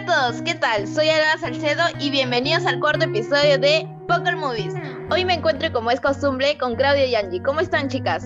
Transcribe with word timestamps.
a 0.00 0.06
todos, 0.06 0.42
¿qué 0.42 0.54
tal? 0.54 0.86
Soy 0.88 1.08
Alba 1.10 1.38
Salcedo 1.38 1.82
y 1.98 2.10
bienvenidos 2.10 2.64
al 2.64 2.80
cuarto 2.80 3.04
episodio 3.04 3.58
de 3.58 3.86
Poker 4.08 4.36
Movies. 4.36 4.72
Hoy 5.10 5.26
me 5.26 5.34
encuentro, 5.34 5.70
como 5.72 5.90
es 5.90 6.00
costumbre, 6.00 6.56
con 6.56 6.74
Claudia 6.74 7.04
y 7.04 7.14
Angie. 7.14 7.42
¿Cómo 7.42 7.60
están, 7.60 7.88
chicas? 7.88 8.24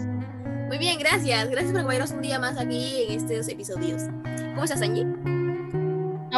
Muy 0.68 0.78
bien, 0.78 0.98
gracias. 1.00 1.48
Gracias 1.48 1.72
por 1.72 1.80
acompañarnos 1.80 2.12
un 2.12 2.22
día 2.22 2.38
más 2.38 2.58
aquí 2.58 3.06
en 3.08 3.18
estos 3.18 3.48
episodios. 3.48 4.02
¿Cómo 4.50 4.64
estás, 4.64 4.82
Angie? 4.82 5.06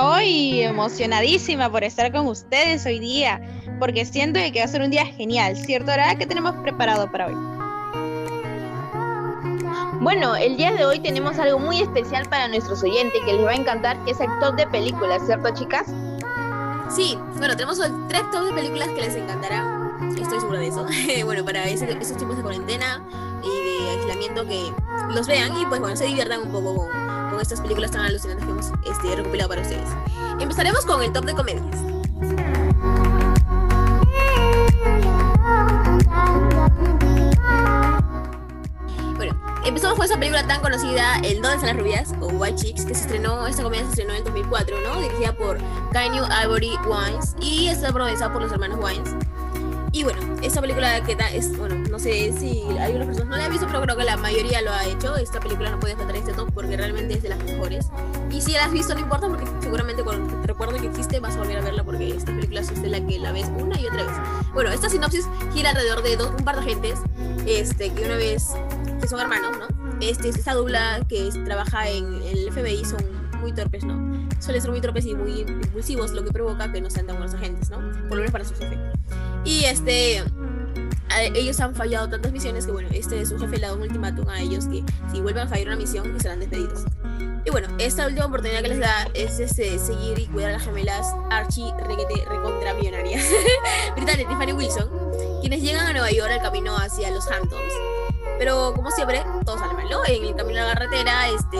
Hoy 0.00 0.62
emocionadísima 0.62 1.70
por 1.70 1.84
estar 1.84 2.10
con 2.12 2.26
ustedes 2.28 2.86
hoy 2.86 2.98
día, 2.98 3.40
porque 3.78 4.06
siento 4.06 4.40
que 4.40 4.58
va 4.60 4.64
a 4.64 4.68
ser 4.68 4.80
un 4.80 4.90
día 4.90 5.04
genial, 5.04 5.56
¿cierto? 5.56 5.90
Ahora, 5.90 6.14
¿qué 6.14 6.24
tenemos 6.24 6.54
preparado 6.62 7.10
para 7.10 7.26
hoy? 7.26 7.55
Bueno, 10.00 10.36
el 10.36 10.56
día 10.56 10.72
de 10.72 10.84
hoy 10.84 11.00
tenemos 11.00 11.38
algo 11.38 11.58
muy 11.58 11.80
especial 11.80 12.28
para 12.28 12.48
nuestros 12.48 12.82
oyentes 12.82 13.20
que 13.24 13.32
les 13.32 13.44
va 13.44 13.52
a 13.52 13.54
encantar, 13.54 14.02
que 14.04 14.10
es 14.10 14.18
top 14.40 14.54
de 14.56 14.66
películas, 14.66 15.22
¿cierto, 15.24 15.48
chicas? 15.54 15.86
Sí, 16.94 17.18
bueno, 17.38 17.56
tenemos 17.56 17.80
tres 18.08 18.22
top 18.30 18.44
de 18.44 18.52
películas 18.52 18.88
que 18.88 19.00
les 19.00 19.16
encantarán. 19.16 20.14
Estoy 20.16 20.40
segura 20.40 20.58
de 20.58 20.68
eso. 20.68 20.86
bueno, 21.24 21.44
para 21.44 21.64
esos 21.68 22.16
tiempos 22.16 22.36
de 22.36 22.42
cuarentena 22.42 23.02
y 23.42 23.48
de 23.48 23.90
aislamiento 23.90 24.46
que 24.46 24.72
los 25.14 25.26
vean 25.26 25.56
y 25.56 25.64
pues 25.66 25.80
bueno, 25.80 25.96
se 25.96 26.04
diviertan 26.04 26.42
un 26.42 26.52
poco 26.52 26.76
con, 26.76 26.88
con 27.30 27.40
estas 27.40 27.60
películas 27.60 27.90
tan 27.90 28.02
alucinantes 28.02 28.44
que 28.44 28.50
hemos 28.50 28.72
este, 28.84 29.16
recopilado 29.16 29.48
para 29.48 29.62
ustedes. 29.62 29.88
Empezaremos 30.40 30.84
con 30.84 31.02
el 31.02 31.12
top 31.12 31.24
de 31.24 31.34
comedias. 31.34 32.55
Empezamos 39.66 39.96
con 39.96 40.06
esa 40.06 40.14
película 40.14 40.46
tan 40.46 40.60
conocida, 40.60 41.16
El 41.24 41.42
Don 41.42 41.60
de 41.60 41.66
las 41.66 41.76
Rubias, 41.76 42.14
o 42.20 42.28
White 42.28 42.54
Chicks, 42.54 42.84
que 42.84 42.94
se 42.94 43.00
estrenó, 43.00 43.48
esta 43.48 43.64
comedia 43.64 43.82
se 43.82 43.90
estrenó 43.90 44.14
en 44.14 44.22
2004, 44.22 44.76
¿no? 44.82 45.00
Dirigida 45.00 45.32
por 45.32 45.58
Kanye 45.90 46.20
Ivory 46.44 46.78
Wines 46.86 47.34
y 47.40 47.66
está 47.66 47.88
protagonizada 47.88 48.32
por 48.32 48.42
los 48.42 48.52
hermanos 48.52 48.78
Wines. 48.80 49.10
Y 49.96 50.04
bueno, 50.04 50.20
esta 50.42 50.60
película 50.60 51.02
que 51.04 51.16
es, 51.32 51.56
bueno, 51.56 51.74
no 51.90 51.98
sé 51.98 52.30
si 52.38 52.60
hay 52.78 52.94
unas 52.94 53.06
personas 53.06 53.30
no 53.30 53.36
la 53.38 53.46
han 53.46 53.50
visto, 53.50 53.66
pero 53.66 53.80
creo 53.80 53.96
que 53.96 54.04
la 54.04 54.18
mayoría 54.18 54.60
lo 54.60 54.70
ha 54.70 54.84
hecho. 54.84 55.16
Esta 55.16 55.40
película 55.40 55.70
no 55.70 55.80
puede 55.80 55.96
faltar 55.96 56.14
este 56.16 56.34
top 56.34 56.52
porque 56.52 56.76
realmente 56.76 57.14
es 57.14 57.22
de 57.22 57.30
las 57.30 57.42
mejores. 57.42 57.86
Y 58.30 58.42
si 58.42 58.52
la 58.52 58.66
has 58.66 58.72
visto 58.72 58.92
no 58.92 59.00
importa 59.00 59.26
porque 59.26 59.46
seguramente 59.62 60.04
cuando 60.04 60.38
te 60.42 60.48
recuerdo 60.48 60.76
que 60.76 60.88
existe 60.88 61.18
vas 61.18 61.36
a 61.36 61.38
volver 61.38 61.56
a 61.56 61.62
verla 61.62 61.82
porque 61.82 62.10
esta 62.10 62.30
película 62.30 62.60
es 62.60 62.82
de 62.82 62.90
la 62.90 63.00
que 63.06 63.18
la 63.18 63.32
ves 63.32 63.50
una 63.58 63.80
y 63.80 63.86
otra 63.86 64.02
vez. 64.02 64.12
Bueno, 64.52 64.70
esta 64.70 64.90
sinopsis 64.90 65.26
gira 65.54 65.70
alrededor 65.70 66.02
de 66.02 66.16
dos, 66.18 66.28
un 66.28 66.44
par 66.44 66.56
de 66.56 66.60
agentes 66.60 66.98
este, 67.46 67.90
que 67.94 68.04
una 68.04 68.16
vez 68.16 68.48
que 69.00 69.08
son 69.08 69.18
hermanos, 69.18 69.52
¿no? 69.58 69.98
Este, 70.02 70.28
esta 70.28 70.52
dupla 70.52 71.06
que 71.08 71.30
trabaja 71.46 71.88
en, 71.88 72.20
el 72.22 72.52
FBI 72.52 72.84
son 72.84 73.02
muy 73.40 73.54
torpes, 73.54 73.82
¿no? 73.82 74.28
Suelen 74.40 74.60
ser 74.60 74.70
muy 74.70 74.82
torpes 74.82 75.06
y 75.06 75.14
muy 75.14 75.40
impulsivos, 75.40 76.12
lo 76.12 76.22
que 76.22 76.32
provoca 76.32 76.70
que 76.70 76.82
no 76.82 76.90
sean 76.90 77.06
tan 77.06 77.16
buenos 77.16 77.34
agentes, 77.34 77.70
¿no? 77.70 77.78
Por 78.08 78.10
lo 78.10 78.16
menos 78.16 78.32
para 78.32 78.44
su 78.44 78.54
jefe. 78.56 78.76
Y 79.46 79.64
este, 79.64 80.24
ellos 81.34 81.60
han 81.60 81.72
fallado 81.72 82.10
tantas 82.10 82.32
misiones 82.32 82.66
que, 82.66 82.72
bueno, 82.72 82.88
este 82.92 83.24
su 83.24 83.38
jefe 83.38 83.58
le 83.58 83.62
dado 83.62 83.76
un 83.76 83.82
ultimátum 83.82 84.28
a 84.28 84.40
ellos 84.40 84.66
que 84.66 84.82
si 85.12 85.20
vuelven 85.20 85.46
a 85.46 85.48
fallar 85.48 85.68
una 85.68 85.76
misión, 85.76 86.12
que 86.12 86.18
serán 86.18 86.40
despedidos. 86.40 86.84
Y 87.44 87.50
bueno, 87.50 87.68
esta 87.78 88.08
última 88.08 88.26
oportunidad 88.26 88.60
que 88.62 88.70
les 88.70 88.80
da 88.80 89.08
es 89.14 89.38
este, 89.38 89.78
seguir 89.78 90.18
y 90.18 90.26
cuidar 90.26 90.50
a 90.50 90.52
las 90.54 90.64
gemelas 90.64 91.14
Archie, 91.30 91.72
Reguete, 91.78 92.24
Recontra 92.28 92.74
Millonarias, 92.74 93.24
Brittany 93.94 94.24
Tiffany 94.24 94.52
Wilson, 94.52 94.90
quienes 95.40 95.62
llegan 95.62 95.86
a 95.86 95.92
Nueva 95.92 96.10
York 96.10 96.32
al 96.32 96.42
camino 96.42 96.76
hacia 96.76 97.08
los 97.12 97.30
Hamptons. 97.30 97.72
Pero 98.40 98.74
como 98.74 98.90
siempre, 98.90 99.24
todo 99.44 99.58
sale 99.58 99.74
mal, 99.74 99.88
¿no? 99.88 100.04
En 100.06 100.24
el 100.24 100.34
camino 100.34 100.60
a 100.60 100.64
la 100.64 100.74
carretera, 100.74 101.28
este, 101.28 101.58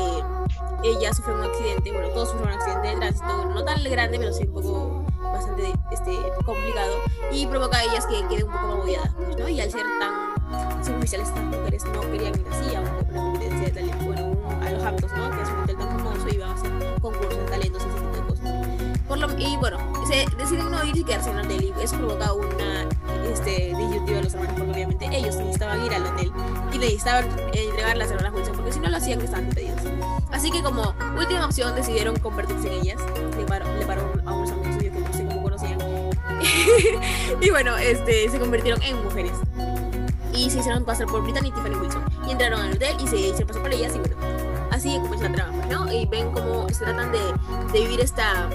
ella 0.83 1.15
sufre 1.15 1.35
un 1.35 1.45
accidente, 1.45 1.93
bueno, 1.93 2.09
todos 2.09 2.31
sufren 2.31 2.49
un 2.49 2.55
accidente 2.55 2.89
de 2.89 2.97
tránsito, 2.97 3.45
no 3.45 3.65
tan 3.65 3.85
grande, 3.85 4.19
pero 4.19 4.33
sí 4.33 4.43
un 4.43 4.53
poco 4.53 5.06
bastante 5.33 5.73
este, 5.91 6.19
complicado, 6.45 6.95
y 7.33 7.47
provoca 7.47 7.79
a 7.79 7.85
ellas 7.85 8.07
que 8.07 8.27
queden 8.29 8.47
un 8.47 8.53
poco 8.53 8.67
magulladas, 8.69 9.11
pues, 9.17 9.37
¿no? 9.37 9.49
Y 9.49 9.61
al 9.61 9.71
ser 9.71 9.87
tan 9.99 10.85
superficiales 10.85 11.29
estas 11.29 11.45
mujeres 11.45 11.85
no 11.87 12.01
querían 12.03 12.39
ir 12.39 12.47
así 12.51 12.75
a 12.75 12.81
una 12.81 12.97
competencia 12.97 13.61
de 13.61 13.71
talento, 13.71 14.05
bueno, 14.05 14.37
a 14.63 14.71
los 14.71 14.85
Hamptons, 14.85 15.13
¿no? 15.15 15.31
Que 15.31 15.43
es 15.43 15.49
un 15.49 15.61
hotel 15.61 15.77
tan 15.77 15.89
famoso 15.99 16.29
y 16.29 16.39
van 16.39 16.51
a 16.51 16.55
hacer 16.55 16.73
concursos 17.01 17.37
de 17.37 17.45
talentos 17.45 17.83
y 17.83 17.89
ese 17.89 17.99
tipo 17.99 18.17
de 18.17 18.23
cosas. 18.23 18.67
Por 19.09 19.19
lo, 19.19 19.39
y 19.39 19.57
bueno, 19.57 19.79
se 20.07 20.27
deciden 20.37 20.71
no 20.71 20.85
ir 20.85 20.97
y 20.97 21.05
quedarse 21.05 21.31
en 21.31 21.39
el 21.39 21.47
hotel, 21.47 21.75
y 21.79 21.83
eso 21.83 21.97
provoca 21.97 22.33
una 22.33 22.89
este, 23.31 23.75
disyuntiva 23.77 24.17
de 24.19 24.23
los 24.25 24.35
hermanos, 24.35 24.55
porque 24.57 24.73
obviamente 24.73 25.09
ellos 25.13 25.37
necesitaban 25.37 25.85
ir 25.85 25.95
al 25.95 26.07
hotel 26.07 26.33
y 26.73 26.79
necesitaban 26.79 27.27
entregar 27.53 27.97
las 27.97 28.11
hermanas 28.11 28.33
Wilson, 28.35 28.57
porque 28.57 28.73
si 28.73 28.81
no 28.81 28.89
lo 28.89 28.97
hacían, 28.97 29.21
estaban 29.21 29.47
despedidos. 29.47 29.81
Así 30.33 30.51
que 30.51 30.63
como 30.63 30.95
última 31.17 31.45
opción 31.47 31.75
decidieron 31.75 32.19
convertirse 32.19 32.69
en 32.69 32.81
ellas. 32.81 33.01
Le 33.37 33.45
paró, 33.45 33.67
le 33.77 33.87
paró 33.87 34.06
y 37.41 37.51
bueno, 37.51 37.77
este, 37.77 38.29
se 38.29 38.39
convirtieron 38.39 38.83
en 38.83 39.03
mujeres. 39.03 39.33
Y 40.35 40.51
se 40.51 40.59
hicieron 40.59 40.85
pasar 40.85 41.07
por 41.07 41.23
Brittany 41.23 41.49
y 41.49 41.53
Tiffany 41.53 41.77
Wilson. 41.77 42.05
Y 42.27 42.33
entraron 42.33 42.61
al 42.61 42.73
hotel 42.73 42.97
y 43.03 43.07
se 43.07 43.17
hicieron 43.17 43.47
pasar 43.47 43.63
por 43.63 43.73
ellas 43.73 43.95
y 43.95 43.99
bueno, 43.99 44.17
así 44.71 44.99
comienza 45.01 45.29
la 45.29 45.35
trama, 45.35 45.67
¿no? 45.71 45.93
Y 45.93 46.07
ven 46.07 46.31
cómo 46.33 46.69
se 46.69 46.85
tratan 46.85 47.11
de, 47.13 47.19
de 47.73 47.81
vivir 47.81 48.01
esta 48.01 48.49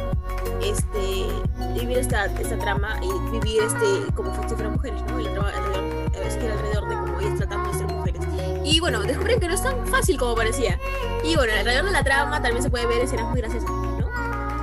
este 0.61 1.27
vivir 1.73 1.97
esta, 1.97 2.25
esta 2.25 2.57
trama 2.59 2.99
y 3.01 3.31
vivir 3.31 3.63
este 3.63 4.13
como 4.13 4.31
si 4.47 4.55
fueran 4.55 4.73
mujeres, 4.73 5.01
¿no? 5.07 5.19
Y 5.19 5.23
la 5.23 5.33
trama 5.33 5.49
alrededor, 5.49 6.51
alrededor 6.51 6.89
de 6.89 6.95
cómo 6.95 7.19
ellas 7.19 7.37
tratando 7.37 7.71
de 7.71 7.77
ser 7.77 7.87
mujeres. 7.87 8.21
Y 8.63 8.79
bueno, 8.79 9.01
descubren 9.01 9.39
que 9.39 9.47
no 9.47 9.53
es 9.53 9.63
tan 9.63 9.87
fácil 9.87 10.17
como 10.17 10.35
parecía. 10.35 10.79
Y 11.23 11.35
bueno, 11.35 11.53
alrededor 11.57 11.85
de 11.85 11.91
la 11.91 12.03
trama 12.03 12.41
también 12.41 12.63
se 12.63 12.69
puede 12.69 12.85
ver 12.85 13.01
escenas 13.01 13.27
muy 13.29 13.41
graciosas, 13.41 13.69
¿no? 13.69 14.09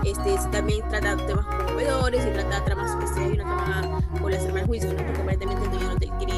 Este, 0.05 0.39
también 0.51 0.89
trata 0.89 1.17
temas 1.17 1.47
conmovedores 1.85 2.27
y 2.27 2.31
trata 2.31 2.65
tramas, 2.65 2.97
este, 3.05 3.21
hay 3.21 3.33
una 3.33 3.45
trama 3.45 4.01
con 4.21 4.33
las 4.33 4.45
hermanas 4.45 4.69
Wilson, 4.69 4.97
¿no? 4.97 5.05
Porque 5.05 5.21
aparentemente 5.21 5.65
el 5.65 5.71
dueño 5.71 5.89
no 5.89 5.97
te 5.97 6.09
quiere 6.09 6.33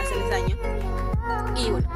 hacerles 0.00 0.30
daño. 0.30 0.56
Y 1.56 1.70
bueno, 1.70 1.88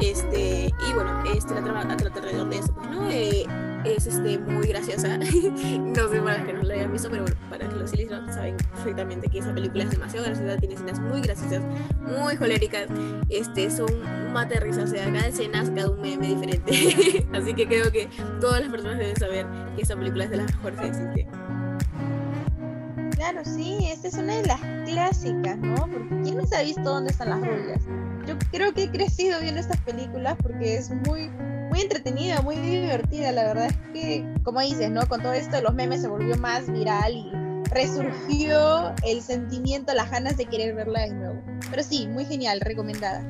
este, 0.00 0.66
y 0.88 0.92
bueno, 0.94 1.22
este, 1.34 1.54
la 1.54 1.62
trama 1.62 1.96
trata 1.96 2.18
alrededor 2.18 2.48
de 2.48 2.58
eso, 2.58 2.74
pues, 2.74 2.90
¿no? 2.90 3.10
Eh, 3.10 3.46
es 3.84 4.06
este, 4.06 4.38
muy 4.38 4.66
graciosa. 4.66 5.18
no 5.18 6.08
sé 6.08 6.20
para 6.20 6.44
que 6.44 6.52
no 6.52 6.62
la 6.62 6.74
hayan 6.74 6.92
visto, 6.92 7.08
pero 7.10 7.22
bueno, 7.22 7.36
para 7.50 7.66
los 7.70 7.90
que 7.90 8.08
saben 8.08 8.56
perfectamente 8.56 9.28
que 9.28 9.38
esa 9.38 9.52
película 9.54 9.84
es 9.84 9.90
demasiado 9.90 10.26
graciosa, 10.26 10.56
tiene 10.56 10.74
escenas 10.74 11.00
muy 11.00 11.20
graciosas, 11.20 11.62
muy 12.00 12.36
coléricas, 12.36 12.86
este, 13.28 13.70
son 13.70 13.90
mate 14.32 14.60
risa, 14.60 14.84
o 14.84 14.86
sea, 14.86 15.04
cada 15.12 15.26
escena 15.26 15.62
cada 15.74 15.90
un 15.90 16.00
meme 16.00 16.28
diferente. 16.28 17.26
Así 17.32 17.54
que 17.54 17.66
creo 17.66 17.90
que 17.90 18.08
todas 18.40 18.60
las 18.60 18.70
personas 18.70 18.98
deben 18.98 19.16
saber 19.16 19.46
que 19.76 19.82
esa 19.82 19.96
película 19.96 20.24
es 20.24 20.30
de 20.30 20.36
las 20.36 20.46
mejores 20.46 20.80
que 20.80 20.86
existe. 20.86 21.28
Claro, 23.22 23.44
sí, 23.44 23.78
esta 23.84 24.08
es 24.08 24.14
una 24.14 24.34
de 24.34 24.46
las 24.48 24.60
clásicas, 24.84 25.56
¿no? 25.56 25.76
Porque 25.76 26.08
¿quién 26.24 26.36
no 26.38 26.44
se 26.44 26.56
ha 26.56 26.62
visto 26.62 26.82
dónde 26.82 27.12
están 27.12 27.30
las 27.30 27.38
rubias? 27.38 27.80
Yo 28.26 28.36
creo 28.50 28.74
que 28.74 28.82
he 28.82 28.90
crecido 28.90 29.40
viendo 29.40 29.60
estas 29.60 29.80
películas 29.82 30.36
porque 30.42 30.76
es 30.76 30.90
muy 30.90 31.30
muy 31.70 31.82
entretenida, 31.82 32.42
muy 32.42 32.56
divertida. 32.56 33.30
La 33.30 33.44
verdad 33.44 33.66
es 33.66 33.76
que, 33.92 34.26
como 34.42 34.58
dices, 34.60 34.90
¿no? 34.90 35.08
Con 35.08 35.22
todo 35.22 35.34
esto 35.34 35.54
de 35.54 35.62
los 35.62 35.72
memes 35.72 36.00
se 36.00 36.08
volvió 36.08 36.36
más 36.38 36.68
viral 36.68 37.14
y 37.14 37.30
resurgió 37.70 38.92
el 39.06 39.22
sentimiento, 39.22 39.94
las 39.94 40.10
ganas 40.10 40.36
de 40.36 40.46
querer 40.46 40.74
verla 40.74 41.02
de 41.02 41.10
nuevo. 41.10 41.40
Pero 41.70 41.84
sí, 41.84 42.08
muy 42.08 42.24
genial, 42.24 42.60
recomendada. 42.60 43.22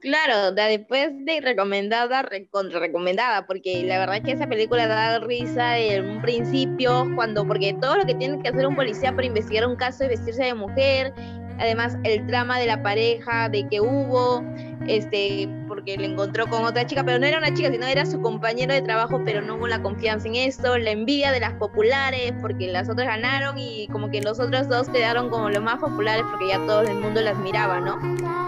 Claro, 0.00 0.52
después 0.52 1.10
de 1.24 1.40
recomendada, 1.40 2.24
contra 2.50 2.78
recomendada, 2.78 3.46
porque 3.46 3.82
la 3.84 3.98
verdad 3.98 4.18
es 4.18 4.22
que 4.22 4.32
esa 4.32 4.46
película 4.46 4.86
da 4.86 5.18
risa 5.18 5.76
en 5.76 6.08
un 6.08 6.22
principio, 6.22 7.04
cuando, 7.16 7.44
porque 7.44 7.74
todo 7.80 7.96
lo 7.96 8.06
que 8.06 8.14
tiene 8.14 8.40
que 8.40 8.48
hacer 8.48 8.64
un 8.66 8.76
policía 8.76 9.12
para 9.12 9.26
investigar 9.26 9.66
un 9.66 9.74
caso 9.74 10.04
es 10.04 10.10
vestirse 10.10 10.44
de 10.44 10.54
mujer, 10.54 11.12
además 11.58 11.96
el 12.04 12.24
drama 12.28 12.60
de 12.60 12.66
la 12.66 12.80
pareja, 12.80 13.48
de 13.48 13.66
que 13.68 13.80
hubo, 13.80 14.44
este, 14.86 15.48
porque 15.66 15.96
le 15.96 16.06
encontró 16.06 16.46
con 16.46 16.64
otra 16.64 16.86
chica, 16.86 17.02
pero 17.02 17.18
no 17.18 17.26
era 17.26 17.38
una 17.38 17.52
chica, 17.52 17.68
sino 17.68 17.84
era 17.84 18.06
su 18.06 18.20
compañero 18.20 18.72
de 18.72 18.82
trabajo, 18.82 19.20
pero 19.24 19.42
no 19.42 19.56
hubo 19.56 19.66
la 19.66 19.82
confianza 19.82 20.28
en 20.28 20.36
esto, 20.36 20.78
la 20.78 20.92
envidia 20.92 21.32
de 21.32 21.40
las 21.40 21.54
populares, 21.54 22.32
porque 22.40 22.68
las 22.68 22.88
otras 22.88 23.08
ganaron 23.08 23.58
y 23.58 23.88
como 23.88 24.10
que 24.12 24.22
los 24.22 24.38
otros 24.38 24.68
dos 24.68 24.88
quedaron 24.90 25.28
como 25.28 25.50
los 25.50 25.62
más 25.62 25.80
populares 25.80 26.24
porque 26.30 26.48
ya 26.48 26.64
todo 26.66 26.82
el 26.82 26.94
mundo 26.98 27.20
las 27.20 27.36
miraba, 27.38 27.80
¿no? 27.80 28.47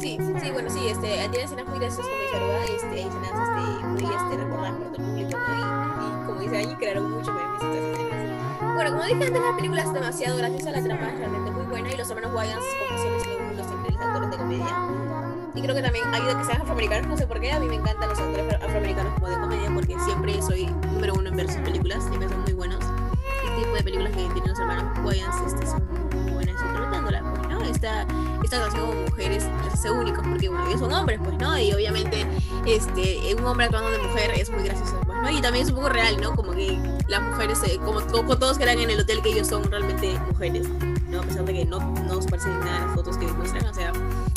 Sí, 0.00 0.18
sí, 0.40 0.50
bueno, 0.50 0.70
sí, 0.70 0.88
este, 0.88 1.28
tiene 1.28 1.42
escenas 1.42 1.66
muy 1.66 1.78
graciosas 1.78 2.06
como 2.06 2.22
dice 2.22 2.36
Aruba, 2.36 2.64
este, 2.64 2.94
hay 2.94 3.08
escenas 3.08 3.30
este, 3.30 3.86
muy 3.86 4.14
este, 4.14 4.36
recordadas 4.36 4.72
por 4.72 4.92
todo 4.92 4.96
el 4.96 5.10
público, 5.10 5.38
¿no? 5.38 6.22
Y, 6.22 6.26
como 6.26 6.40
dice 6.40 6.58
Angie, 6.58 6.76
crearon 6.76 7.10
mucho 7.10 7.32
memes 7.32 7.62
estas 7.62 7.76
escenas. 7.76 8.74
Bueno, 8.74 8.90
como 8.90 9.02
dije 9.04 9.24
antes, 9.24 9.42
la 9.42 9.56
película 9.56 9.82
es 9.82 9.92
demasiado 9.92 10.36
graciosa, 10.38 10.70
la 10.70 10.82
trama 10.82 11.08
es 11.10 11.18
realmente 11.18 11.50
muy 11.50 11.66
buena 11.66 11.92
y 11.92 11.96
los 11.96 12.10
hermanos 12.10 12.34
Wayans, 12.34 12.64
como 12.88 13.00
siempre, 13.00 13.20
son 13.20 13.56
los 13.56 13.66
increíbles 13.66 14.06
actores 14.06 14.30
de 14.30 14.36
comedia 14.36 15.00
y 15.54 15.62
creo 15.62 15.74
que 15.74 15.82
también 15.82 16.14
ayuda 16.14 16.32
a 16.32 16.38
que 16.38 16.44
sean 16.44 16.60
afroamericanos, 16.62 17.08
no 17.08 17.16
sé 17.16 17.26
por 17.26 17.40
qué, 17.40 17.52
a 17.52 17.60
mí 17.60 17.66
me 17.66 17.74
encantan 17.74 18.08
los 18.08 18.18
actores 18.18 18.54
afroamericanos 18.54 19.14
como 19.14 19.28
de 19.28 19.40
comedia 19.40 19.70
porque 19.74 19.98
siempre 20.00 20.40
soy 20.42 20.66
número 20.92 21.14
uno 21.14 21.28
en 21.28 21.36
ver 21.36 21.50
sus 21.50 21.60
películas, 21.62 22.04
siempre 22.04 22.28
son 22.28 22.42
muy 22.42 22.52
buenos. 22.52 22.78
Este 23.44 23.64
tipo 23.64 23.74
de 23.74 23.82
películas 23.82 24.12
que 24.12 24.22
tienen 24.32 24.48
los 24.48 24.58
hermanos 24.58 24.98
Wayans 25.04 25.36
este, 25.46 25.66
son 25.66 25.82
muy 26.12 26.32
buenas 26.32 26.62
interpretándolas, 26.62 27.22
pues, 27.34 27.48
¿no? 27.48 27.60
Esta, 27.62 28.06
esta 28.50 28.64
canción 28.64 28.88
como 28.88 29.02
mujeres 29.02 29.44
es 29.72 29.90
únicos 29.90 30.26
porque, 30.26 30.48
bueno, 30.48 30.66
ellos 30.66 30.80
son 30.80 30.92
hombres, 30.92 31.20
pues, 31.22 31.38
¿no? 31.38 31.56
Y 31.56 31.72
obviamente 31.72 32.26
este, 32.66 33.32
un 33.36 33.46
hombre 33.46 33.66
actuando 33.66 33.90
de 33.92 33.98
mujer 33.98 34.32
es 34.34 34.50
muy 34.50 34.64
gracioso, 34.64 35.00
pues, 35.06 35.18
¿no? 35.22 35.30
Y 35.30 35.40
también 35.40 35.64
es 35.64 35.70
un 35.70 35.76
poco 35.76 35.88
real, 35.88 36.20
¿no? 36.20 36.34
Como 36.34 36.52
que 36.52 36.76
las 37.06 37.22
mujeres, 37.22 37.60
eh, 37.64 37.78
como, 37.84 38.00
como 38.00 38.38
todos 38.38 38.58
crean 38.58 38.80
en 38.80 38.90
el 38.90 39.00
hotel 39.00 39.22
que 39.22 39.30
ellos 39.30 39.46
son 39.46 39.70
realmente 39.70 40.18
mujeres, 40.26 40.68
¿no? 41.08 41.20
A 41.20 41.22
pesar 41.22 41.44
de 41.44 41.52
que 41.52 41.64
no, 41.64 41.78
no 41.78 42.20
se 42.20 42.28
parecen 42.28 42.58
nada 42.58 42.86
las 42.86 42.94
fotos 42.96 43.16
que 43.18 43.26
muestran, 43.26 43.66
o 43.66 43.74
sea, 43.74 43.92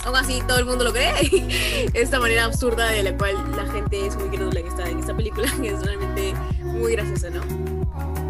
aún 0.05 0.15
así 0.15 0.43
todo 0.47 0.59
el 0.59 0.65
mundo 0.65 0.83
lo 0.83 0.93
cree. 0.93 1.89
esta 1.95 2.19
manera 2.19 2.45
absurda 2.45 2.89
de 2.91 3.01
la 3.01 3.17
cual 3.17 3.35
la 3.55 3.65
gente 3.71 4.05
es 4.05 4.15
muy 4.15 4.29
crédula 4.29 4.59
en 4.59 4.67
esta, 4.67 4.87
en 4.87 4.99
esta 4.99 5.15
película, 5.15 5.51
que 5.59 5.69
es 5.73 5.83
realmente 5.83 6.35
muy 6.61 6.91
graciosa, 6.91 7.31
¿no? 7.31 7.72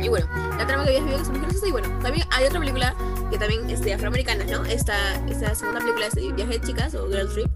Y 0.04 0.10
bueno, 0.10 0.28
la 0.58 0.68
trama 0.68 0.84
que 0.84 0.98
habías 0.98 1.06
visto 1.06 1.18
que 1.18 1.24
es 1.24 1.30
muy 1.30 1.40
graciosa. 1.40 1.68
Y 1.68 1.72
bueno, 1.72 1.88
también 2.02 2.28
hay 2.32 2.46
otra 2.46 2.60
película 2.60 2.96
que 3.32 3.38
también 3.38 3.70
es 3.70 3.82
de 3.82 3.94
afroamericanas, 3.94 4.52
¿no? 4.52 4.66
Esta, 4.66 4.96
esta 5.28 5.56
segunda 5.56 5.80
película 5.80 6.08
es 6.08 6.14
de 6.14 6.32
Viaje 6.34 6.60
de 6.60 6.62
Chicas 6.62 6.94
o 6.96 7.08
Girl 7.08 7.30
Trip. 7.30 7.48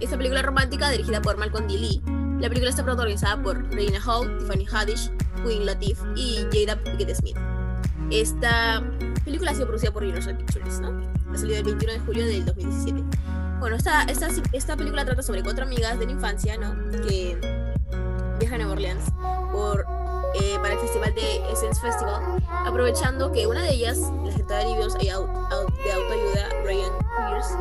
Esta 0.00 0.16
película 0.16 0.40
romántica 0.42 0.88
dirigida 0.90 1.20
por 1.20 1.36
Malcolm 1.36 1.68
D. 1.68 1.78
Lee. 1.78 2.02
La 2.40 2.48
película 2.48 2.70
está 2.70 2.82
protagonizada 2.82 3.42
por 3.42 3.70
Reina 3.74 4.00
Hall, 4.04 4.38
Tiffany 4.38 4.66
Haddish, 4.70 5.10
Queen 5.44 5.66
Latifah 5.66 6.06
y 6.16 6.46
Jada 6.52 6.82
Pinkett 6.82 7.14
Smith. 7.16 7.36
Esta 8.10 8.82
película 9.24 9.50
ha 9.50 9.54
sido 9.54 9.66
producida 9.66 9.92
por 9.92 10.02
Universal 10.02 10.36
Pictures, 10.38 10.80
¿no? 10.80 11.00
Ha 11.32 11.36
salido 11.36 11.58
el 11.58 11.64
21 11.64 11.92
de 11.92 12.00
julio 12.00 12.24
del 12.24 12.44
2017. 12.46 13.04
Bueno, 13.60 13.76
esta, 13.76 14.02
esta, 14.04 14.28
esta 14.52 14.76
película 14.76 15.04
trata 15.04 15.22
sobre 15.22 15.42
cuatro 15.42 15.64
amigas 15.64 15.98
de 15.98 16.06
la 16.06 16.12
infancia, 16.12 16.56
¿no? 16.56 16.74
Que 17.06 17.38
viajan 18.38 18.60
a 18.60 18.64
Nueva 18.64 18.72
Orleans 18.72 19.04
por 19.52 19.86
eh, 20.34 20.58
para 20.60 20.74
el 20.74 20.80
festival 20.80 21.14
de 21.14 21.52
Essence 21.52 21.80
Festival, 21.80 22.42
aprovechando 22.66 23.32
que 23.32 23.46
una 23.46 23.62
de 23.62 23.70
ellas, 23.70 23.98
la 24.22 24.30
escritora 24.30 24.58
de 24.60 24.66
libros 24.66 24.94
de 24.94 25.10
autoayuda, 25.10 26.48
Ryan 26.64 26.92
Pierce, 27.16 27.54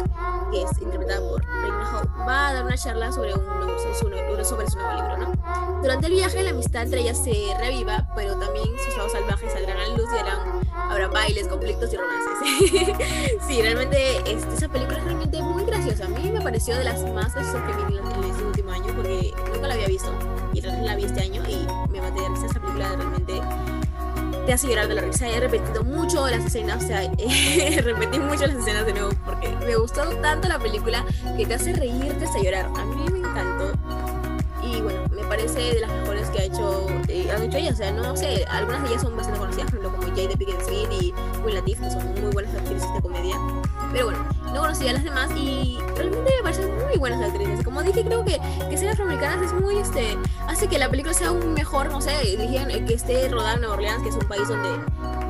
que 0.52 0.64
es 0.64 0.82
interpretada 0.82 1.22
por 1.22 1.44
Reina 1.44 1.92
Hall, 1.92 2.10
va 2.28 2.50
a 2.50 2.54
dar 2.54 2.66
una 2.66 2.78
charla 2.78 3.12
sobre, 3.12 3.34
un 3.34 3.46
nuevo, 3.46 4.44
sobre 4.44 4.70
su 4.70 4.78
nuevo 4.78 4.94
libro. 4.94 5.18
¿no? 5.18 5.82
Durante 5.82 6.08
el 6.08 6.14
viaje, 6.14 6.44
la 6.44 6.52
amistad 6.52 6.84
entre 6.84 7.02
ellas 7.02 7.22
se 7.24 7.34
reviva, 7.60 8.03
pero 8.16 8.36
también 8.38 8.68
sus 8.86 8.98
lados 8.98 9.12
salvajes 9.12 9.52
saldrán 9.52 9.78
a 9.78 9.88
luz 9.90 10.08
y 10.14 10.20
harán, 10.20 10.62
habrá 10.74 11.08
bailes, 11.08 11.48
conflictos 11.48 11.94
y 11.94 11.98
romances. 11.98 12.98
sí, 13.48 13.62
realmente 13.62 14.18
este, 14.26 14.54
esa 14.56 14.68
película 14.68 14.98
es 14.98 15.04
realmente 15.06 15.42
muy 15.42 15.66
graciosa. 15.66 16.06
A 16.06 16.10
mí 16.10 16.32
me 16.32 16.42
pareció 16.42 16.76
de 16.76 16.84
las 16.84 17.02
más 17.14 17.34
graciosas 17.34 17.62
que 17.64 17.84
vi 17.84 17.98
en 17.98 18.24
este 18.24 18.44
último 18.44 18.72
año 18.72 18.94
porque 18.96 19.34
nunca 19.54 19.68
la 19.68 19.74
había 19.74 19.88
visto 19.88 20.12
y 20.54 20.62
la 20.62 20.96
vi 20.96 21.06
este 21.06 21.22
año 21.22 21.44
y 21.48 21.68
me 21.92 22.02
maté 22.02 22.22
de 22.22 22.30
risa 22.30 22.48
película 22.60 22.96
realmente 22.96 23.42
te 24.46 24.54
hace 24.54 24.68
llorar 24.68 24.88
de 24.88 24.96
la 24.96 25.02
risa. 25.02 25.28
He 25.28 25.40
repetido 25.40 25.84
mucho 25.84 26.28
las 26.30 26.46
escenas, 26.46 26.84
o 26.84 26.88
sea, 26.88 27.02
repetí 27.82 28.20
mucho 28.20 28.46
las 28.46 28.58
escenas 28.58 28.86
de 28.86 28.94
nuevo 28.94 29.10
porque 29.26 29.50
me 29.66 29.76
gustó 29.76 30.04
tanto 30.22 30.48
la 30.48 30.60
película 30.60 31.06
que 31.38 31.46
te 31.46 31.54
hace 31.54 31.74
reírte 31.74 32.26
hasta 32.26 32.42
llorar. 32.42 32.66
A 32.66 32.86
mí 32.86 33.06
me 33.12 33.20
encantó. 33.20 33.72
Y 34.64 34.82
bueno, 34.82 35.03
me 35.24 35.30
parece 35.30 35.74
de 35.74 35.80
las 35.80 35.92
mejores 35.92 36.30
que 36.30 36.40
ha 36.40 36.44
hecho, 36.44 36.88
eh, 37.08 37.32
han 37.32 37.44
hecho 37.44 37.58
ellas. 37.58 37.74
O 37.74 37.78
sea, 37.78 37.92
no, 37.92 38.16
sé, 38.16 38.46
algunas 38.50 38.84
de 38.84 38.90
ellas 38.90 39.02
son 39.02 39.16
bastante 39.16 39.40
conocidas, 39.40 39.72
por 39.72 39.80
ejemplo, 39.80 40.00
como 40.00 40.16
Jade 40.16 40.38
Pickett 40.38 40.62
y 40.70 41.14
Will 41.44 41.56
Latif, 41.56 41.80
que 41.80 41.90
son 41.90 42.14
muy 42.22 42.32
buenas 42.34 42.54
actrices 42.56 42.94
de 42.94 43.02
comedia. 43.02 43.36
Pero 43.92 44.06
bueno, 44.06 44.20
no 44.54 44.60
conocía 44.60 44.92
a 44.92 44.94
las 44.94 45.04
demás 45.04 45.30
y 45.36 45.78
realmente 45.96 46.32
me 46.38 46.44
parecen 46.44 46.76
muy 46.86 46.98
buenas 46.98 47.22
actrices. 47.22 47.64
Como 47.64 47.84
dije, 47.84 48.04
creo 48.04 48.26
que, 48.26 48.40
que 48.70 48.78
ser 48.78 48.90
afroamericanas 48.90 49.46
es 49.46 49.54
muy, 49.54 49.78
este, 49.78 50.18
hace 50.48 50.68
que 50.68 50.78
la 50.78 50.90
película 50.90 51.14
sea 51.14 51.30
aún 51.30 51.54
mejor, 51.54 51.90
no 51.92 52.02
sé, 52.02 52.12
dijeron 52.24 52.72
eh, 52.72 52.84
que 52.86 52.96
esté 52.96 53.30
rodada 53.30 53.54
en 53.54 53.62
Nueva 53.62 53.76
Orleans, 53.76 54.04
que 54.04 54.10
es 54.10 54.16
un 54.16 54.28
país 54.28 54.48
donde 54.48 54.70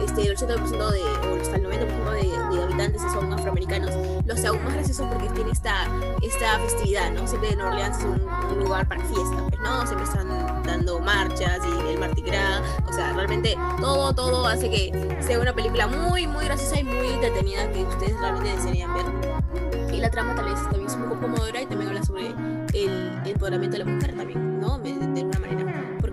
este, 0.01 0.27
el 0.27 0.37
80% 0.37 0.91
de, 0.91 1.01
o 1.01 1.41
hasta 1.41 1.55
el 1.55 1.65
90% 1.65 2.11
de, 2.11 2.55
de, 2.55 2.63
habitantes 2.63 3.01
son 3.13 3.31
afroamericanos, 3.33 3.91
lo 4.25 4.37
sea 4.37 4.49
aún 4.49 4.63
más 4.63 4.73
gracioso 4.73 5.07
porque 5.09 5.29
tiene 5.29 5.51
esta, 5.51 5.87
esta 6.21 6.59
festividad, 6.59 7.11
¿no? 7.11 7.27
Siempre 7.27 7.55
Nueva 7.55 7.71
Orleans 7.71 7.97
es 7.97 8.05
un, 8.05 8.59
lugar 8.59 8.87
para 8.87 9.03
fiesta, 9.03 9.45
pues, 9.49 9.61
¿no? 9.61 9.85
Siempre 9.85 10.05
están 10.05 10.63
dando 10.63 10.99
marchas 10.99 11.59
y 11.65 11.89
el 11.89 11.99
Mardi 11.99 12.21
Gras, 12.21 12.61
o 12.87 12.93
sea, 12.93 13.13
realmente 13.13 13.57
todo, 13.81 14.13
todo 14.13 14.47
hace 14.47 14.69
que 14.69 15.17
sea 15.21 15.39
una 15.39 15.53
película 15.53 15.87
muy, 15.87 16.27
muy 16.27 16.45
graciosa 16.45 16.79
y 16.79 16.83
muy 16.83 17.07
entretenida 17.07 17.71
que 17.71 17.83
ustedes 17.83 18.17
realmente 18.19 18.55
desearían 18.55 18.93
ver. 18.93 19.05
Y 19.93 19.99
la 19.99 20.09
trama 20.09 20.35
tal 20.35 20.45
vez 20.45 20.61
también 20.63 20.87
es 20.87 20.95
un 20.95 21.03
poco 21.03 21.21
conmovedora 21.21 21.61
y 21.61 21.65
también 21.65 21.89
habla 21.89 22.03
sobre 22.03 22.27
el, 22.73 23.21
empoderamiento 23.25 23.77
de 23.77 23.83
la 23.85 23.91
mujer 23.91 24.15
también, 24.15 24.52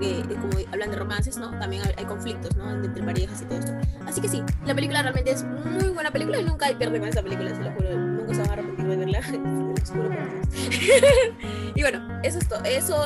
Porque 0.00 0.35
como 0.41 0.56
hablan 0.73 0.91
de 0.91 0.97
romances, 0.97 1.37
¿no? 1.37 1.50
También 1.58 1.82
hay, 1.97 2.05
conflictos, 2.06 2.56
¿no? 2.56 2.70
Entre 2.70 3.02
parejas 3.02 3.43
y 3.43 3.44
todo 3.44 3.58
esto. 3.58 3.73
Así 4.06 4.23
que 4.23 4.29
sí, 4.29 4.43
la 4.64 4.75
película 4.75 5.02
realmente 5.02 5.32
es 5.32 5.44
muy 5.44 5.91
buena 5.91 6.11
película 6.11 6.41
y 6.41 6.44
nunca 6.44 6.64
hay 6.67 6.75
pierde 6.75 6.99
con 6.99 7.08
esa 7.08 7.23
película, 7.23 7.55
se 7.55 7.62
lo 7.62 7.70
juro. 7.73 7.99
Nunca 7.99 8.35
se 8.35 8.41
van 8.41 8.50
a 8.50 8.52
arrepentir 8.55 8.87
de 8.87 8.97
verla. 8.97 9.20
y 11.75 11.82
bueno, 11.82 12.20
eso 12.23 12.38
es 12.38 12.49
todo. 12.49 12.64
Eso, 12.64 13.05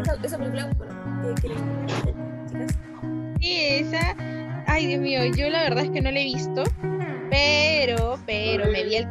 esa, 0.00 0.16
esa 0.22 0.38
película, 0.38 0.70
bueno, 0.78 0.94
¿qué, 1.40 1.48
qué 1.48 1.54
chicas? 2.46 2.78
Sí, 3.38 3.66
esa. 3.70 4.16
Ay, 4.66 4.86
Dios 4.86 5.02
mío, 5.02 5.20
yo 5.36 5.50
la 5.50 5.64
verdad 5.64 5.84
es 5.84 5.90
que 5.90 6.00
no 6.00 6.10
la 6.10 6.18
he 6.18 6.24
visto, 6.24 6.64
pero, 7.30 8.18
pero 8.24 8.70
me 8.70 8.84
vi 8.84 8.94
el 8.96 9.06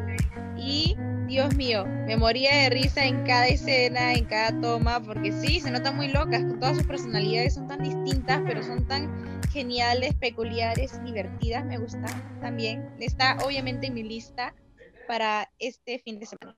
y 0.57 0.97
Dios 1.31 1.55
mío, 1.55 1.85
me 1.85 2.17
moría 2.17 2.53
de 2.63 2.69
risa 2.71 3.05
en 3.05 3.23
cada 3.23 3.47
escena, 3.47 4.13
en 4.13 4.25
cada 4.25 4.59
toma, 4.59 5.01
porque 5.01 5.31
sí, 5.31 5.61
se 5.61 5.71
notan 5.71 5.95
muy 5.95 6.09
locas, 6.09 6.41
con 6.41 6.59
todas 6.59 6.75
sus 6.75 6.85
personalidades 6.85 7.53
son 7.53 7.69
tan 7.69 7.81
distintas, 7.81 8.41
pero 8.45 8.61
son 8.61 8.85
tan 8.85 9.41
geniales, 9.49 10.13
peculiares, 10.15 11.01
divertidas, 11.05 11.63
me 11.63 11.77
gusta 11.77 12.05
también. 12.41 12.85
Está 12.99 13.37
obviamente 13.45 13.87
en 13.87 13.93
mi 13.93 14.03
lista 14.03 14.53
para 15.07 15.49
este 15.57 15.99
fin 15.99 16.19
de 16.19 16.25
semana. 16.25 16.57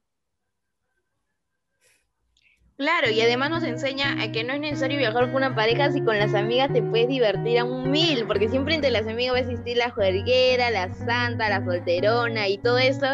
Claro, 2.75 3.11
y 3.11 3.21
además 3.21 3.51
nos 3.51 3.63
enseña 3.63 4.19
a 4.23 4.31
que 4.31 4.43
no 4.43 4.53
es 4.53 4.59
necesario 4.59 4.97
viajar 4.97 5.25
con 5.25 5.35
una 5.35 5.53
pareja 5.53 5.91
si 5.91 6.01
con 6.01 6.17
las 6.17 6.33
amigas 6.33 6.73
te 6.73 6.81
puedes 6.81 7.07
divertir 7.07 7.59
a 7.59 7.63
un 7.63 7.91
mil, 7.91 8.25
porque 8.25 8.49
siempre 8.49 8.73
entre 8.73 8.89
las 8.89 9.05
amigas 9.05 9.35
va 9.35 9.37
a 9.37 9.41
existir 9.41 9.77
la 9.77 9.91
juerguera, 9.91 10.71
la 10.71 10.91
santa, 10.95 11.47
la 11.47 11.63
solterona 11.63 12.47
y 12.47 12.57
todo 12.57 12.79
eso. 12.79 13.05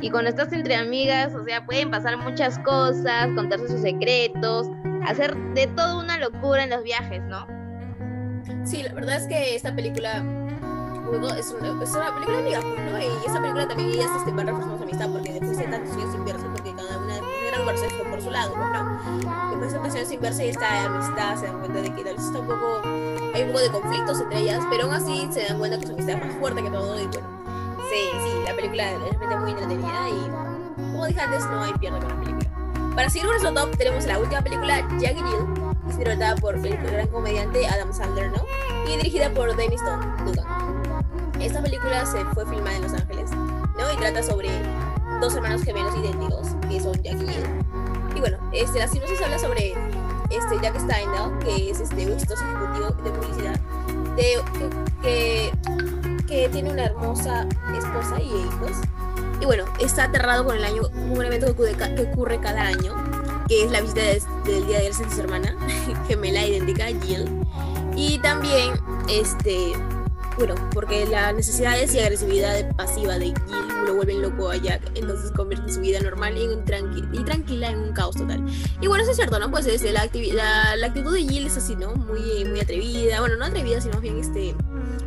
Y 0.00 0.10
cuando 0.10 0.30
estás 0.30 0.52
entre 0.52 0.76
amigas, 0.76 1.34
o 1.34 1.44
sea, 1.44 1.64
pueden 1.64 1.90
pasar 1.90 2.16
muchas 2.18 2.58
cosas, 2.60 3.28
contarse 3.34 3.68
sus 3.68 3.80
secretos, 3.80 4.68
hacer 5.06 5.36
de 5.54 5.66
todo 5.68 6.00
una 6.00 6.18
locura 6.18 6.64
en 6.64 6.70
los 6.70 6.82
viajes, 6.82 7.22
¿no? 7.22 7.46
Sí, 8.64 8.82
la 8.82 8.92
verdad 8.92 9.16
es 9.16 9.26
que 9.26 9.56
esta 9.56 9.74
película 9.74 10.22
es 11.38 11.52
una, 11.52 11.82
es 11.82 11.90
una 11.90 12.14
película 12.14 12.38
amiga, 12.38 12.60
¿no? 12.60 12.98
Y 12.98 13.26
esta 13.26 13.40
película 13.40 13.68
también 13.68 13.90
ellas 13.90 14.10
este, 14.16 14.32
van 14.32 14.46
reforzando 14.46 14.76
su 14.76 14.82
amistad 14.82 15.08
porque 15.10 15.32
después 15.32 15.58
de 15.58 15.64
tantos 15.64 15.94
años 15.94 16.12
sin 16.12 16.24
verse, 16.24 16.46
porque 16.46 16.74
cada 16.74 16.98
una 16.98 17.14
de 17.14 17.20
gran 17.50 17.66
verse 17.66 17.88
fue 17.90 18.10
por 18.10 18.20
su 18.20 18.30
lado, 18.30 18.56
¿no? 18.56 19.50
Después 19.50 19.72
de 19.72 19.78
tantos 19.78 19.94
años 19.94 20.08
sin 20.08 20.20
verse 20.20 20.46
y 20.46 20.48
esta 20.50 20.84
amistad 20.84 21.36
se 21.36 21.46
dan 21.46 21.60
cuenta 21.60 21.80
de 21.80 21.94
que 21.94 22.04
tal 22.04 22.14
vez 22.14 22.24
está 22.24 22.38
un 22.38 22.46
poco, 22.46 22.82
hay 23.34 23.42
un 23.42 23.48
poco 23.48 23.60
de 23.60 23.70
conflictos 23.70 24.20
entre 24.20 24.38
ellas, 24.40 24.64
pero 24.68 24.84
aún 24.84 24.94
así 24.94 25.28
se 25.30 25.44
dan 25.44 25.58
cuenta 25.58 25.78
que 25.78 25.86
su 25.86 25.92
amistad 25.92 26.16
es 26.16 26.26
más 26.26 26.34
fuerte 26.36 26.62
que 26.62 26.70
todo 26.70 27.00
y 27.00 27.06
bueno, 27.06 27.45
sí, 27.98 28.42
la 28.44 28.54
película 28.54 28.92
es 28.92 29.00
realmente 29.00 29.36
muy 29.36 29.50
entretenida 29.50 30.08
y 30.08 30.56
como 30.92 31.06
dije 31.06 31.20
antes, 31.20 31.44
no 31.46 31.62
hay 31.62 31.72
pierde 31.74 31.98
con 32.00 32.08
la 32.08 32.20
película. 32.20 32.50
Para 32.94 33.10
seguir 33.10 33.26
con 33.28 33.40
nuestro 33.40 33.54
top 33.54 33.76
tenemos 33.76 34.06
la 34.06 34.18
última 34.18 34.40
película, 34.40 34.80
Jackie 34.98 35.22
Jill, 35.22 35.66
interpretada 35.90 36.34
por 36.36 36.54
el 36.54 36.76
gran 36.78 37.06
comediante 37.08 37.66
Adam 37.66 37.92
Sandler, 37.92 38.30
¿no? 38.30 38.44
Y 38.86 38.96
dirigida 38.96 39.30
por 39.30 39.54
Dennis 39.54 39.82
Dugan. 40.24 40.46
Esta 41.40 41.62
película 41.62 42.06
se 42.06 42.24
fue 42.26 42.46
filmada 42.46 42.76
en 42.76 42.82
Los 42.82 42.94
Ángeles, 42.94 43.30
¿no? 43.30 43.92
Y 43.92 43.96
trata 43.98 44.22
sobre 44.22 44.48
dos 45.20 45.34
hermanos 45.34 45.62
gemelos 45.62 45.94
idénticos, 45.96 46.48
que 46.68 46.80
son 46.80 46.94
Jack 47.02 47.16
y 47.20 47.28
Jill. 47.28 47.44
Y 48.14 48.20
bueno, 48.20 48.38
este, 48.52 48.78
la 48.78 48.88
sinopsis 48.88 49.20
habla 49.22 49.38
sobre 49.38 49.74
este, 50.30 50.58
Jack 50.62 50.78
Steindl, 50.80 51.38
que 51.44 51.70
es 51.70 51.80
este, 51.80 52.02
exitoso 52.10 52.42
ejecutivo 52.44 52.90
de 53.04 53.10
publicidad, 53.10 53.60
de, 54.16 54.40
que, 54.58 54.70
que, 55.02 55.52
tiene 56.26 56.70
una 56.70 56.84
hermosa 56.84 57.46
esposa 57.76 58.20
y 58.20 58.26
hijos. 58.26 58.72
Y 59.40 59.44
bueno, 59.44 59.64
está 59.80 60.04
aterrado 60.04 60.44
con 60.44 60.56
el 60.56 60.64
año, 60.64 60.82
un 61.10 61.24
evento 61.24 61.46
que 61.46 61.52
ocurre, 61.52 62.36
que 62.36 62.42
cada 62.42 62.62
año, 62.62 62.94
que 63.48 63.64
es 63.64 63.70
la 63.70 63.80
visita 63.80 64.00
del 64.00 64.66
día 64.66 64.78
de 64.78 64.86
él 64.88 64.96
de 64.96 65.10
su 65.10 65.20
hermana, 65.20 65.56
gemela 66.08 66.44
idéntica, 66.46 66.86
Jill. 66.86 67.28
Y 67.94 68.18
también, 68.18 68.74
este, 69.08 69.74
bueno, 70.36 70.54
porque 70.72 71.06
las 71.06 71.34
necesidades 71.34 71.94
y 71.94 72.00
agresividad 72.00 72.74
pasiva 72.76 73.18
de 73.18 73.26
Jill 73.26 73.84
lo 73.86 73.94
vuelven 73.94 74.22
loco 74.22 74.50
a 74.50 74.56
Jack, 74.56 74.82
entonces 74.94 75.30
convierte 75.32 75.72
su 75.72 75.80
vida 75.80 76.00
normal 76.00 76.36
y, 76.36 77.18
y 77.18 77.24
tranquila 77.24 77.70
en 77.70 77.78
un 77.78 77.92
caos 77.92 78.16
total. 78.16 78.44
Y 78.80 78.86
bueno, 78.86 79.02
eso 79.02 79.12
es 79.12 79.16
cierto, 79.16 79.38
¿no? 79.38 79.50
Pues 79.50 79.66
este, 79.66 79.92
la, 79.92 80.08
la, 80.12 80.76
la, 80.76 80.86
actitud 80.86 81.14
de 81.14 81.22
Jill 81.22 81.46
es 81.46 81.56
así, 81.56 81.76
¿no? 81.76 81.94
Muy, 81.94 82.44
muy 82.44 82.60
atrevida, 82.60 83.20
bueno, 83.20 83.36
no 83.36 83.44
atrevida, 83.44 83.80
sino 83.80 83.94
más 83.94 84.02
bien 84.02 84.18
este, 84.18 84.54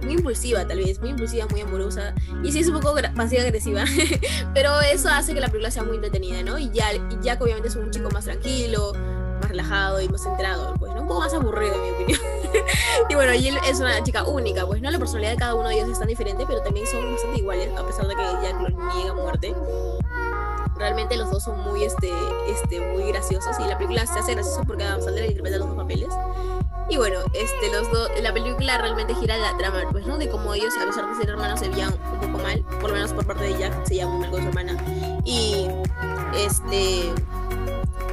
muy 0.01 0.13
impulsiva 0.13 0.68
tal 0.68 0.77
vez, 0.77 1.00
muy 1.00 1.10
impulsiva, 1.10 1.46
muy 1.48 1.62
amorosa, 1.62 2.13
y 2.44 2.51
sí 2.51 2.60
es 2.60 2.68
un 2.68 2.79
poco 2.79 2.96
pasiva-agresiva, 3.15 3.84
pero 4.53 4.79
eso 4.82 5.10
hace 5.10 5.34
que 5.34 5.39
la 5.39 5.48
película 5.48 5.72
sea 5.72 5.84
muy 5.84 5.96
entretenida, 5.96 6.44
¿no? 6.44 6.58
Y 6.58 6.70
Jack, 6.72 7.01
y 7.12 7.24
Jack 7.24 7.41
obviamente 7.41 7.68
es 7.70 7.75
un 7.75 7.91
chico 7.91 8.10
más 8.12 8.25
tranquilo, 8.25 8.94
más 9.39 9.50
relajado 9.50 10.01
y 10.01 10.10
más 10.10 10.24
centrado, 10.24 10.74
pues, 10.77 10.94
¿no? 10.94 11.01
Un 11.01 11.08
poco 11.08 11.22
más 11.22 11.34
aburrido 11.34 11.75
en 11.75 11.82
mi 11.82 11.89
opinión. 11.91 12.20
y 13.10 13.15
bueno, 13.15 13.32
Jill 13.34 13.58
es 13.68 13.79
una 13.79 14.01
chica 14.03 14.24
única, 14.24 14.65
pues, 14.65 14.82
¿no? 14.82 14.91
La 14.91 15.00
personalidad 15.00 15.32
de 15.32 15.38
cada 15.38 15.56
uno 15.56 15.70
de 15.70 15.75
ellos 15.75 15.89
es 15.89 16.00
tan 16.00 16.08
diferente, 16.08 16.46
pero 16.48 16.62
también 16.62 16.86
son 16.88 17.12
bastante 17.12 17.39
iguales, 17.39 17.70
a 17.77 17.86
pesar 17.86 18.08
de 18.08 18.15
que 18.15 18.22
Jack 18.22 18.62
lo 18.62 18.70
niega 18.70 19.12
a 19.12 19.15
muerte. 19.15 19.56
Realmente 20.77 21.18
los 21.18 21.29
dos 21.29 21.44
son 21.44 21.60
muy, 21.60 21.84
este, 21.84 22.10
este, 22.48 22.79
muy 22.79 23.03
graciosos 23.12 23.60
y 23.60 23.68
la 23.68 23.77
película 23.77 24.06
se 24.06 24.18
hace 24.18 24.34
graciosa 24.34 24.63
porque 24.63 24.84
Adam 24.84 25.01
Sandler 25.01 25.25
interpreta 25.25 25.58
los 25.58 25.68
dos 25.68 25.75
papeles. 25.75 26.08
Y 26.89 26.98
bueno, 26.98 27.19
este, 27.34 27.72
los 27.72 27.91
dos, 27.91 28.10
la 28.22 28.34
película 28.34 28.77
realmente 28.79 29.13
gira 29.15 29.38
la 29.38 29.55
trama, 29.58 29.84
pues, 29.91 30.08
¿no? 30.08 30.17
De 30.17 30.27
cómo 30.27 30.53
ellos, 30.53 30.74
a 30.81 30.86
pesar 30.86 31.08
de 31.08 31.15
ser 31.15 31.29
hermanos, 31.29 31.60
se 31.60 31.69
veían 31.69 31.93
un 31.93 32.19
poco 32.19 32.39
mal, 32.39 32.60
por 32.81 32.89
lo 32.89 32.96
menos 32.96 33.13
por 33.13 33.25
parte 33.27 33.43
de 33.43 33.58
Jack, 33.58 33.86
se 33.86 33.96
lleva 33.96 34.10
muy 34.10 34.22
mal 34.22 34.31
con 34.31 34.41
su 34.41 34.48
hermana. 34.48 34.77
Y, 35.24 35.67
este, 36.36 37.13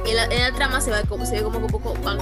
en 0.05 0.15
la, 0.15 0.25
en 0.25 0.41
la 0.41 0.51
trama 0.53 0.79
se, 0.79 0.91
va, 0.91 1.01
como, 1.03 1.25
se 1.25 1.37
ve 1.37 1.43
como 1.43 1.57
un 1.57 1.67
poco 1.67 1.93
van 2.03 2.19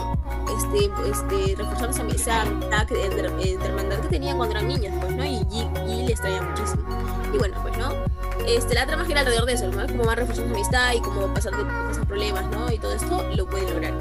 este, 0.58 0.90
este, 1.10 1.56
reforzando 1.56 2.16
esa, 2.16 2.42
amistad, 2.42 2.88
hermandad 2.92 4.00
que 4.00 4.08
tenían 4.08 4.38
cuando 4.38 4.56
eran 4.56 4.68
niños, 4.68 4.94
pues, 5.02 5.16
¿no? 5.16 5.26
Y 5.26 5.40
G, 5.40 5.74
G 5.74 6.06
le 6.06 6.12
extraña 6.12 6.42
muchísimo. 6.42 7.15
Y 7.34 7.38
bueno, 7.38 7.58
pues, 7.62 7.78
¿no? 7.78 7.90
Este, 8.48 8.76
la 8.76 8.86
trama 8.86 9.06
gira 9.06 9.22
alrededor 9.22 9.46
de 9.46 9.54
eso, 9.54 9.68
¿no? 9.68 9.86
Cómo 9.88 10.04
van 10.06 10.18
reforzando 10.18 10.50
su 10.54 10.56
amistad 10.56 10.94
y 10.94 11.00
cómo 11.02 11.34
pasando 11.34 11.66
pasan 11.88 12.06
problemas, 12.06 12.46
¿no? 12.52 12.72
Y 12.72 12.78
todo 12.78 12.94
esto 12.94 13.28
lo 13.36 13.48
pueden 13.50 13.74
lograr. 13.74 13.94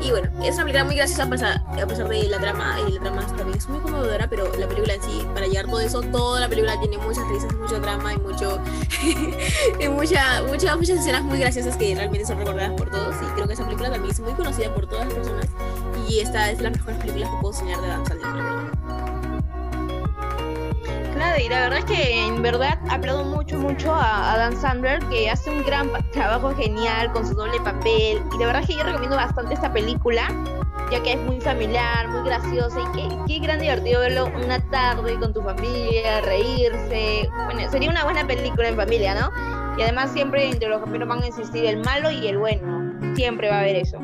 Y 0.00 0.10
bueno, 0.10 0.28
es 0.42 0.54
una 0.54 0.64
película 0.64 0.84
muy 0.84 0.96
graciosa 0.96 1.22
a 1.24 1.30
pesar, 1.30 1.62
a 1.80 1.86
pesar 1.86 2.08
de 2.08 2.24
la 2.24 2.38
trama, 2.38 2.76
y 2.88 2.92
la 2.92 3.00
trama 3.00 3.24
también 3.36 3.56
es 3.56 3.68
muy 3.68 3.78
conmovedora, 3.80 4.28
pero 4.28 4.50
la 4.58 4.66
película 4.66 4.94
en 4.94 5.02
sí, 5.02 5.24
para 5.32 5.46
llegar 5.46 5.66
todo 5.66 5.80
eso, 5.80 6.00
toda 6.02 6.40
la 6.40 6.48
película 6.48 6.78
tiene 6.80 6.98
muchas 6.98 7.26
risas, 7.28 7.54
mucho 7.54 7.78
drama 7.78 8.12
y 8.14 8.18
mucho 8.18 8.58
y 9.80 9.88
mucha, 9.88 10.42
mucha- 10.48 10.76
muchas 10.76 10.98
escenas 10.98 11.22
muy 11.22 11.38
graciosas 11.38 11.76
que 11.76 11.94
realmente 11.94 12.26
son 12.26 12.38
recordadas 12.38 12.72
por 12.72 12.90
todos. 12.90 13.14
Y 13.22 13.26
creo 13.34 13.46
que 13.46 13.54
esa 13.54 13.64
película 13.64 13.90
también 13.90 14.12
es 14.12 14.20
muy 14.20 14.32
conocida 14.32 14.74
por 14.74 14.86
todas 14.88 15.04
las 15.06 15.14
personas. 15.14 15.46
Y 16.08 16.18
esta 16.20 16.50
es 16.50 16.58
de 16.58 16.64
las 16.64 16.72
mejores 16.72 16.98
películas 16.98 17.30
que 17.30 17.36
puedo 17.40 17.54
enseñar 17.54 17.80
de 17.80 17.86
Adam 17.86 18.04
Sandler, 18.06 18.71
y 21.38 21.48
la 21.48 21.60
verdad 21.60 21.78
es 21.78 21.84
que 21.84 22.26
en 22.26 22.42
verdad 22.42 22.78
aplaudo 22.90 23.24
mucho, 23.24 23.58
mucho 23.58 23.94
a 23.94 24.32
Adam 24.32 24.54
Sandler, 24.60 25.00
que 25.06 25.30
hace 25.30 25.50
un 25.50 25.64
gran 25.64 25.90
trabajo 26.12 26.54
genial 26.54 27.12
con 27.12 27.26
su 27.26 27.34
doble 27.34 27.58
papel. 27.60 28.22
Y 28.34 28.38
la 28.38 28.46
verdad 28.46 28.62
es 28.62 28.68
que 28.68 28.74
yo 28.74 28.82
recomiendo 28.82 29.16
bastante 29.16 29.54
esta 29.54 29.72
película, 29.72 30.28
ya 30.90 31.02
que 31.02 31.12
es 31.12 31.18
muy 31.20 31.40
familiar, 31.40 32.08
muy 32.08 32.28
graciosa 32.28 32.78
y 32.80 32.96
qué, 32.96 33.16
qué 33.26 33.38
gran 33.38 33.60
divertido 33.60 34.00
verlo 34.00 34.30
una 34.44 34.58
tarde 34.70 35.18
con 35.18 35.32
tu 35.32 35.42
familia, 35.42 36.20
reírse. 36.22 37.28
Bueno, 37.46 37.70
sería 37.70 37.90
una 37.90 38.04
buena 38.04 38.26
película 38.26 38.68
en 38.68 38.76
familia, 38.76 39.14
¿no? 39.14 39.30
Y 39.78 39.82
además 39.82 40.12
siempre 40.12 40.50
entre 40.50 40.68
los 40.68 40.82
gemelos 40.82 41.08
van 41.08 41.22
a 41.22 41.26
existir 41.26 41.64
el 41.64 41.78
malo 41.84 42.10
y 42.10 42.26
el 42.26 42.38
bueno. 42.38 42.92
Siempre 43.14 43.48
va 43.48 43.56
a 43.56 43.60
haber 43.60 43.76
eso. 43.76 43.98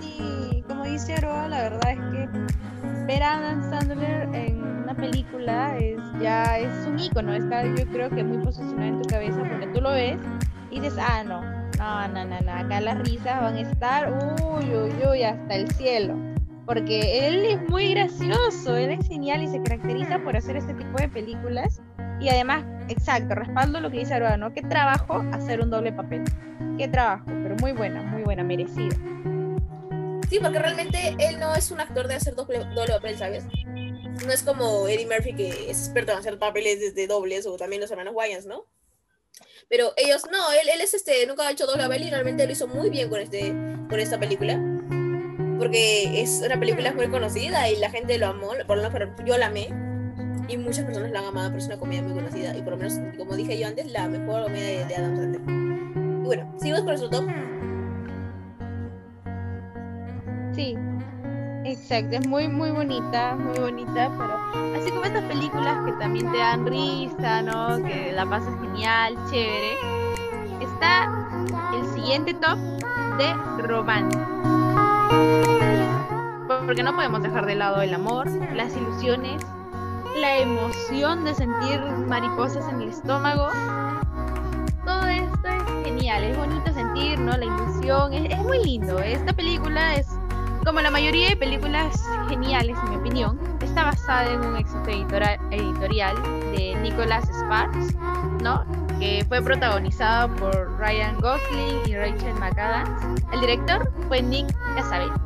Sí, 0.00 0.64
como 0.66 0.84
dice 0.84 1.14
Aroa, 1.14 1.48
la 1.48 1.62
verdad 1.62 1.90
es 1.90 1.98
que 1.98 3.06
ver 3.06 3.22
a 3.22 3.38
Adam 3.38 3.70
Sandler 3.70 4.28
en 4.34 4.55
película 4.96 5.76
es 5.78 5.98
ya 6.20 6.58
es 6.58 6.86
un 6.86 6.98
icono, 6.98 7.34
está 7.34 7.64
yo 7.64 7.86
creo 7.92 8.10
que 8.10 8.24
muy 8.24 8.38
posicionado 8.38 8.88
en 8.88 9.02
tu 9.02 9.08
cabeza 9.08 9.38
porque 9.38 9.66
tú 9.68 9.80
lo 9.80 9.90
ves 9.90 10.18
y 10.70 10.80
dices, 10.80 10.98
ah, 10.98 11.22
no, 11.24 11.42
no, 11.78 12.08
no, 12.08 12.24
no, 12.24 12.40
no, 12.40 12.52
acá 12.52 12.80
las 12.80 12.98
risas 12.98 13.40
van 13.40 13.56
a 13.56 13.60
estar, 13.60 14.12
uy, 14.12 14.64
uy, 14.74 14.92
uy, 15.08 15.22
hasta 15.22 15.54
el 15.54 15.70
cielo. 15.72 16.14
Porque 16.66 17.28
él 17.28 17.44
es 17.44 17.68
muy 17.68 17.94
gracioso, 17.94 18.76
él 18.76 18.90
es 18.90 19.06
genial 19.06 19.42
y 19.42 19.46
se 19.46 19.62
caracteriza 19.62 20.18
por 20.18 20.36
hacer 20.36 20.56
este 20.56 20.74
tipo 20.74 20.98
de 20.98 21.08
películas. 21.08 21.80
Y 22.20 22.28
además, 22.28 22.64
exacto, 22.88 23.36
respaldo 23.36 23.78
lo 23.80 23.90
que 23.90 23.98
dice 23.98 24.14
Aroa, 24.14 24.36
¿no? 24.36 24.52
Qué 24.52 24.62
trabajo 24.62 25.24
hacer 25.32 25.60
un 25.60 25.70
doble 25.70 25.92
papel. 25.92 26.24
Qué 26.76 26.88
trabajo, 26.88 27.24
pero 27.26 27.54
muy 27.60 27.70
buena, 27.70 28.02
muy 28.02 28.22
buena, 28.22 28.42
merecida. 28.42 28.96
Sí, 30.28 30.40
porque 30.42 30.58
realmente 30.58 31.14
él 31.20 31.38
no 31.38 31.54
es 31.54 31.70
un 31.70 31.80
actor 31.80 32.08
de 32.08 32.14
hacer 32.14 32.34
doble, 32.34 32.64
doble 32.74 32.94
papel, 32.94 33.16
¿sabes? 33.16 33.46
No 34.24 34.32
es 34.32 34.42
como 34.42 34.88
Eddie 34.88 35.06
Murphy, 35.06 35.34
que 35.34 35.70
es 35.70 35.80
experto 35.80 36.12
en 36.12 36.18
hacer 36.18 36.38
papeles 36.38 36.80
desde 36.80 37.06
dobles, 37.06 37.46
o 37.46 37.56
también 37.56 37.82
los 37.82 37.90
hermanos 37.90 38.14
Wayans, 38.14 38.46
¿no? 38.46 38.66
Pero 39.68 39.92
ellos, 39.96 40.22
no, 40.30 40.52
él, 40.52 40.68
él 40.72 40.80
es 40.80 40.94
este, 40.94 41.26
nunca 41.26 41.46
ha 41.46 41.50
hecho 41.50 41.66
doble 41.66 41.82
papel 41.82 42.04
y 42.04 42.10
realmente 42.10 42.46
lo 42.46 42.52
hizo 42.52 42.66
muy 42.68 42.88
bien 42.88 43.10
con, 43.10 43.20
este, 43.20 43.50
con 43.88 43.98
esta 43.98 44.18
película. 44.18 44.58
Porque 45.58 46.20
es 46.20 46.42
una 46.44 46.58
película 46.58 46.92
muy 46.92 47.08
conocida 47.08 47.68
y 47.68 47.76
la 47.76 47.90
gente 47.90 48.18
lo 48.18 48.28
amó, 48.28 48.52
por 48.66 48.78
lo 48.78 48.90
menos 48.90 49.10
yo 49.24 49.36
la 49.36 49.46
amé. 49.46 49.68
Y 50.48 50.56
muchas 50.58 50.84
personas 50.84 51.10
la 51.10 51.18
han 51.18 51.24
amado, 51.26 51.48
pero 51.48 51.58
es 51.58 51.66
una 51.66 51.78
comedia 51.78 52.02
muy 52.02 52.14
conocida. 52.14 52.56
Y 52.56 52.62
por 52.62 52.72
lo 52.72 52.76
menos, 52.76 52.94
como 53.16 53.34
dije 53.34 53.58
yo 53.58 53.66
antes, 53.66 53.90
la 53.90 54.06
mejor 54.06 54.44
comedia 54.44 54.78
de, 54.78 54.84
de 54.84 54.94
Adam 54.94 55.16
Sandler. 55.16 55.40
Y 56.22 56.26
bueno, 56.26 56.54
seguimos 56.58 56.80
con 56.80 56.88
nuestro 56.88 57.10
top. 57.10 57.26
Sí, 60.54 60.76
exacto, 61.86 62.16
es 62.16 62.26
muy, 62.26 62.48
muy 62.48 62.70
bonita, 62.72 63.36
muy 63.36 63.56
bonita, 63.60 64.10
pero 64.18 64.76
así 64.76 64.90
como 64.90 65.04
estas 65.04 65.22
películas 65.24 65.86
que 65.86 65.92
también 65.92 66.32
te 66.32 66.38
dan 66.38 66.66
risa, 66.66 67.42
¿no? 67.42 67.76
Que 67.84 68.10
la 68.12 68.26
pasas 68.26 68.52
genial, 68.60 69.16
chévere, 69.30 69.74
está 70.60 71.08
el 71.74 71.86
siguiente 71.94 72.34
top 72.34 72.58
de 73.18 73.62
romance. 73.68 74.18
Porque 76.66 76.82
no 76.82 76.92
podemos 76.96 77.22
dejar 77.22 77.46
de 77.46 77.54
lado 77.54 77.80
el 77.80 77.94
amor, 77.94 78.28
las 78.52 78.76
ilusiones, 78.76 79.40
la 80.20 80.38
emoción 80.38 81.24
de 81.24 81.34
sentir 81.34 81.80
mariposas 82.08 82.68
en 82.68 82.80
el 82.80 82.88
estómago. 82.88 83.46
Todo 84.84 85.06
esto 85.06 85.48
es 85.48 85.84
genial, 85.84 86.24
es 86.24 86.36
bonito 86.36 86.74
sentir, 86.74 87.20
¿no? 87.20 87.36
La 87.36 87.44
ilusión, 87.44 88.12
es, 88.12 88.32
es 88.32 88.42
muy 88.42 88.64
lindo. 88.64 88.98
Esta 88.98 89.32
película 89.32 89.94
es 89.94 90.15
como 90.66 90.80
la 90.80 90.90
mayoría 90.90 91.28
de 91.28 91.36
películas 91.36 91.96
geniales, 92.28 92.76
en 92.82 92.90
mi 92.90 92.96
opinión, 92.96 93.38
está 93.62 93.84
basada 93.84 94.32
en 94.32 94.40
un 94.40 94.56
éxito 94.56 94.88
editorial 95.52 96.16
de 96.50 96.74
Nicholas 96.82 97.24
Sparks, 97.28 97.94
¿no? 98.42 98.64
Que 98.98 99.24
fue 99.28 99.40
protagonizado 99.40 100.34
por 100.34 100.76
Ryan 100.76 101.20
Gosling 101.20 101.82
y 101.86 101.94
Rachel 101.94 102.34
McAdams. 102.34 103.22
El 103.32 103.40
director 103.42 103.92
fue 104.08 104.20
Nick 104.20 104.52
Cassavetes. 104.74 105.20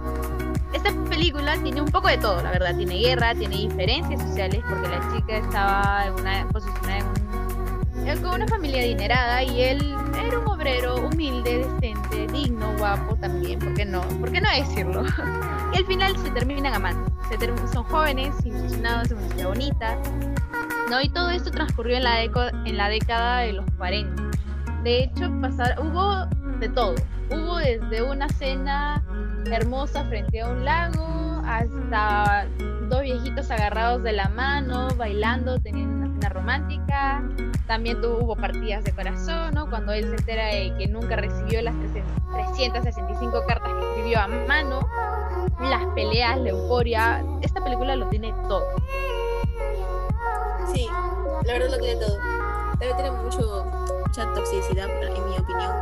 Esta 0.74 0.92
película 1.08 1.56
tiene 1.62 1.80
un 1.80 1.90
poco 1.90 2.08
de 2.08 2.18
todo, 2.18 2.42
la 2.42 2.50
verdad. 2.50 2.76
Tiene 2.76 2.98
guerra, 2.98 3.34
tiene 3.34 3.56
diferencias 3.56 4.20
sociales, 4.20 4.62
porque 4.68 4.88
la 4.88 5.00
chica 5.10 5.38
estaba 5.38 6.04
en 6.06 6.14
una 6.20 6.46
posicionada 6.48 7.02
con 8.22 8.34
una 8.34 8.48
familia 8.48 8.82
adinerada 8.82 9.42
y 9.44 9.62
él 9.62 9.96
era 10.26 10.39
guapo 12.94 13.16
también, 13.16 13.58
¿por 13.58 13.74
qué 13.74 13.84
no? 13.84 14.00
¿Por 14.20 14.32
qué 14.32 14.40
no 14.40 14.48
decirlo? 14.50 15.02
y 15.72 15.76
al 15.78 15.86
final 15.86 16.16
se 16.18 16.30
terminan 16.30 16.74
amando. 16.74 17.10
Se 17.28 17.38
term- 17.38 17.66
son 17.72 17.84
jóvenes, 17.84 18.34
ilusionados 18.44 19.10
una 19.12 19.28
ciudad 19.28 19.48
bonita, 19.48 19.96
¿no? 20.90 21.00
Y 21.00 21.08
todo 21.08 21.30
esto 21.30 21.50
transcurrió 21.50 21.96
en 21.96 22.04
la, 22.04 22.22
en 22.22 22.76
la 22.76 22.88
década 22.88 23.38
de 23.40 23.52
los 23.52 23.64
40. 23.78 24.22
De 24.82 25.04
hecho, 25.04 25.30
pasar, 25.40 25.76
hubo 25.80 26.26
de 26.58 26.68
todo. 26.70 26.94
Hubo 27.30 27.58
desde 27.58 28.02
una 28.02 28.28
cena 28.28 29.02
hermosa 29.50 30.04
frente 30.06 30.40
a 30.40 30.48
un 30.48 30.64
lago 30.64 31.42
hasta 31.46 32.46
dos 32.88 33.02
viejitos 33.02 33.50
agarrados 33.50 34.02
de 34.02 34.12
la 34.12 34.28
mano, 34.30 34.88
bailando, 34.96 35.58
teniendo 35.60 35.99
romántica. 36.30 37.22
También 37.66 38.00
tuvo 38.00 38.34
partidas 38.36 38.84
de 38.84 38.92
corazón, 38.92 39.54
¿no? 39.54 39.68
Cuando 39.68 39.92
él 39.92 40.04
se 40.04 40.16
entera 40.16 40.46
de 40.46 40.74
que 40.78 40.88
nunca 40.88 41.16
recibió 41.16 41.62
las 41.62 41.74
365 41.80 43.44
cartas 43.46 43.72
que 43.72 43.88
escribió 43.90 44.20
a 44.20 44.28
mano. 44.28 44.80
Las 45.60 45.84
peleas, 45.94 46.38
la 46.38 46.50
euforia. 46.50 47.24
Esta 47.42 47.62
película 47.62 47.94
lo 47.96 48.08
tiene 48.08 48.32
todo. 48.48 48.64
Sí, 50.72 50.86
la 51.44 51.52
verdad 51.52 51.70
lo 51.70 51.78
tiene 51.78 52.00
todo. 52.00 52.16
También 52.78 52.96
tiene 52.96 53.10
mucho, 53.10 53.79
mucha 54.10 54.34
toxicidad, 54.34 54.88
en 55.04 55.28
mi 55.28 55.38
opinión. 55.38 55.72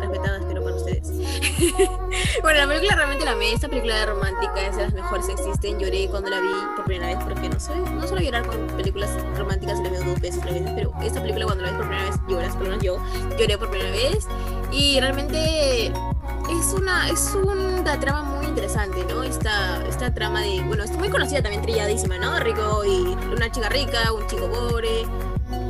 Respetada, 0.00 0.38
espero 0.38 0.62
para 0.62 0.76
ustedes. 0.76 1.08
bueno, 2.42 2.60
la 2.60 2.68
película 2.68 2.94
realmente 2.94 3.24
la 3.24 3.32
amé. 3.32 3.52
Esta 3.52 3.68
película 3.68 3.96
de 3.96 4.06
romántica 4.06 4.68
es 4.68 4.76
de 4.76 4.82
las 4.84 4.92
mejores 4.92 5.26
que 5.26 5.32
existen. 5.32 5.80
Lloré 5.80 6.06
cuando 6.08 6.30
la 6.30 6.40
vi 6.40 6.52
por 6.76 6.84
primera 6.84 7.08
vez 7.08 7.24
porque 7.24 7.48
no 7.48 7.58
soy, 7.58 7.80
no 7.80 8.06
suelo 8.06 8.22
llorar 8.22 8.46
con 8.46 8.68
películas 8.68 9.10
románticas, 9.36 9.80
la 9.80 9.90
veo 9.90 10.04
dos 10.04 10.20
veces, 10.20 10.40
tres 10.42 10.54
veces, 10.54 10.72
pero 10.76 10.92
esta 11.02 11.20
película 11.20 11.46
cuando 11.46 11.64
la 11.64 11.70
ves 11.70 11.78
por 11.78 11.88
primera 11.88 12.08
vez 12.08 12.20
lloras, 12.28 12.54
por 12.54 12.62
lo 12.62 12.70
menos 12.70 12.84
yo 12.84 12.98
lloré 13.36 13.58
por 13.58 13.68
primera 13.68 13.90
vez. 13.90 14.28
Y 14.70 15.00
realmente 15.00 15.86
es 15.86 16.72
una, 16.72 17.08
es 17.08 17.34
una 17.34 17.98
trama 17.98 18.22
muy 18.22 18.46
interesante, 18.46 19.04
¿no? 19.08 19.24
Esta, 19.24 19.84
esta 19.88 20.14
trama 20.14 20.40
de, 20.40 20.62
bueno, 20.62 20.84
es 20.84 20.92
muy 20.92 21.08
conocida 21.08 21.42
también, 21.42 21.62
trilladísima, 21.62 22.16
¿no? 22.18 22.38
Rico 22.38 22.84
y 22.84 23.16
una 23.34 23.50
chica 23.50 23.68
rica, 23.68 24.12
un 24.12 24.24
chico 24.28 24.48
pobre, 24.48 25.04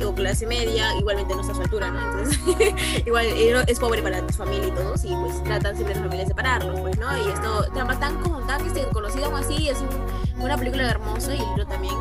o 0.05 0.13
clase 0.13 0.45
media, 0.45 0.95
igualmente 0.99 1.33
no 1.35 1.41
está 1.41 1.53
a 1.53 1.55
su 1.55 1.61
altura, 1.61 1.89
¿no? 1.91 1.99
Entonces, 1.99 2.39
igual 3.05 3.25
eh, 3.25 3.63
es 3.67 3.79
pobre 3.79 4.01
para 4.01 4.19
su 4.27 4.33
familia 4.33 4.67
y 4.67 4.71
todos, 4.71 5.03
y 5.03 5.15
pues 5.15 5.43
tratan 5.43 5.75
siempre 5.75 6.17
de 6.17 6.25
separarlos, 6.25 6.79
pues, 6.81 6.97
¿no? 6.97 7.17
Y 7.17 7.29
esto, 7.31 7.65
trama 7.73 7.99
tan 7.99 8.21
como 8.21 8.39
tan 8.45 8.61
conocida 8.93 9.25
aún 9.25 9.35
así, 9.35 9.69
es 9.69 9.77
un- 9.79 10.43
una 10.43 10.57
película 10.57 10.89
hermosa 10.89 11.33
y 11.33 11.39
el 11.39 11.45
libro 11.47 11.65
también. 11.67 11.95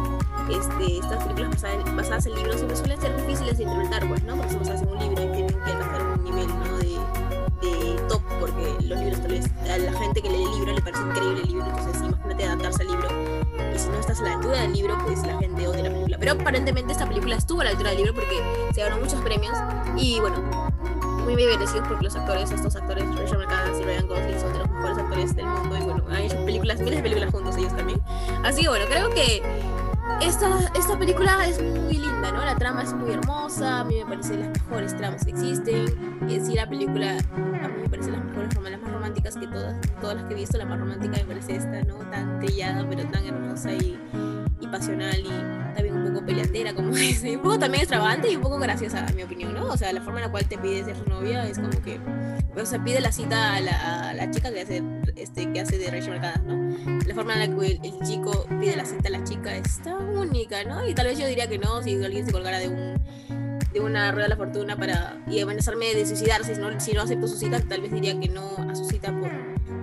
Este, 0.51 0.99
estas 0.99 1.23
películas 1.25 1.63
basadas 1.97 2.27
en, 2.27 2.35
libros 2.35 2.57
siempre 2.57 2.77
suelen 2.77 3.01
ser 3.01 3.17
difíciles 3.17 3.59
de 3.59 3.65
interpretar, 3.65 4.09
pues, 4.09 4.23
¿no? 4.25 4.37
Porque 4.37 4.51
son 4.53 4.61
basadas 4.61 4.83
en 4.83 4.89
un 4.89 4.99
libro 4.99 5.23
y 5.23 5.27
tienen 5.33 5.47
que 5.49 5.71
alcanzar 5.73 6.03
un 6.03 6.25
nivel, 6.25 6.47
¿no? 6.49 6.79
De, 6.79 7.67
de 7.69 8.01
top, 8.09 8.23
porque 8.41 8.75
los 8.85 8.99
libros 8.99 9.21
tal 9.21 9.31
vez 9.31 9.47
a 9.71 9.79
la 9.79 9.93
gente 9.99 10.23
que 10.23 10.31
lee 10.31 10.43
el 10.43 10.51
libro 10.53 10.73
le 10.73 10.83
parece 10.83 11.03
increíble 11.03 11.41
el 11.43 11.49
libro, 11.49 11.67
entonces 11.67 12.03
imagínate 12.03 12.45
adaptarse 12.45 12.83
al 12.83 12.89
libro. 12.89 13.09
Y 13.75 13.79
si 13.79 13.89
no 13.89 14.01
estás 14.01 14.21
a 14.21 14.23
la 14.25 14.33
altura 14.35 14.61
del 14.61 14.73
libro, 14.73 14.99
pues 15.05 15.27
la 15.27 15.39
gente 15.39 15.67
odia 15.67 15.83
la 15.83 15.91
película. 15.91 16.17
Pero 16.19 16.33
aparentemente 16.33 16.93
esta 16.93 17.07
película 17.07 17.37
estuvo 17.37 17.61
a 17.61 17.65
la 17.65 17.71
altura 17.71 17.91
del 17.91 17.99
libro 17.99 18.15
porque 18.15 18.41
se 18.75 18.81
ganó 18.83 18.99
muchos 18.99 19.21
premios. 19.23 19.57
Y 19.97 20.21
bueno, 20.21 20.43
muy 21.35 21.47
merecidos 21.47 21.87
porque 21.89 22.05
los 22.05 22.15
actores, 22.15 22.51
estos 22.51 22.77
actores, 22.77 23.05
Rachel 23.17 23.39
McAdams 23.39 23.81
y 23.81 23.85
Ryan 23.85 24.07
Gosling 24.07 24.41
son 24.41 24.53
de 24.53 24.59
los 24.61 24.71
mejores 24.71 24.99
actores 24.99 25.37
del 25.37 25.47
mundo 25.47 25.77
y 25.77 25.83
bueno, 25.83 26.05
han 26.09 26.23
hecho 26.23 26.45
películas, 26.45 26.79
miles 26.81 26.97
de 26.97 27.03
películas 27.03 27.31
juntos 27.33 27.57
ellos 27.57 27.77
también. 27.77 28.01
Así 28.45 28.63
que 28.63 28.69
bueno, 28.69 28.85
creo 28.89 29.11
que 29.11 29.43
esta, 30.21 30.49
esta 30.75 30.99
película 30.99 31.47
es 31.47 31.61
muy 31.61 31.95
linda, 31.95 32.33
¿no? 32.33 32.45
La 32.45 32.55
trama 32.57 32.83
es 32.83 32.93
muy 32.95 33.11
hermosa, 33.11 33.81
a 33.81 33.85
mí 33.85 33.97
me 33.97 34.07
parece 34.07 34.37
las 34.37 34.51
mejores 34.51 34.97
tramas 34.97 35.25
que 35.25 35.33
existen. 35.33 36.19
Y 36.29 36.41
sí, 36.41 36.55
la 36.55 36.69
película 36.69 37.19
a 37.19 37.69
mí 37.69 37.83
me 37.83 37.89
parece 37.89 38.13
las 38.13 38.25
las 38.49 38.81
más 38.81 38.93
románticas 38.93 39.37
que 39.37 39.47
todas, 39.47 39.77
todas 40.01 40.17
las 40.17 40.25
que 40.27 40.35
he 40.35 40.37
visto. 40.37 40.59
La 40.59 40.65
más 40.65 40.79
romántica 40.79 41.17
me 41.19 41.25
parece 41.25 41.57
esta, 41.57 41.83
¿no? 41.83 41.97
Tan 42.11 42.41
trillada, 42.41 42.87
pero 42.89 43.05
tan 43.09 43.25
hermosa 43.25 43.73
y, 43.73 43.99
y 44.61 44.67
pasional 44.67 45.19
y 45.21 45.75
también 45.75 45.97
un 45.97 46.13
poco 46.13 46.27
peleandera, 46.27 46.75
como 46.75 46.91
dice. 46.95 47.37
Un 47.37 47.43
poco 47.43 47.59
también 47.59 47.83
extravagante 47.83 48.31
y 48.31 48.37
un 48.37 48.43
poco 48.43 48.59
graciosa, 48.59 49.07
a 49.07 49.13
mi 49.13 49.23
opinión, 49.23 49.55
¿no? 49.55 49.67
O 49.67 49.77
sea, 49.77 49.93
la 49.93 50.01
forma 50.01 50.21
en 50.21 50.27
la 50.27 50.31
cual 50.31 50.47
te 50.47 50.59
pide 50.59 50.85
ser 50.85 50.97
su 50.97 51.05
novia 51.05 51.47
es 51.49 51.59
como 51.59 51.71
que. 51.83 52.01
O 52.59 52.65
sea, 52.65 52.83
pide 52.83 53.01
la 53.01 53.13
cita 53.13 53.55
a 53.55 53.61
la, 53.61 54.11
a 54.11 54.15
la 54.15 54.31
chica 54.31 54.51
que 54.51 54.63
hace, 54.63 54.83
este, 55.17 55.53
que 55.53 55.61
hace 55.61 55.77
de 55.77 55.91
Rachel 55.91 56.15
McAdams, 56.15 56.45
¿no? 56.45 57.01
La 57.07 57.15
forma 57.15 57.35
en 57.35 57.51
la 57.51 57.59
que 57.59 57.67
el, 57.67 57.81
el, 57.83 58.07
chico 58.07 58.47
pide 58.59 58.77
la 58.77 58.87
cita 58.87 59.09
a 59.09 59.11
la 59.11 59.25
chica 59.25 59.55
es 59.55 59.83
tan 59.83 60.17
única, 60.17 60.65
¿no? 60.65 60.87
Y 60.89 60.95
tal 60.95 61.07
vez 61.07 61.19
yo 61.19 61.27
diría 61.27 61.49
que 61.49 61.59
no, 61.59 61.83
si 61.83 62.03
alguien 62.03 62.25
se 62.25 62.33
colgara 62.33 62.59
de 62.59 62.69
un 62.69 62.97
de 63.77 63.83
una 63.83 64.11
rueda 64.11 64.25
de 64.25 64.31
la 64.31 64.37
fortuna 64.37 64.75
para 64.75 65.23
y 65.29 65.39
amenazarme 65.41 65.95
de 65.95 66.07
suicidarse 66.07 66.55
si 66.55 66.61
no, 66.61 66.81
si 66.81 66.93
no 66.93 67.03
acepto 67.03 67.29
su 67.29 67.37
cita, 67.37 67.61
tal 67.61 67.83
vez 67.83 67.93
diría 67.93 68.19
que 68.19 68.29
no 68.29 68.57
a 68.57 68.75
su 68.75 68.87
cita 68.87 69.09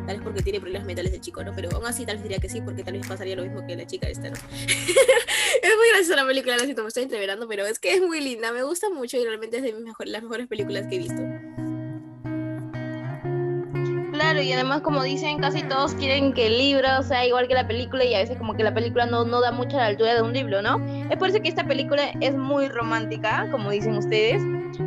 tal 0.07 0.17
vez 0.17 0.23
porque 0.23 0.41
tiene 0.41 0.59
problemas 0.59 0.85
mentales 0.87 1.13
el 1.13 1.21
chico, 1.21 1.43
¿no? 1.43 1.53
Pero 1.55 1.69
aún 1.75 1.85
así 1.85 2.05
tal 2.05 2.15
vez 2.15 2.23
diría 2.23 2.39
que 2.39 2.49
sí, 2.49 2.59
porque 2.59 2.83
tal 2.83 2.93
vez 2.93 3.07
pasaría 3.07 3.35
lo 3.35 3.43
mismo 3.43 3.65
que 3.65 3.75
la 3.75 3.85
chica 3.85 4.09
esta, 4.09 4.29
¿no? 4.29 4.35
es 4.65 5.75
muy 5.77 5.89
graciosa 5.91 6.15
la 6.15 6.25
película, 6.25 6.57
lo 6.57 6.63
siento, 6.63 6.81
me 6.81 6.87
estoy 6.87 7.03
entreverando, 7.03 7.47
pero 7.47 7.65
es 7.65 7.77
que 7.77 7.93
es 7.93 8.01
muy 8.01 8.19
linda, 8.19 8.51
me 8.51 8.63
gusta 8.63 8.89
mucho 8.89 9.17
y 9.17 9.23
realmente 9.23 9.57
es 9.57 9.63
de 9.63 9.73
mis 9.73 9.83
mejores, 9.83 10.11
las 10.11 10.23
mejores 10.23 10.47
películas 10.47 10.87
que 10.87 10.95
he 10.95 10.99
visto. 10.99 11.21
Claro, 14.13 14.41
y 14.41 14.53
además 14.53 14.81
como 14.81 15.01
dicen, 15.01 15.39
casi 15.39 15.63
todos 15.63 15.95
quieren 15.95 16.33
que 16.33 16.45
el 16.45 16.59
libro 16.59 17.01
sea 17.01 17.25
igual 17.25 17.47
que 17.47 17.55
la 17.55 17.67
película 17.67 18.05
y 18.05 18.13
a 18.13 18.19
veces 18.19 18.37
como 18.37 18.53
que 18.53 18.63
la 18.63 18.71
película 18.71 19.07
no, 19.07 19.25
no 19.25 19.41
da 19.41 19.51
mucho 19.51 19.75
a 19.77 19.81
la 19.81 19.85
altura 19.87 20.13
de 20.13 20.21
un 20.21 20.33
libro, 20.33 20.61
¿no? 20.61 20.79
Es 21.09 21.17
por 21.17 21.29
eso 21.29 21.41
que 21.41 21.49
esta 21.49 21.65
película 21.65 22.11
es 22.21 22.35
muy 22.35 22.69
romántica, 22.69 23.47
como 23.49 23.71
dicen 23.71 23.97
ustedes, 23.97 24.39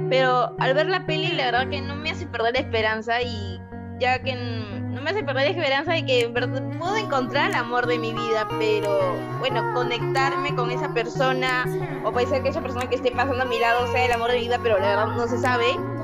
pero 0.09 0.55
al 0.61 0.75
ver 0.75 0.87
la 0.87 1.07
peli 1.07 1.33
la 1.33 1.47
verdad 1.47 1.69
que 1.69 1.81
no 1.81 1.97
me 1.97 2.13
hace 2.13 2.25
perder 2.29 2.55
la 2.55 2.61
esperanza 2.61 3.21
y 3.21 3.61
ya 3.99 4.23
que 4.23 4.37
no 4.37 5.03
me 5.03 5.11
hace 5.11 5.25
perder 5.25 5.51
la 5.51 5.61
esperanza 5.61 5.93
de 5.95 6.07
que 6.07 6.33
puedo 6.79 6.97
encontrar 6.97 7.51
el 7.51 7.57
amor 7.57 7.89
de 7.89 7.99
mi 7.99 8.13
vida, 8.13 8.47
pero 8.61 9.17
bueno, 9.41 9.75
conectarme 9.75 10.55
con 10.55 10.71
esa 10.71 10.95
persona 10.95 11.65
o 12.05 12.13
puede 12.13 12.29
ser 12.29 12.45
que 12.45 12.51
esa 12.51 12.61
persona 12.61 12.89
que 12.89 12.95
esté 12.95 13.11
pasando 13.11 13.43
a 13.43 13.47
mi 13.47 13.59
lado 13.59 13.91
sea 13.91 14.07
el 14.07 14.13
amor 14.13 14.31
de 14.31 14.37
mi 14.37 14.45
vida, 14.45 14.61
pero 14.63 14.79
la 14.79 14.87
verdad 14.87 15.07
no 15.17 15.27
se 15.27 15.39
sabe. 15.39 15.96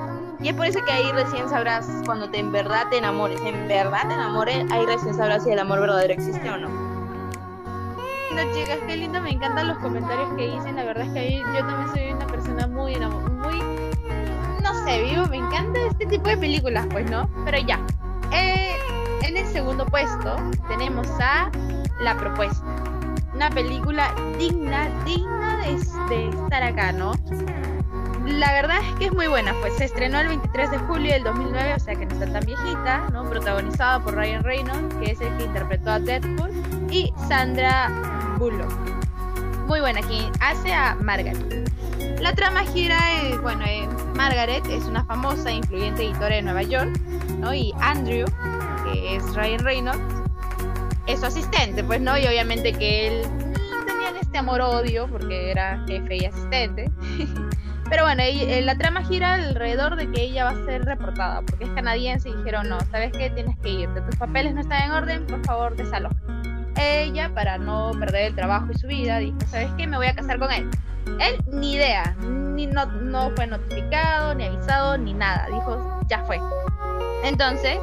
Y 0.43 0.49
es 0.49 0.55
por 0.55 0.67
eso 0.67 0.85
que 0.85 0.93
ahí 0.93 1.11
recién 1.13 1.49
sabrás 1.49 1.89
cuando 2.05 2.29
te 2.29 2.39
en 2.39 2.51
verdad 2.51 2.89
te 2.91 2.99
enamores, 2.99 3.41
en 3.43 3.69
verdad 3.69 4.09
te 4.09 4.15
enamores, 4.15 4.67
ahí 4.73 4.85
recién 4.87 5.15
sabrás 5.15 5.45
si 5.45 5.51
el 5.51 5.59
amor 5.59 5.81
verdadero 5.81 6.13
existe 6.13 6.51
o 6.51 6.57
no. 6.57 6.69
No, 6.69 8.55
chicas, 8.55 8.79
qué 8.87 8.97
lindo, 8.97 9.21
me 9.21 9.31
encantan 9.31 9.69
los 9.69 9.79
comentarios 9.79 10.29
que 10.37 10.51
dicen. 10.51 10.77
La 10.77 10.85
verdad 10.85 11.07
es 11.07 11.13
que 11.13 11.39
yo 11.39 11.67
también 11.67 11.89
soy 11.93 12.13
una 12.13 12.27
persona 12.27 12.67
muy 12.67 12.97
muy 12.97 13.61
no 14.63 14.85
sé, 14.85 15.03
vivo, 15.03 15.27
me 15.27 15.37
encanta 15.37 15.79
este 15.91 16.07
tipo 16.07 16.29
de 16.29 16.37
películas, 16.37 16.87
pues, 16.91 17.11
¿no? 17.11 17.29
Pero 17.45 17.59
ya. 17.59 17.79
Eh, 18.33 18.75
en 19.23 19.37
el 19.37 19.47
segundo 19.47 19.85
puesto 19.87 20.37
tenemos 20.69 21.07
a 21.21 21.51
La 22.01 22.17
Propuesta. 22.17 22.65
Una 23.35 23.51
película 23.51 24.13
digna, 24.39 24.89
digna 25.05 25.59
de, 25.59 25.77
de 26.09 26.29
estar 26.29 26.63
acá, 26.63 26.93
¿no? 26.93 27.13
La 28.27 28.53
verdad 28.53 28.79
es 28.89 28.95
que 28.99 29.05
es 29.07 29.13
muy 29.13 29.27
buena, 29.27 29.55
pues 29.61 29.77
se 29.77 29.85
estrenó 29.85 30.21
el 30.21 30.29
23 30.29 30.71
de 30.71 30.79
julio 30.79 31.13
del 31.13 31.25
2009, 31.25 31.75
o 31.75 31.81
sea 31.81 31.95
que 31.95 32.07
no 32.07 32.13
está 32.13 32.33
tan 32.33 32.45
viejita, 32.45 33.09
¿no? 33.13 33.29
Protagonizada 33.29 34.03
por 34.03 34.15
Ryan 34.15 34.45
Reynolds, 34.45 34.95
que 34.97 35.13
es 35.13 35.21
el 35.21 35.37
que 35.37 35.45
interpretó 35.45 35.91
a 35.91 35.99
Deadpool, 35.99 36.51
y 36.91 37.13
Sandra 37.29 37.91
Bullock. 38.39 38.71
Muy 39.67 39.81
buena, 39.81 40.01
quien 40.03 40.31
hace 40.41 40.73
a 40.73 40.95
Margaret. 40.97 41.71
La 42.21 42.35
trama 42.35 42.63
gira, 42.65 42.99
eh, 43.23 43.39
bueno, 43.39 43.65
eh, 43.65 43.89
Margaret 44.15 44.65
es 44.67 44.85
una 44.85 45.05
famosa 45.05 45.51
e 45.51 45.55
influyente 45.55 46.05
editora 46.05 46.37
de 46.37 46.43
Nueva 46.43 46.63
York, 46.63 46.91
¿no? 47.39 47.53
Y 47.53 47.73
Andrew, 47.81 48.27
que 48.85 49.17
es 49.17 49.35
Ryan 49.35 49.65
Reynolds, 49.65 50.23
es 51.07 51.21
su 51.21 51.27
asistente, 51.27 51.83
pues, 51.83 52.01
¿no? 52.01 52.17
Y 52.17 52.27
obviamente 52.27 52.73
que 52.73 53.09
él 53.09 53.23
tenían 53.87 54.17
este 54.21 54.39
amor-odio 54.39 55.09
porque 55.09 55.51
era 55.51 55.85
jefe 55.89 56.17
y 56.17 56.25
asistente. 56.27 56.91
Pero 57.93 58.05
bueno, 58.05 58.23
eh, 58.23 58.63
la 58.63 58.79
trama 58.79 59.05
gira 59.05 59.35
alrededor 59.35 59.97
de 59.97 60.11
que 60.11 60.23
ella 60.23 60.45
va 60.45 60.51
a 60.53 60.65
ser 60.65 60.83
reportada, 60.87 61.43
porque 61.43 61.65
es 61.65 61.71
canadiense 61.73 62.31
y 62.31 62.35
dijeron, 62.37 62.67
no, 62.71 62.81
¿sabes 62.91 63.13
qué? 63.13 63.29
Tienes 63.29 63.55
que 63.59 63.69
irte, 63.69 64.01
tus 64.01 64.17
papeles 64.17 64.55
no 64.55 64.63
están 64.63 64.85
en 64.85 64.93
orden, 64.93 65.27
por 65.27 65.45
favor, 65.45 65.77
desaloja. 65.77 66.17
Ella, 66.81 67.31
para 67.35 67.59
no 67.59 67.91
perder 68.01 68.29
el 68.29 68.35
trabajo 68.35 68.69
y 68.73 68.79
su 68.79 68.87
vida, 68.87 69.19
dijo, 69.19 69.37
¿sabes 69.47 69.69
qué? 69.77 69.87
Me 69.87 69.99
voy 69.99 70.07
a 70.07 70.15
casar 70.15 70.39
con 70.39 70.51
él. 70.51 70.71
Él, 71.21 71.39
ni 71.49 71.75
idea, 71.75 72.17
ni 72.23 72.67
no, 72.67 72.87
no 72.87 73.31
fue 73.37 73.47
notificado, 73.47 74.35
ni 74.37 74.45
avisado, 74.45 74.97
ni 74.97 75.13
nada. 75.13 75.47
Dijo, 75.53 76.01
ya 76.09 76.25
fue. 76.25 76.41
Entonces, 77.25 77.79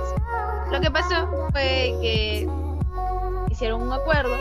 lo 0.72 0.82
que 0.82 0.89
pasó 0.89 1.50
fue 1.52 1.93
que 2.02 2.50
hicieron 3.52 3.84
un 3.84 3.93
acuerdo 3.93 4.36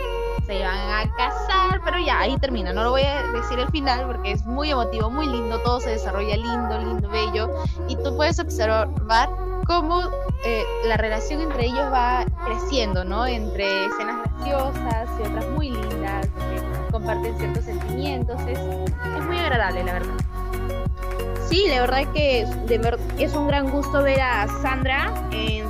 se 0.49 0.59
iban 0.59 0.79
a 0.79 1.15
casar, 1.15 1.83
pero 1.85 1.99
ya 1.99 2.21
ahí 2.21 2.37
termina. 2.39 2.73
No 2.73 2.83
lo 2.83 2.91
voy 2.93 3.03
a 3.03 3.23
decir 3.33 3.59
el 3.59 3.69
final 3.69 4.07
porque 4.07 4.33
es 4.33 4.47
muy 4.47 4.71
emotivo, 4.71 5.11
muy 5.11 5.27
lindo, 5.27 5.61
todo 5.61 5.79
se 5.79 5.91
desarrolla 5.91 6.37
lindo, 6.37 6.79
lindo, 6.79 7.09
bello. 7.11 7.51
Y 7.87 7.97
tú 7.97 8.17
puedes 8.17 8.39
observar 8.41 9.29
cómo 9.67 10.01
eh, 10.45 10.65
la 10.87 10.97
relación 10.97 11.43
entre 11.43 11.67
ellos 11.67 11.93
va 11.93 12.25
creciendo, 12.47 13.05
¿no? 13.05 13.27
Entre 13.27 13.85
escenas 13.87 14.23
graciosas 14.23 15.11
y 15.21 15.29
otras 15.29 15.47
muy 15.51 15.71
lindas, 15.71 16.27
que 16.27 16.91
comparten 16.93 17.37
ciertos 17.37 17.65
sentimientos. 17.67 18.41
Es, 18.47 18.59
es 18.59 19.25
muy 19.27 19.37
agradable, 19.37 19.85
la 19.85 19.93
verdad. 19.93 20.15
Sí, 21.49 21.67
la 21.69 21.81
verdad 21.81 22.01
es 22.01 22.09
que 22.09 22.47
de 22.67 22.99
es 23.19 23.35
un 23.35 23.49
gran 23.49 23.71
gusto 23.71 24.03
ver 24.03 24.21
a 24.21 24.47
Sandra 24.61 25.13
en, 25.33 25.67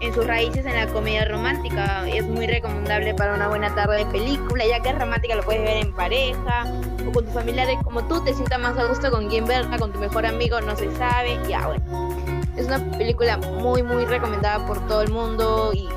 en 0.00 0.14
sus 0.14 0.26
raíces 0.26 0.66
en 0.66 0.74
la 0.74 0.88
comedia 0.88 1.24
romántica. 1.26 2.08
Es 2.08 2.24
muy 2.24 2.46
recomendable 2.46 3.14
para 3.14 3.34
una 3.34 3.48
buena 3.48 3.72
tarde 3.74 3.98
de 3.98 4.06
película, 4.06 4.66
ya 4.66 4.80
que 4.80 4.88
es 4.88 4.98
romántica, 4.98 5.36
lo 5.36 5.42
puedes 5.42 5.62
ver 5.62 5.76
en 5.76 5.92
pareja 5.92 6.64
o 7.06 7.12
con 7.12 7.24
tus 7.24 7.34
familiares, 7.34 7.78
como 7.84 8.02
tú 8.04 8.22
te 8.24 8.34
sientas 8.34 8.58
más 8.58 8.76
a 8.78 8.84
gusto 8.86 9.10
con 9.10 9.28
quien 9.28 9.46
verla, 9.46 9.78
con 9.78 9.92
tu 9.92 9.98
mejor 10.00 10.26
amigo, 10.26 10.60
no 10.60 10.76
se 10.76 10.94
sabe. 10.96 11.38
Ya, 11.48 11.66
bueno. 11.68 12.32
Es 12.56 12.66
una 12.66 12.78
película 12.98 13.38
muy, 13.38 13.82
muy 13.82 14.04
recomendada 14.04 14.66
por 14.66 14.86
todo 14.86 15.02
el 15.02 15.10
mundo 15.10 15.72
y, 15.72 15.88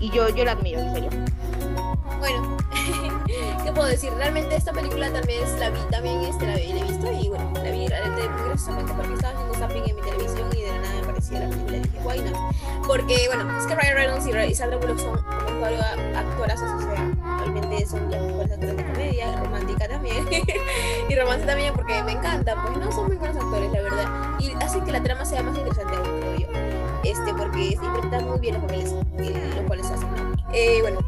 y 0.00 0.10
yo, 0.10 0.28
yo 0.30 0.44
la 0.44 0.52
admiro, 0.52 0.80
en 0.80 0.94
serio. 0.94 1.10
Bueno, 2.18 2.56
¿qué 3.68 3.74
puedo 3.74 3.88
decir? 3.88 4.10
Realmente 4.16 4.56
esta 4.56 4.72
película 4.72 5.12
tal 5.12 5.26
vez 5.26 5.52
la 5.58 5.68
vi 5.68 5.78
también, 5.90 6.22
este, 6.22 6.46
la, 6.46 6.54
la 6.54 6.58
he 6.58 6.82
visto 6.84 7.12
y 7.12 7.28
bueno, 7.28 7.52
la 7.52 7.70
vi 7.70 7.86
realmente 7.86 8.26
muy 8.26 8.48
graciosamente 8.48 8.94
porque 8.94 9.12
estaba 9.12 9.34
haciendo 9.34 9.54
zapping 9.54 9.90
en 9.90 9.96
mi 9.96 10.00
televisión 10.00 10.48
y 10.56 10.62
de 10.62 10.68
la 10.68 10.78
nada 10.78 10.94
me 10.94 11.00
aparecía 11.02 11.40
la 11.40 11.48
película 11.50 11.76
y 11.76 11.80
dije, 11.80 11.98
why 12.02 12.18
not? 12.20 12.86
Porque 12.86 13.26
bueno, 13.26 13.58
es 13.58 13.66
que 13.66 13.74
Ryan 13.74 13.94
Reynolds 13.94 14.26
y 14.26 14.54
Sandra 14.54 14.78
Bullock 14.78 14.98
son 14.98 15.18
actoras, 16.16 16.62
o 16.62 16.80
sea, 16.80 17.14
realmente 17.40 17.86
son 17.86 18.10
las 18.10 18.22
mejores 18.22 18.52
actores 18.52 18.76
de 18.78 18.84
comedia, 18.86 19.36
romántica 19.36 19.86
también 19.86 20.26
y 21.10 21.14
romance 21.14 21.44
también 21.44 21.74
porque 21.74 22.02
me 22.04 22.12
encanta, 22.12 22.62
pues 22.62 22.78
no 22.78 22.90
son 22.90 23.08
muy 23.08 23.16
buenos 23.16 23.36
actores, 23.36 23.70
la 23.70 23.82
verdad, 23.82 24.06
y 24.38 24.52
hacen 24.64 24.82
que 24.86 24.92
la 24.92 25.02
trama 25.02 25.26
sea 25.26 25.42
más 25.42 25.58
interesante 25.58 25.92
creo 25.92 26.36
yo, 26.38 26.46
este, 27.04 27.34
porque 27.34 27.76
interpretan 27.82 28.30
muy 28.30 28.40
bien 28.40 28.54
los 28.54 28.62
papeles, 28.62 28.94
eh, 29.18 29.52
los 29.56 29.66
cuales 29.66 29.90
hacen. 29.90 30.08
Eh, 30.54 30.78
bueno, 30.80 31.00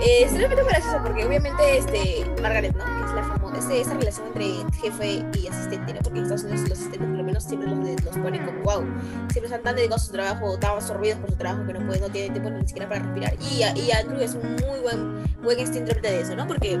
eh, 0.00 0.24
es 0.24 0.32
realmente 0.32 0.64
gracioso 0.64 0.98
porque 1.02 1.24
obviamente 1.24 1.78
este, 1.78 2.24
Margaret, 2.40 2.76
¿no? 2.76 2.84
Es 3.04 3.12
la 3.12 3.22
famosa, 3.22 3.74
esa 3.74 3.94
relación 3.94 4.26
entre 4.28 4.46
jefe 4.80 5.24
y 5.34 5.46
asistente, 5.46 5.94
¿no? 5.94 6.00
Porque 6.00 6.18
en 6.18 6.24
Estados 6.24 6.44
Unidos 6.44 6.68
los 6.68 6.78
asistentes 6.78 7.08
por 7.08 7.16
lo 7.16 7.24
menos 7.24 7.44
siempre 7.44 7.68
los, 7.68 8.04
los 8.04 8.18
ponen 8.18 8.44
como 8.44 8.60
wow, 8.62 8.84
siempre 9.30 9.44
están 9.44 9.62
tan 9.62 9.76
dedicados 9.76 10.02
a 10.02 10.06
su 10.06 10.12
trabajo, 10.12 10.58
tan 10.58 10.70
absorbidos 10.72 11.18
por 11.18 11.30
su 11.30 11.36
trabajo 11.36 11.66
que 11.66 11.72
no 11.72 11.86
pueden, 11.86 12.02
no 12.02 12.10
tienen 12.10 12.32
tiempo 12.32 12.50
ni 12.50 12.66
siquiera 12.66 12.88
para 12.88 13.02
respirar. 13.02 13.34
Y, 13.40 13.80
y 13.80 13.90
Andrew 13.90 14.20
es 14.20 14.34
un 14.34 14.52
muy 14.52 14.80
buen, 14.80 15.24
buen 15.42 15.58
este 15.58 15.78
intérprete 15.78 16.10
de 16.10 16.20
eso, 16.20 16.36
¿no? 16.36 16.46
Porque 16.46 16.78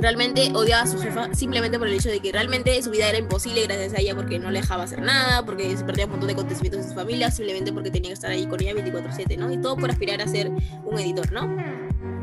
realmente 0.00 0.50
odiaba 0.54 0.82
a 0.82 0.86
su 0.86 0.98
jefa 0.98 1.32
simplemente 1.34 1.78
por 1.78 1.88
el 1.88 1.94
hecho 1.94 2.08
de 2.08 2.20
que 2.20 2.32
realmente 2.32 2.82
su 2.82 2.90
vida 2.90 3.08
era 3.08 3.18
imposible 3.18 3.64
gracias 3.64 3.94
a 3.94 4.00
ella 4.00 4.14
porque 4.14 4.38
no 4.38 4.50
le 4.50 4.60
dejaba 4.60 4.84
hacer 4.84 5.00
nada, 5.00 5.44
porque 5.44 5.76
se 5.76 5.84
perdía 5.84 6.06
un 6.06 6.12
montón 6.12 6.28
de 6.28 6.34
acontecimientos 6.34 6.82
en 6.82 6.88
su 6.88 6.94
familia, 6.94 7.30
simplemente 7.30 7.72
porque 7.72 7.90
tenía 7.90 8.10
que 8.10 8.14
estar 8.14 8.30
ahí 8.30 8.46
con 8.46 8.60
ella 8.60 8.72
24/7, 8.74 9.36
¿no? 9.36 9.52
Y 9.52 9.58
todo 9.58 9.76
por 9.76 9.90
aspirar 9.90 10.20
a 10.20 10.26
ser 10.26 10.50
un 10.84 10.98
editor, 10.98 11.30
¿no? 11.32 11.79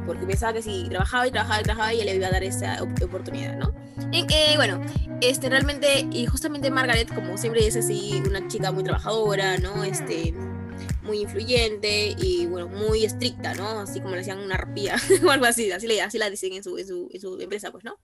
Porque 0.07 0.25
pensaba 0.25 0.53
que 0.53 0.63
si 0.63 0.87
trabajaba 0.89 1.27
y 1.27 1.31
trabajaba 1.31 1.59
y 1.59 1.63
trabajaba 1.63 1.93
ella 1.93 2.05
le 2.05 2.15
iba 2.15 2.27
a 2.27 2.31
dar 2.31 2.43
esa 2.43 2.81
oportunidad, 2.81 3.57
¿no? 3.57 3.75
Y, 4.11 4.25
eh, 4.33 4.53
bueno, 4.55 4.81
este 5.21 5.49
realmente, 5.49 6.07
y 6.11 6.25
justamente 6.25 6.71
Margaret, 6.71 7.13
como 7.13 7.37
siempre 7.37 7.67
es 7.67 7.75
así, 7.75 8.23
una 8.25 8.47
chica 8.47 8.71
muy 8.71 8.83
trabajadora, 8.83 9.57
¿no? 9.57 9.83
Este, 9.83 10.33
muy 11.03 11.21
influyente 11.21 12.15
y 12.17 12.45
bueno, 12.45 12.67
muy 12.67 13.05
estricta, 13.05 13.53
¿no? 13.53 13.79
Así 13.79 13.99
como 13.99 14.11
le 14.11 14.19
decían 14.19 14.39
una 14.39 14.55
arpía 14.55 14.95
o 15.25 15.29
algo 15.29 15.45
así, 15.45 15.71
así, 15.71 15.87
le, 15.87 16.01
así 16.01 16.17
la 16.17 16.29
dicen 16.29 16.53
en 16.53 16.63
su, 16.63 16.77
en, 16.77 16.87
su, 16.87 17.09
en 17.11 17.19
su 17.19 17.39
empresa, 17.39 17.71
pues, 17.71 17.83
¿no? 17.83 17.99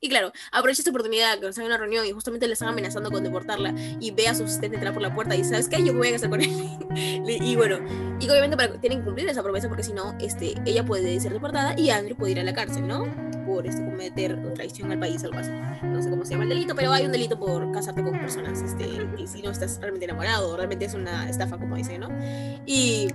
Y 0.00 0.08
claro, 0.08 0.32
aprovecha 0.52 0.80
esta 0.80 0.90
oportunidad 0.90 1.40
que 1.40 1.46
en 1.46 1.66
una 1.66 1.76
reunión 1.76 2.06
y 2.06 2.12
justamente 2.12 2.46
le 2.46 2.52
están 2.52 2.68
amenazando 2.68 3.10
con 3.10 3.24
deportarla 3.24 3.74
y 3.98 4.12
ve 4.12 4.28
a 4.28 4.34
su 4.34 4.44
asistente 4.44 4.76
entrar 4.76 4.94
por 4.94 5.02
la 5.02 5.12
puerta 5.12 5.34
y 5.34 5.42
¿sabes 5.42 5.68
qué? 5.68 5.78
Yo 5.84 5.92
me 5.92 5.98
voy 5.98 6.08
a 6.08 6.12
casar 6.12 6.30
con 6.30 6.40
él. 6.40 6.50
y 7.26 7.56
bueno, 7.56 7.78
y 8.20 8.28
obviamente 8.28 8.56
para, 8.56 8.80
tienen 8.80 9.00
que 9.00 9.04
cumplir 9.06 9.28
esa 9.28 9.42
promesa 9.42 9.66
porque 9.66 9.82
si 9.82 9.92
no, 9.92 10.16
este, 10.20 10.54
ella 10.64 10.84
puede 10.84 11.18
ser 11.18 11.32
deportada 11.32 11.74
y 11.76 11.90
Andrew 11.90 12.16
puede 12.16 12.32
ir 12.32 12.40
a 12.40 12.44
la 12.44 12.54
cárcel, 12.54 12.86
¿no? 12.86 13.06
Por 13.44 13.66
este, 13.66 13.84
cometer 13.84 14.54
traición 14.54 14.92
al 14.92 15.00
país, 15.00 15.24
algo 15.24 15.38
así. 15.38 15.50
No 15.82 16.00
sé 16.00 16.10
cómo 16.10 16.24
se 16.24 16.32
llama 16.32 16.44
el 16.44 16.50
delito, 16.50 16.76
pero 16.76 16.92
hay 16.92 17.04
un 17.04 17.10
delito 17.10 17.36
por 17.36 17.72
casarte 17.72 18.02
con 18.04 18.12
personas, 18.20 18.62
este, 18.62 18.86
y 19.18 19.26
si 19.26 19.42
no 19.42 19.50
estás 19.50 19.78
realmente 19.80 20.04
enamorado, 20.04 20.56
realmente 20.56 20.84
es 20.84 20.94
una 20.94 21.28
estafa, 21.28 21.58
como 21.58 21.74
dicen, 21.74 22.00
¿no? 22.00 22.08
Y... 22.66 23.08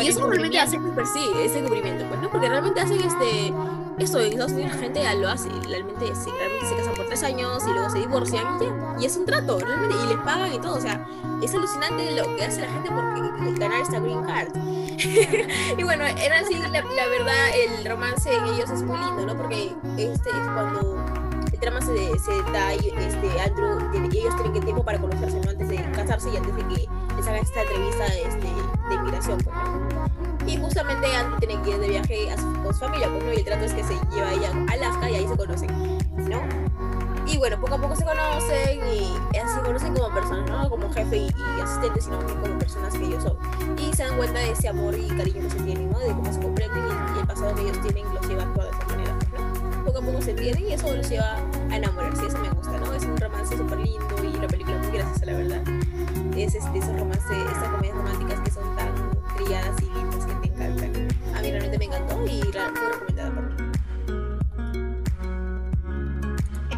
Y 0.00 0.06
eso 0.06 0.26
realmente 0.26 0.58
hace, 0.58 0.78
pues 0.94 1.06
sí, 1.12 1.20
ese 1.44 1.62
cubrimiento, 1.62 2.06
pues, 2.08 2.18
¿no? 2.18 2.30
Porque 2.30 2.48
realmente 2.48 2.80
hacen 2.80 2.98
este 2.98 3.52
esto 3.98 4.20
en 4.20 4.32
Estados 4.32 4.52
Unidos 4.52 4.72
la 4.72 4.78
gente 4.78 5.14
lo 5.16 5.28
hace, 5.28 5.48
realmente, 5.68 6.06
sí, 6.14 6.30
realmente 6.30 6.66
se 6.66 6.76
casan 6.76 6.94
por 6.94 7.06
tres 7.06 7.22
años 7.22 7.62
y 7.66 7.72
luego 7.72 7.90
se 7.90 7.98
divorcian 7.98 8.56
y 8.60 8.64
ya, 8.64 8.96
y 9.00 9.06
es 9.06 9.16
un 9.16 9.26
trato, 9.26 9.58
realmente, 9.58 9.96
y 10.04 10.08
les 10.08 10.18
pagan 10.18 10.52
y 10.52 10.58
todo, 10.58 10.76
o 10.76 10.80
sea, 10.80 11.06
es 11.42 11.54
alucinante 11.54 12.10
lo 12.12 12.36
que 12.36 12.44
hace 12.44 12.60
la 12.60 12.72
gente 12.72 12.90
porque 12.90 13.22
ganar 13.58 13.80
esta 13.80 14.00
green 14.00 14.22
card. 14.24 14.48
y 15.78 15.82
bueno, 15.82 16.04
era 16.04 16.40
así, 16.40 16.54
la, 16.54 16.68
la, 16.68 16.82
verdad, 16.82 17.34
el 17.54 17.84
romance 17.88 18.32
en 18.32 18.44
ellos 18.46 18.70
es 18.70 18.82
muy 18.82 18.98
lindo, 18.98 19.26
¿no? 19.26 19.36
Porque 19.36 19.72
este 19.98 20.30
es 20.30 20.48
cuando 20.54 21.04
el 21.52 21.60
trama 21.60 21.80
se, 21.80 22.18
se 22.18 22.42
da, 22.52 22.72
este, 22.72 23.40
Andrew, 23.40 23.78
y 23.92 24.18
ellos 24.18 24.34
tienen 24.36 24.52
que 24.52 24.60
tiempo 24.60 24.84
para 24.84 24.98
conocerse, 24.98 25.40
¿no? 25.40 25.50
Antes 25.50 25.68
de 25.68 25.76
casarse 25.92 26.30
y 26.30 26.36
antes 26.36 26.54
de 26.56 26.62
que 26.68 26.88
les 27.16 27.26
hagan 27.26 27.42
esta 27.42 27.62
entrevista 27.62 28.06
este, 28.06 28.48
de 28.92 28.98
inmigración, 29.00 29.38
pues, 29.38 29.56
¿no? 29.56 30.46
Y 30.46 30.56
justamente 30.56 31.14
Andrew 31.14 31.38
tiene 31.38 31.62
que 31.62 31.70
ir 31.70 31.78
de 31.78 31.88
viaje 31.88 32.30
a 32.30 32.36
su, 32.36 32.52
con 32.62 32.74
su 32.74 32.80
familia, 32.80 33.08
pues, 33.10 33.24
¿no? 33.24 33.32
Y 33.32 33.36
el 33.36 33.44
trato 33.44 33.64
es 33.64 33.72
que 33.72 33.84
se 33.84 33.94
lleva 34.12 34.28
a 34.28 34.32
ella 34.32 34.50
a 34.68 34.72
Alaska 34.72 35.10
y 35.10 35.14
ahí 35.16 35.26
se 35.26 35.36
conocen, 35.36 35.98
¿no? 36.28 36.72
Y 37.26 37.38
bueno, 37.38 37.58
poco 37.60 37.76
a 37.76 37.78
poco 37.78 37.94
se 37.96 38.04
conocen 38.04 38.80
y 38.92 39.38
así 39.38 39.54
se 39.54 39.60
conocen 39.62 39.94
como 39.94 40.12
personas, 40.12 40.50
no 40.50 40.68
como 40.68 40.92
jefe 40.92 41.16
y, 41.16 41.26
y 41.26 41.60
asistente, 41.62 42.00
sino 42.00 42.18
como 42.18 42.58
personas 42.58 42.92
que 42.94 43.04
ellos 43.04 43.22
son. 43.22 43.38
Y 43.78 43.94
se 43.94 44.02
dan 44.02 44.16
cuenta 44.16 44.40
de 44.40 44.50
ese 44.50 44.68
amor 44.68 44.94
y 44.94 45.08
cariño 45.08 45.40
que 45.42 45.50
se 45.50 45.60
tienen, 45.60 45.90
¿no? 45.90 45.98
De 45.98 46.08
cómo 46.08 46.32
se 46.32 46.40
comprenden 46.40 46.84
y, 46.84 47.16
y 47.16 47.20
el 47.20 47.26
pasado 47.26 47.54
que 47.54 47.62
ellos 47.62 47.80
tienen 47.80 48.12
los 48.12 48.28
lleva 48.28 48.42
a 48.42 48.46
actuar 48.46 48.70
de 48.70 48.76
esa 48.76 48.86
manera, 48.88 49.12
¿no? 49.14 49.84
Poco 49.84 49.98
a 49.98 50.02
poco 50.02 50.22
se 50.22 50.30
entienden 50.32 50.68
y 50.68 50.72
eso 50.72 50.94
los 50.94 51.08
lleva 51.08 51.36
a 51.70 51.76
enamorarse, 51.76 52.26
eso 52.26 52.38
me 52.38 52.50
gusta, 52.50 52.72
¿no? 52.78 52.92
Es 52.92 53.04
un 53.04 53.16
romance 53.16 53.56
súper 53.56 53.78
lindo 53.78 54.24
y 54.24 54.40
la 54.40 54.48
película 54.48 54.78
muy 54.78 54.98
graciosa, 54.98 55.26
la 55.26 55.32
verdad. 55.32 55.62
Es 56.36 56.54
este, 56.54 56.78
esos 56.78 56.98
romances, 56.98 57.30
estas 57.30 57.68
comedias 57.68 57.96
románticas 57.96 58.40
que 58.40 58.50
son 58.50 58.71
y 59.52 59.88
que. 59.88 61.08
A 61.36 61.40
mí 61.40 61.50
realmente 61.50 61.78
me 61.78 61.84
encantó 61.84 62.24
y 62.26 62.42
la 62.52 62.68
recomendada 62.68 63.30
por 63.34 63.44
mí. 63.44 63.72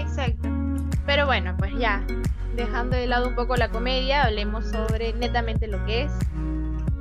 Exacto. 0.01 0.49
Pero 1.07 1.27
bueno, 1.27 1.55
pues 1.59 1.73
ya, 1.79 2.05
dejando 2.57 2.97
de 2.97 3.07
lado 3.07 3.29
un 3.29 3.35
poco 3.35 3.57
la 3.57 3.71
comedia, 3.71 4.25
hablemos 4.25 4.67
sobre 4.67 5.13
netamente 5.13 5.67
lo 5.69 5.85
que 5.85 6.03
es 6.03 6.13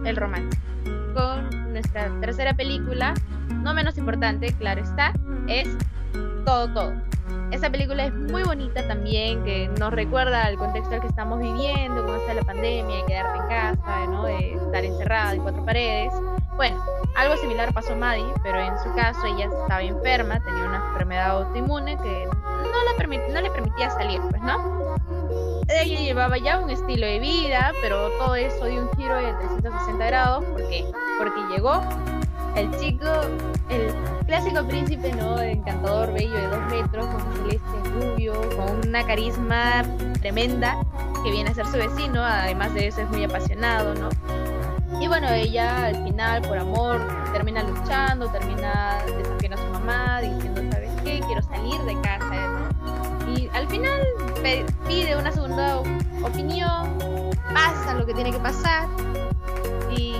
el 0.05 0.15
romance. 0.15 0.57
Con 1.13 1.71
nuestra 1.71 2.09
tercera 2.19 2.53
película, 2.53 3.13
no 3.49 3.73
menos 3.73 3.97
importante, 3.97 4.53
claro 4.53 4.81
está, 4.83 5.13
es 5.47 5.67
Todo 6.45 6.71
Todo. 6.73 6.93
Esta 7.53 7.69
película 7.69 8.05
es 8.05 8.13
muy 8.15 8.41
bonita 8.41 8.85
también, 8.87 9.43
que 9.43 9.69
nos 9.79 9.93
recuerda 9.93 10.45
al 10.45 10.57
contexto 10.57 10.95
al 10.95 11.01
que 11.01 11.07
estamos 11.07 11.39
viviendo, 11.39 12.01
cómo 12.01 12.15
está 12.15 12.33
la 12.33 12.41
pandemia, 12.41 12.97
de 12.97 13.05
quedarte 13.05 13.37
en 13.37 13.47
casa, 13.47 14.05
¿no? 14.07 14.25
de 14.25 14.55
estar 14.55 14.83
encerrada 14.83 15.35
en 15.35 15.43
cuatro 15.43 15.63
paredes. 15.63 16.11
Bueno, 16.55 16.83
algo 17.15 17.37
similar 17.37 17.71
pasó 17.71 17.93
a 17.93 17.95
Maddie, 17.95 18.33
pero 18.41 18.59
en 18.59 18.75
su 18.79 18.91
caso 18.95 19.27
ella 19.27 19.45
estaba 19.45 19.83
enferma, 19.83 20.39
tenía 20.39 20.65
una 20.65 20.77
enfermedad 20.77 21.29
autoinmune 21.29 21.95
que 21.97 22.25
no, 22.25 22.33
la 22.33 23.31
no 23.31 23.41
le 23.41 23.51
permitía 23.51 23.91
salir, 23.91 24.19
pues, 24.31 24.41
¿no? 24.41 24.95
Ella 25.69 25.99
llevaba 25.99 26.39
ya 26.39 26.57
un 26.57 26.71
estilo 26.71 27.05
de 27.05 27.19
vida, 27.19 27.71
pero 27.83 28.09
todo 28.17 28.33
eso 28.33 28.65
dio 28.65 28.81
un 28.81 28.91
giro 28.97 29.15
de 29.15 29.31
360 29.31 30.05
grados, 30.07 30.43
¿por 30.45 30.67
qué? 30.69 30.85
Porque 31.19 31.39
llegó 31.53 31.83
el 32.55 32.69
chico, 32.79 33.05
el 33.69 33.93
clásico 34.25 34.65
príncipe, 34.67 35.13
¿no? 35.13 35.39
Encantador, 35.39 36.13
bello, 36.13 36.33
de 36.33 36.47
dos 36.47 36.61
metros, 36.69 37.05
con 37.07 37.21
un 37.21 37.33
celeste 37.33 37.89
rubio, 37.93 38.33
con 38.55 38.87
una 38.87 39.05
carisma 39.05 39.83
tremenda, 40.21 40.77
que 41.23 41.31
viene 41.31 41.49
a 41.49 41.53
ser 41.53 41.65
su 41.65 41.77
vecino, 41.77 42.23
además 42.23 42.73
de 42.73 42.87
eso 42.87 43.01
es 43.01 43.09
muy 43.09 43.23
apasionado, 43.23 43.93
¿no? 43.95 44.09
Y 44.99 45.07
bueno, 45.07 45.27
ella 45.29 45.87
al 45.87 46.03
final, 46.03 46.41
por 46.43 46.57
amor, 46.57 47.01
termina 47.33 47.63
luchando, 47.63 48.27
termina 48.27 48.99
desafiando 49.17 49.57
a 49.57 49.65
su 49.65 49.73
mamá, 49.73 50.21
diciendo, 50.21 50.61
¿sabes 50.71 50.91
qué? 51.03 51.19
Quiero 51.25 51.41
salir 51.41 51.81
de 51.81 51.99
casa, 52.01 52.47
¿no? 52.47 53.33
Y 53.35 53.49
al 53.53 53.67
final 53.67 54.01
pide 54.87 55.17
una 55.17 55.31
segunda 55.31 55.79
opinión, 56.23 56.99
pasa 57.53 57.95
lo 57.95 58.05
que 58.05 58.13
tiene 58.13 58.31
que 58.31 58.39
pasar, 58.39 58.87
y 59.89 60.15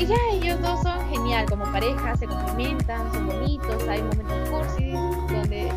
y 0.00 0.06
ya 0.06 0.16
ellos 0.32 0.60
dos 0.62 0.80
son 0.82 0.98
genial 1.10 1.44
como 1.46 1.70
pareja, 1.70 2.16
se 2.16 2.26
complementan, 2.26 3.12
son 3.12 3.26
bonitos, 3.26 3.86
hay 3.86 4.02
momentos 4.02 4.48
cursis 4.48 4.94
donde 4.94 5.70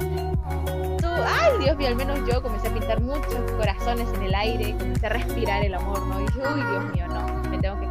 tú, 1.01 1.07
ay 1.07 1.51
Dios 1.59 1.75
mío, 1.75 1.89
al 1.89 1.95
menos 1.97 2.19
yo 2.25 2.41
comencé 2.41 2.69
a 2.69 2.73
pintar 2.73 3.01
muchos 3.01 3.51
corazones 3.57 4.07
en 4.13 4.23
el 4.23 4.33
aire, 4.33 4.75
comencé 4.77 5.07
a 5.07 5.09
respirar 5.09 5.63
el 5.65 5.73
amor, 5.73 6.01
¿no? 6.07 6.21
Y 6.21 6.25
dije, 6.25 6.39
uy 6.39 6.61
Dios 6.61 6.85
mío, 6.93 7.07
no, 7.09 7.49
me 7.49 7.57
tengo 7.57 7.77
que... 7.81 7.87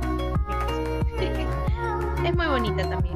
es 2.28 2.34
muy 2.34 2.46
bonita 2.46 2.88
también. 2.88 3.12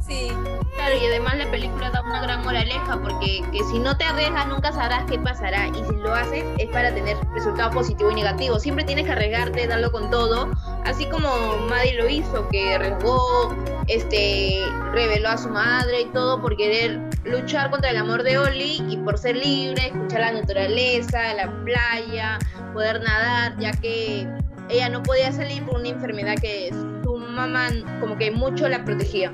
Sí, 0.00 0.32
claro, 0.74 0.96
y 1.00 1.06
además 1.06 1.36
la 1.36 1.48
película 1.52 1.90
da 1.90 2.02
una 2.02 2.22
gran 2.22 2.42
moraleja 2.42 2.98
porque 3.00 3.44
que 3.52 3.62
si 3.70 3.78
no 3.78 3.96
te 3.96 4.02
arriesgas 4.02 4.48
nunca 4.48 4.72
sabrás 4.72 5.04
qué 5.08 5.20
pasará 5.20 5.68
y 5.68 5.84
si 5.84 5.94
lo 6.02 6.12
haces 6.12 6.44
es 6.58 6.68
para 6.70 6.92
tener 6.92 7.16
resultado 7.32 7.70
positivo 7.70 8.10
y 8.10 8.16
negativo. 8.16 8.58
Siempre 8.58 8.84
tienes 8.84 9.04
que 9.04 9.12
arriesgarte, 9.12 9.68
darlo 9.68 9.92
con 9.92 10.10
todo, 10.10 10.50
así 10.84 11.06
como 11.06 11.28
Maddie 11.68 11.94
lo 11.94 12.08
hizo, 12.08 12.48
que 12.48 12.74
arriesgó, 12.74 13.54
este, 13.86 14.64
reveló 14.92 15.28
a 15.30 15.38
su 15.38 15.48
madre 15.48 16.02
y 16.02 16.04
todo 16.06 16.40
por 16.40 16.56
querer 16.56 17.00
luchar 17.24 17.70
contra 17.70 17.90
el 17.90 17.96
amor 17.96 18.22
de 18.22 18.38
Oli 18.38 18.82
y 18.88 18.96
por 18.98 19.18
ser 19.18 19.36
libre, 19.36 19.86
escuchar 19.86 20.20
la 20.20 20.32
naturaleza, 20.32 21.34
la 21.34 21.50
playa, 21.64 22.38
poder 22.72 23.00
nadar, 23.00 23.58
ya 23.58 23.72
que 23.72 24.26
ella 24.68 24.88
no 24.88 25.02
podía 25.02 25.32
salir 25.32 25.64
por 25.64 25.80
una 25.80 25.88
enfermedad 25.88 26.36
que 26.40 26.70
su 27.02 27.16
mamá 27.16 27.68
como 28.00 28.16
que 28.16 28.30
mucho 28.30 28.68
la 28.68 28.84
protegía. 28.84 29.32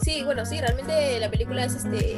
Sí, 0.00 0.22
bueno, 0.24 0.46
sí, 0.46 0.58
realmente 0.58 1.20
la 1.20 1.30
película 1.30 1.64
es 1.64 1.74
este. 1.74 2.16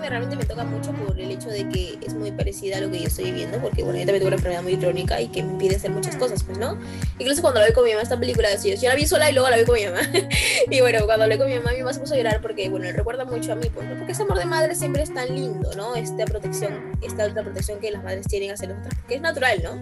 Me, 0.00 0.08
realmente 0.08 0.36
me 0.36 0.44
toca 0.44 0.64
mucho 0.64 0.92
por 0.92 1.18
el 1.18 1.30
hecho 1.30 1.48
de 1.48 1.68
que 1.68 1.98
es 2.04 2.14
muy 2.14 2.32
parecida 2.32 2.78
a 2.78 2.80
lo 2.80 2.90
que 2.90 3.00
yo 3.00 3.06
estoy 3.06 3.26
viviendo, 3.26 3.58
porque 3.58 3.82
bueno, 3.82 3.98
yo 3.98 4.06
también 4.06 4.20
tengo 4.20 4.28
una 4.28 4.36
enfermedad 4.36 4.62
muy 4.62 4.76
crónica 4.76 5.20
y 5.20 5.28
que 5.28 5.42
me 5.42 5.52
impide 5.52 5.76
hacer 5.76 5.90
muchas 5.90 6.16
cosas, 6.16 6.42
pues, 6.42 6.58
¿no? 6.58 6.78
Incluso 7.18 7.42
cuando 7.42 7.60
la 7.60 7.66
vi 7.66 7.72
con 7.72 7.84
mi 7.84 7.90
mamá, 7.90 8.02
esta 8.02 8.18
película, 8.18 8.48
yo, 8.54 8.74
yo 8.74 8.88
la 8.88 8.94
vi 8.94 9.06
sola 9.06 9.30
y 9.30 9.34
luego 9.34 9.48
la 9.50 9.56
vi 9.58 9.64
con 9.64 9.74
mi 9.74 9.86
mamá. 9.86 10.00
y 10.70 10.80
bueno, 10.80 11.04
cuando 11.04 11.28
vi 11.28 11.38
con 11.38 11.48
mi 11.48 11.56
mamá, 11.56 11.72
mi 11.72 11.78
mamá 11.78 11.92
se 11.92 12.00
puso 12.00 12.14
a 12.14 12.16
llorar 12.16 12.40
porque, 12.40 12.68
bueno, 12.68 12.90
recuerda 12.92 13.24
mucho 13.24 13.52
a 13.52 13.56
mí, 13.56 13.68
pues, 13.72 13.86
¿no? 13.88 13.96
Porque 13.96 14.12
ese 14.12 14.22
amor 14.22 14.38
de 14.38 14.46
madre 14.46 14.74
siempre 14.74 15.02
es 15.02 15.12
tan 15.12 15.34
lindo, 15.34 15.70
¿no? 15.76 15.94
Esta 15.94 16.24
protección, 16.24 16.92
esta 17.02 17.24
alta 17.24 17.42
protección 17.42 17.78
que 17.80 17.90
las 17.90 18.02
madres 18.02 18.26
tienen 18.26 18.50
hacia 18.50 18.68
nosotras, 18.68 18.94
porque 19.00 19.16
es 19.16 19.20
natural, 19.20 19.60
¿no? 19.62 19.78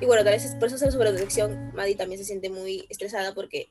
Y 0.00 0.06
bueno, 0.06 0.24
tal 0.24 0.32
vez 0.32 0.44
por 0.58 0.66
eso 0.66 0.76
hacer 0.76 0.90
su 0.90 0.98
protección, 0.98 1.70
Maddie 1.74 1.94
también 1.94 2.18
se 2.18 2.24
siente 2.24 2.50
muy 2.50 2.86
estresada 2.88 3.34
porque 3.34 3.68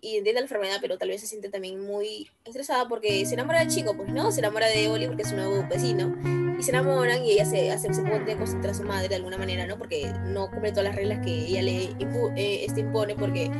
y 0.00 0.16
entiende 0.16 0.40
la 0.40 0.40
enfermedad, 0.40 0.78
pero 0.80 0.98
tal 0.98 1.08
vez 1.08 1.20
se 1.20 1.26
siente 1.26 1.48
también 1.48 1.80
muy 1.80 2.30
estresada 2.44 2.88
porque 2.88 3.24
se 3.26 3.34
enamora 3.34 3.60
del 3.60 3.68
chico, 3.68 3.96
pues, 3.96 4.12
¿no? 4.12 4.32
Se 4.32 4.40
enamora 4.40 4.66
de 4.68 4.88
Oli 4.88 5.06
porque 5.06 5.22
es 5.22 5.30
un 5.30 5.36
nuevo 5.36 5.66
vecino. 5.68 6.16
Y 6.58 6.62
se 6.62 6.70
enamoran 6.72 7.24
y 7.24 7.32
ella 7.32 7.46
se, 7.46 7.70
hace, 7.70 7.92
se 7.94 8.02
pone 8.02 8.36
contra 8.36 8.74
su 8.74 8.82
madre 8.82 9.08
de 9.08 9.14
alguna 9.14 9.38
manera, 9.38 9.66
¿no? 9.66 9.78
Porque 9.78 10.12
no 10.26 10.50
cumple 10.50 10.70
todas 10.70 10.84
las 10.84 10.96
reglas 10.96 11.24
que 11.24 11.30
ella 11.30 11.62
le 11.62 11.84
eh, 11.84 12.64
este, 12.66 12.80
impone 12.80 13.14
porque 13.14 13.50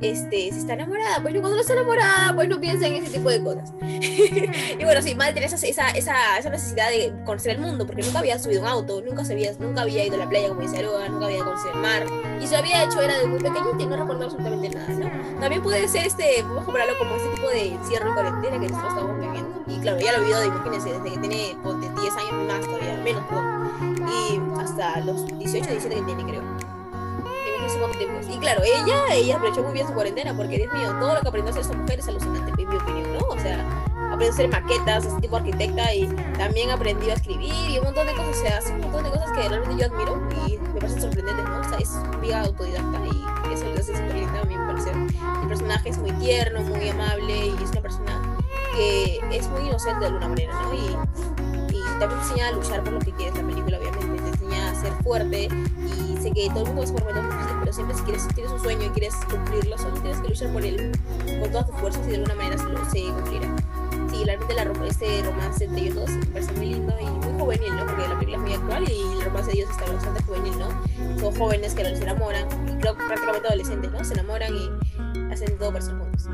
este, 0.00 0.52
si 0.52 0.58
está 0.58 0.74
enamorada, 0.74 1.20
pues 1.22 1.34
no, 1.34 1.40
cuando 1.40 1.56
no 1.56 1.60
está 1.60 1.72
enamorada, 1.72 2.34
pues 2.34 2.48
no 2.48 2.60
piensa 2.60 2.86
en 2.86 2.94
ese 2.94 3.18
tipo 3.18 3.30
de 3.30 3.42
cosas. 3.42 3.72
y 3.80 4.84
bueno, 4.84 5.02
sí, 5.02 5.14
madre 5.14 5.32
tiene 5.32 5.46
esa, 5.46 5.56
esa, 5.66 5.90
esa, 5.90 6.50
necesidad 6.50 6.90
de 6.90 7.12
conocer 7.24 7.52
el 7.52 7.58
mundo, 7.60 7.86
porque 7.86 8.02
nunca 8.02 8.20
había 8.20 8.38
subido 8.38 8.62
un 8.62 8.68
auto, 8.68 9.02
nunca, 9.02 9.22
había, 9.22 9.52
nunca 9.58 9.82
había 9.82 10.04
ido 10.04 10.16
a 10.16 10.18
la 10.18 10.28
playa 10.28 10.48
como 10.48 10.60
dice 10.60 10.78
Aroa, 10.78 11.08
nunca 11.08 11.26
había 11.26 11.44
conocido 11.44 11.72
el 11.72 11.80
mar, 11.80 12.06
y 12.40 12.46
se 12.46 12.56
había 12.56 12.84
hecho 12.84 13.00
era 13.00 13.18
de 13.18 13.26
muy 13.26 13.40
pequeñita 13.40 13.82
y 13.82 13.86
no 13.86 13.96
recuerdo 13.96 14.24
absolutamente 14.24 14.70
nada, 14.70 14.88
¿no? 14.88 15.40
También 15.40 15.62
puede 15.62 15.88
ser 15.88 16.06
este, 16.06 16.42
podemos 16.42 16.64
compararlo 16.64 16.98
como 16.98 17.16
este 17.16 17.28
tipo 17.34 17.48
de 17.48 17.66
encierro 17.74 18.10
y 18.10 18.14
cuarentena 18.14 18.60
que 18.60 18.68
nosotros 18.68 18.92
estamos 18.94 19.20
viviendo, 19.20 19.62
y 19.66 19.80
claro, 19.80 20.00
ya 20.00 20.12
lo 20.12 20.20
vivido, 20.20 20.44
imagínense, 20.44 20.92
desde 20.92 21.10
que 21.10 21.18
tiene 21.18 21.56
10 22.00 22.16
años 22.16 22.46
más 22.46 22.60
todavía, 22.60 22.96
menos, 23.02 23.24
y 24.06 24.60
hasta 24.60 25.00
los 25.00 25.26
18, 25.26 25.70
17 25.70 25.94
que 25.94 26.02
tiene, 26.02 26.24
creo 26.24 26.55
y 28.02 28.38
claro, 28.38 28.62
ella, 28.62 28.96
ella 29.12 29.36
aprovechó 29.36 29.62
muy 29.62 29.72
bien 29.72 29.86
su 29.86 29.94
cuarentena, 29.94 30.36
porque 30.36 30.58
Dios 30.58 30.72
mío, 30.74 30.94
todo 30.98 31.14
lo 31.14 31.20
que 31.20 31.28
aprendió 31.28 31.48
a 31.48 31.50
hacer 31.50 31.62
esta 31.62 31.76
mujer 31.76 31.98
es 31.98 32.08
alucinante, 32.08 32.62
en 32.62 32.68
mi 32.68 32.76
opinión, 32.76 33.12
¿no? 33.14 33.26
O 33.28 33.38
sea, 33.38 33.64
aprendió 34.06 34.28
a 34.28 34.32
hacer 34.32 34.48
maquetas, 34.48 35.04
ese 35.04 35.20
tipo 35.20 35.36
arquitecta, 35.36 35.94
y 35.94 36.06
también 36.38 36.70
aprendió 36.70 37.12
a 37.12 37.14
escribir 37.14 37.52
y 37.70 37.78
un 37.78 37.84
montón 37.84 38.06
de 38.06 38.14
cosas, 38.14 38.36
o 38.36 38.40
sea, 38.42 38.58
hace 38.58 38.72
un 38.72 38.80
montón 38.80 39.04
de 39.04 39.10
cosas 39.10 39.30
que 39.32 39.48
realmente 39.48 39.82
yo 39.82 39.92
admiro 39.92 40.28
y 40.46 40.58
me 40.58 40.80
parecen 40.80 41.02
sorprendentes, 41.02 41.44
¿no? 41.44 41.60
O 41.60 41.64
sea, 41.64 41.78
es 41.78 42.20
vida 42.20 42.40
autodidacta 42.42 43.00
y 43.06 43.54
eso 43.54 43.64
lo 43.64 43.78
hace 43.78 43.96
súper 43.96 44.14
lindo 44.14 44.38
a 44.38 44.44
mí 44.44 44.56
me 44.56 44.66
parece. 44.66 44.90
El 44.90 45.48
personaje 45.48 45.88
es 45.88 45.98
muy 45.98 46.12
tierno, 46.12 46.60
muy 46.62 46.88
amable 46.88 47.46
y 47.46 47.62
es 47.62 47.70
una 47.70 47.80
persona 47.80 48.36
que 48.74 49.20
es 49.32 49.48
muy 49.48 49.62
inocente 49.62 50.00
de 50.00 50.06
alguna 50.06 50.28
manera, 50.28 50.52
¿no? 50.62 50.74
Y, 50.74 51.76
y 51.76 51.82
también 51.98 52.20
te 52.20 52.26
enseña 52.28 52.48
a 52.48 52.52
luchar 52.52 52.84
por 52.84 52.92
lo 52.92 52.98
que 52.98 53.12
quieres 53.12 53.34
la 53.36 53.46
película, 53.46 53.78
obviamente. 53.78 54.22
Te 54.22 54.28
enseña 54.28 54.70
a 54.70 54.74
ser 54.74 54.92
fuerte 55.02 55.48
y 55.48 56.05
que 56.32 56.48
todo 56.48 56.60
el 56.60 56.66
mundo 56.66 56.82
es 56.82 56.92
por 56.92 57.02
momentos 57.02 57.24
difíciles, 57.24 57.56
pero 57.60 57.72
siempre 57.72 57.96
si 57.96 58.02
quieres, 58.04 58.28
tienes 58.34 58.52
un 58.52 58.60
sueño 58.60 58.86
y 58.86 58.88
quieres 58.90 59.14
cumplirlo, 59.30 59.78
solo 59.78 59.94
tienes 60.00 60.20
que 60.20 60.28
luchar 60.28 60.52
por 60.52 60.64
él 60.64 60.92
con 61.40 61.50
todas 61.50 61.66
tus 61.66 61.76
fuerzas 61.76 62.06
y 62.06 62.10
de 62.10 62.14
alguna 62.16 62.34
manera 62.34 62.58
se, 62.58 62.64
lo, 62.64 62.84
se 62.90 63.00
cumplirá. 63.12 63.56
Sí, 64.10 64.24
realmente 64.24 64.54
la, 64.54 64.62
este 64.86 65.22
romance 65.24 65.64
entre 65.64 65.82
ellos 65.82 65.94
dos 65.96 66.10
me 66.10 66.26
parece 66.26 66.52
muy 66.52 66.66
lindo 66.66 66.94
y 67.00 67.04
muy 67.04 67.40
juvenil, 67.40 67.76
¿no? 67.76 67.86
Porque 67.86 68.08
la 68.08 68.18
película 68.18 68.36
es 68.36 68.42
muy 68.42 68.52
actual 68.54 68.84
y 68.88 69.18
el 69.18 69.24
romance 69.24 69.50
de 69.50 69.58
ellos 69.58 69.70
está 69.70 69.92
bastante 69.92 70.22
juvenil, 70.22 70.58
¿no? 70.58 70.68
Son 71.20 71.34
jóvenes 71.34 71.74
que 71.74 71.84
se 71.84 72.02
enamoran, 72.02 72.46
y 72.68 72.78
creo 72.78 72.96
que 72.96 73.04
prácticamente 73.04 73.48
adolescentes, 73.48 73.92
¿no? 73.92 74.04
Se 74.04 74.14
enamoran 74.14 74.54
y 74.54 75.32
hacen 75.32 75.58
todo 75.58 75.72
para 75.72 75.84
ser 75.84 75.96
juntos. 75.96 76.28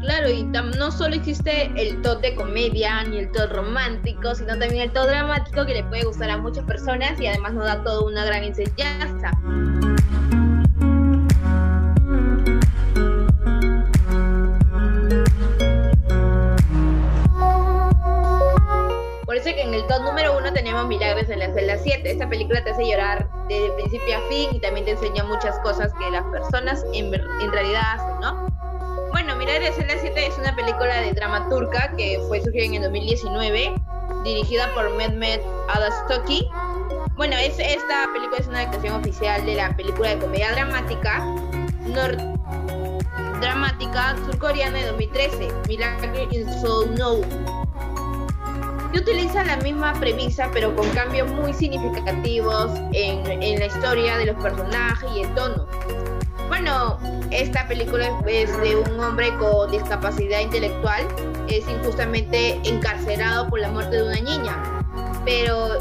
Claro, 0.00 0.30
y 0.30 0.44
no 0.44 0.90
solo 0.92 1.16
existe 1.16 1.72
el 1.76 2.00
tot 2.02 2.20
de 2.22 2.34
comedia 2.34 3.02
ni 3.04 3.18
el 3.18 3.32
tot 3.32 3.52
romántico, 3.52 4.34
sino 4.34 4.56
también 4.58 4.82
el 4.82 4.92
tot 4.92 5.08
dramático 5.08 5.66
que 5.66 5.74
le 5.74 5.84
puede 5.84 6.04
gustar 6.04 6.30
a 6.30 6.38
muchas 6.38 6.64
personas 6.64 7.20
y 7.20 7.26
además 7.26 7.54
nos 7.54 7.64
da 7.64 7.82
toda 7.82 8.04
una 8.04 8.24
gran 8.24 8.44
enseñanza. 8.44 9.32
Por 19.24 19.36
eso 19.36 19.44
que 19.46 19.62
en 19.62 19.74
el 19.74 19.86
top 19.88 20.02
número 20.04 20.38
uno 20.38 20.52
tenemos 20.52 20.86
Milagros 20.86 21.28
en 21.28 21.40
la 21.40 21.52
celda 21.52 21.76
7. 21.76 22.10
Esta 22.10 22.28
película 22.28 22.62
te 22.62 22.70
hace 22.70 22.88
llorar 22.88 23.28
desde 23.48 23.72
principio 23.72 24.16
a 24.16 24.28
fin 24.28 24.48
y 24.52 24.60
también 24.60 24.86
te 24.86 24.92
enseña 24.92 25.24
muchas 25.24 25.58
cosas 25.58 25.92
que 25.98 26.10
las 26.10 26.24
personas 26.26 26.84
en, 26.94 27.12
en 27.12 27.52
realidad 27.52 27.82
hacen, 27.94 28.20
¿no? 28.20 28.67
Bueno, 29.28 29.44
Milagros 29.44 29.78
en 29.78 29.88
la 29.88 29.98
7 30.00 30.26
es 30.26 30.38
una 30.38 30.56
película 30.56 31.02
de 31.02 31.12
drama 31.12 31.50
turca 31.50 31.92
que 31.98 32.18
fue 32.28 32.40
surgida 32.40 32.64
en 32.64 32.74
el 32.76 32.82
2019, 32.84 33.74
dirigida 34.24 34.72
por 34.72 34.88
Mehmet 34.96 35.42
Adastoki. 35.68 36.48
Bueno, 37.14 37.36
es, 37.36 37.58
esta 37.58 38.08
película 38.14 38.38
es 38.38 38.46
una 38.46 38.60
adaptación 38.60 38.94
oficial 38.94 39.44
de 39.44 39.56
la 39.56 39.76
película 39.76 40.14
de 40.14 40.18
comedia 40.18 40.50
dramática 40.52 41.22
dramática 43.38 44.16
surcoreana 44.24 44.78
de 44.78 44.86
2013, 44.86 45.48
Miracle 45.68 46.26
in 46.30 46.46
No 46.96 47.20
que 48.90 48.98
utiliza 48.98 49.44
la 49.44 49.58
misma 49.58 49.92
premisa, 50.00 50.48
pero 50.54 50.74
con 50.74 50.88
cambios 50.92 51.30
muy 51.32 51.52
significativos 51.52 52.70
en, 52.94 53.42
en, 53.42 53.60
la 53.60 53.66
historia 53.66 54.16
de 54.16 54.24
los 54.24 54.42
personajes 54.42 55.10
y 55.14 55.20
el 55.20 55.34
tono. 55.34 55.66
Bueno, 56.48 56.98
esta 57.30 57.66
película 57.68 58.10
es 58.26 58.56
de 58.60 58.76
un 58.76 59.00
hombre 59.00 59.34
con 59.36 59.70
discapacidad 59.70 60.40
intelectual, 60.40 61.06
es 61.48 61.66
injustamente 61.68 62.60
encarcelado 62.64 63.48
por 63.48 63.60
la 63.60 63.70
muerte 63.70 63.96
de 63.96 64.02
una 64.02 64.20
niña. 64.20 64.56
Pero 65.24 65.78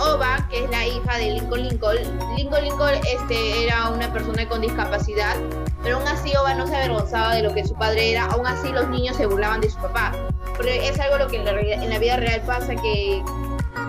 Oba, 0.00 0.46
que 0.48 0.64
es 0.64 0.70
la 0.70 0.86
hija 0.86 1.18
de 1.18 1.32
Lincoln 1.32 1.68
Lincoln, 1.68 1.96
Lincoln 2.36 2.64
Lincoln 2.64 2.94
este, 3.12 3.64
era 3.64 3.88
una 3.90 4.12
persona 4.12 4.48
con 4.48 4.60
discapacidad, 4.60 5.36
pero 5.82 5.96
aún 5.96 6.06
así 6.06 6.34
Oba 6.36 6.54
no 6.54 6.66
se 6.66 6.76
avergonzaba 6.76 7.34
de 7.34 7.42
lo 7.42 7.52
que 7.52 7.66
su 7.66 7.74
padre 7.74 8.12
era, 8.12 8.26
aún 8.26 8.46
así 8.46 8.70
los 8.70 8.88
niños 8.88 9.16
se 9.16 9.26
burlaban 9.26 9.60
de 9.60 9.70
su 9.70 9.78
papá. 9.78 10.12
Porque 10.56 10.88
es 10.88 10.98
algo 11.00 11.18
lo 11.18 11.26
que 11.28 11.36
en 11.36 11.44
la, 11.44 11.60
en 11.60 11.90
la 11.90 11.98
vida 11.98 12.16
real 12.16 12.42
pasa, 12.46 12.74
que 12.76 13.22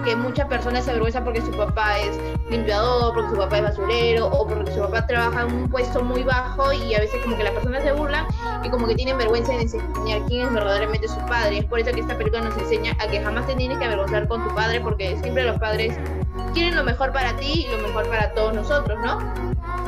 que 0.03 0.15
muchas 0.15 0.47
personas 0.47 0.85
se 0.85 0.91
avergüenzan 0.91 1.23
porque 1.23 1.41
su 1.41 1.51
papá 1.51 1.99
es 1.99 2.17
limpiador, 2.49 3.13
porque 3.13 3.29
su 3.29 3.35
papá 3.35 3.57
es 3.57 3.63
basurero 3.63 4.27
o 4.27 4.47
porque 4.47 4.71
su 4.71 4.79
papá 4.79 5.05
trabaja 5.07 5.41
en 5.41 5.53
un 5.53 5.69
puesto 5.69 6.03
muy 6.03 6.23
bajo 6.23 6.71
y 6.71 6.93
a 6.95 6.99
veces 6.99 7.21
como 7.23 7.37
que 7.37 7.43
las 7.43 7.53
personas 7.53 7.83
se 7.83 7.91
burlan 7.91 8.25
y 8.63 8.69
como 8.69 8.87
que 8.87 8.95
tienen 8.95 9.17
vergüenza 9.17 9.53
de 9.53 9.63
enseñar 9.63 10.21
quién 10.27 10.47
es 10.47 10.53
verdaderamente 10.53 11.07
su 11.07 11.19
padre. 11.27 11.59
Es 11.59 11.65
por 11.65 11.79
eso 11.79 11.91
que 11.91 12.01
esta 12.01 12.17
película 12.17 12.43
nos 12.43 12.57
enseña 12.57 12.95
a 12.99 13.07
que 13.07 13.21
jamás 13.21 13.45
te 13.47 13.55
tienes 13.55 13.77
que 13.77 13.85
avergonzar 13.85 14.27
con 14.27 14.47
tu 14.47 14.55
padre 14.55 14.79
porque 14.81 15.17
siempre 15.21 15.43
los 15.43 15.59
padres 15.59 15.97
quieren 16.53 16.75
lo 16.75 16.83
mejor 16.83 17.11
para 17.11 17.35
ti 17.35 17.65
y 17.67 17.71
lo 17.71 17.87
mejor 17.87 18.07
para 18.09 18.33
todos 18.33 18.53
nosotros, 18.53 18.97
¿no? 19.03 19.19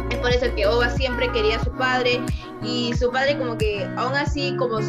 Es 0.10 0.18
por 0.18 0.32
eso 0.32 0.54
que 0.56 0.68
Oba 0.68 0.90
siempre 0.90 1.32
quería 1.32 1.58
a 1.58 1.64
su 1.64 1.72
padre 1.72 2.22
y 2.62 2.94
su 2.94 3.10
padre 3.12 3.38
como 3.38 3.58
que 3.58 3.90
aún 3.98 4.14
así 4.14 4.56
como 4.58 4.80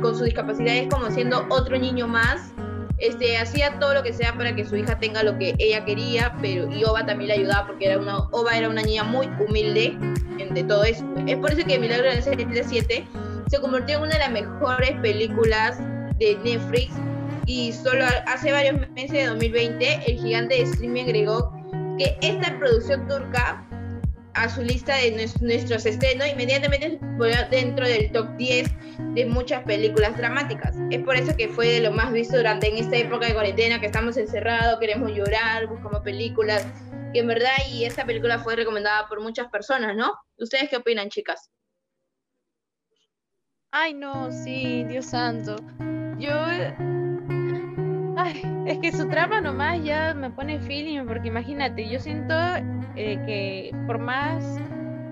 con 0.00 0.16
su 0.16 0.24
discapacidad 0.24 0.76
es 0.76 0.88
como 0.88 1.10
siendo 1.10 1.44
otro 1.50 1.76
niño 1.76 2.06
más 2.06 2.52
este, 2.98 3.36
hacía 3.38 3.78
todo 3.78 3.94
lo 3.94 4.02
que 4.02 4.12
sea 4.12 4.34
para 4.34 4.54
que 4.54 4.64
su 4.64 4.76
hija 4.76 4.98
tenga 4.98 5.22
lo 5.22 5.38
que 5.38 5.54
ella 5.58 5.84
quería, 5.84 6.36
pero 6.40 6.70
y 6.72 6.84
Oba 6.84 7.06
también 7.06 7.28
le 7.28 7.34
ayudaba 7.34 7.66
porque 7.66 7.86
era 7.86 7.98
una, 7.98 8.18
Oba 8.30 8.56
era 8.56 8.68
una 8.68 8.82
niña 8.82 9.04
muy 9.04 9.28
humilde 9.46 9.96
de 10.50 10.64
todo 10.64 10.84
eso. 10.84 11.04
Es 11.26 11.36
por 11.36 11.52
eso 11.52 11.66
que 11.66 11.78
Milagro 11.78 12.10
de 12.10 12.16
la 12.16 12.64
7 12.64 13.06
se 13.48 13.60
convirtió 13.60 13.96
en 13.96 14.02
una 14.02 14.12
de 14.12 14.18
las 14.18 14.30
mejores 14.30 14.92
películas 15.00 15.78
de 16.18 16.36
Netflix 16.44 16.92
y 17.46 17.72
solo 17.72 18.04
hace 18.26 18.52
varios 18.52 18.78
meses 18.94 19.12
de 19.12 19.26
2020 19.26 20.02
el 20.06 20.18
gigante 20.18 20.54
de 20.56 20.62
streaming 20.62 21.04
agregó 21.04 21.52
que 21.98 22.16
esta 22.20 22.58
producción 22.58 23.06
turca 23.08 23.66
a 24.34 24.48
su 24.48 24.62
lista 24.62 24.96
de 24.96 25.28
nuestros 25.40 25.86
estrenos, 25.86 26.28
inmediatamente 26.28 26.98
dentro 27.50 27.86
del 27.86 28.12
top 28.12 28.28
10 28.36 28.68
de 29.14 29.26
muchas 29.26 29.62
películas 29.64 30.16
dramáticas. 30.16 30.76
Es 30.90 31.02
por 31.02 31.16
eso 31.16 31.36
que 31.36 31.48
fue 31.48 31.68
de 31.68 31.80
lo 31.80 31.92
más 31.92 32.12
visto 32.12 32.36
durante 32.36 32.68
en 32.68 32.78
esta 32.78 32.96
época 32.96 33.26
de 33.26 33.34
cuarentena, 33.34 33.80
que 33.80 33.86
estamos 33.86 34.16
encerrados, 34.16 34.78
queremos 34.78 35.10
llorar, 35.12 35.66
buscamos 35.66 36.00
películas, 36.00 36.66
que 37.12 37.20
en 37.20 37.26
verdad 37.26 37.56
y 37.70 37.84
esta 37.84 38.04
película 38.04 38.38
fue 38.38 38.56
recomendada 38.56 39.08
por 39.08 39.20
muchas 39.20 39.48
personas, 39.48 39.96
¿no? 39.96 40.12
¿Ustedes 40.36 40.68
qué 40.68 40.76
opinan, 40.76 41.08
chicas? 41.08 41.50
Ay, 43.70 43.94
no, 43.94 44.30
sí, 44.30 44.84
Dios 44.84 45.06
santo. 45.06 45.56
Yo 46.18 46.32
Ay, 48.20 48.42
es 48.66 48.78
que 48.78 48.90
su 48.90 49.08
trama 49.08 49.40
nomás 49.40 49.80
ya 49.84 50.12
me 50.12 50.28
pone 50.28 50.58
feeling, 50.58 51.06
porque 51.06 51.28
imagínate, 51.28 51.88
yo 51.88 52.00
siento 52.00 52.34
eh, 52.96 53.16
que 53.24 53.70
por 53.86 53.98
más, 54.00 54.42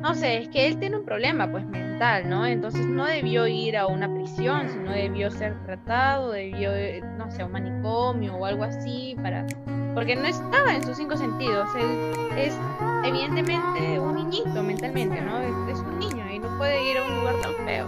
no 0.01 0.13
sé, 0.17 0.39
es 0.39 0.49
que 0.49 0.67
él 0.67 0.77
tiene 0.79 0.97
un 0.97 1.05
problema 1.05 1.49
pues 1.49 1.65
mental, 1.67 2.29
¿no? 2.29 2.45
Entonces 2.45 2.85
no 2.85 3.07
debió 3.07 3.47
ir 3.47 3.77
a 3.77 3.87
una 3.87 4.13
prisión, 4.13 4.69
sino 4.69 4.91
debió 4.91 5.31
ser 5.31 5.55
tratado, 5.63 6.33
debió, 6.33 6.75
eh, 6.75 7.01
no 7.17 7.31
sé, 7.31 7.43
a 7.43 7.47
un 7.47 7.53
manicomio 7.53 8.35
o 8.35 8.45
algo 8.45 8.65
así, 8.65 9.17
para 9.23 9.47
porque 9.95 10.17
no 10.17 10.27
estaba 10.27 10.75
en 10.75 10.83
sus 10.83 10.97
cinco 10.97 11.17
sentidos. 11.17 11.69
Él 11.79 12.13
es 12.37 12.59
evidentemente 13.05 14.01
un 14.01 14.17
niñito 14.17 14.65
mentalmente, 14.65 15.21
¿no? 15.23 15.39
Es, 15.39 15.79
un 15.79 16.01
niño 16.01 16.25
y 16.29 16.41
no 16.41 16.59
puede 16.59 16.91
ir 16.91 16.99
a 16.99 17.05
un 17.05 17.21
lugar 17.21 17.37
tan 17.41 17.55
feo. 17.65 17.87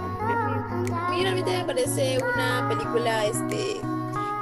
A 0.96 1.10
mí 1.10 1.24
me 1.24 1.64
parece 1.64 2.18
una 2.18 2.68
película, 2.68 3.26
este 3.26 3.80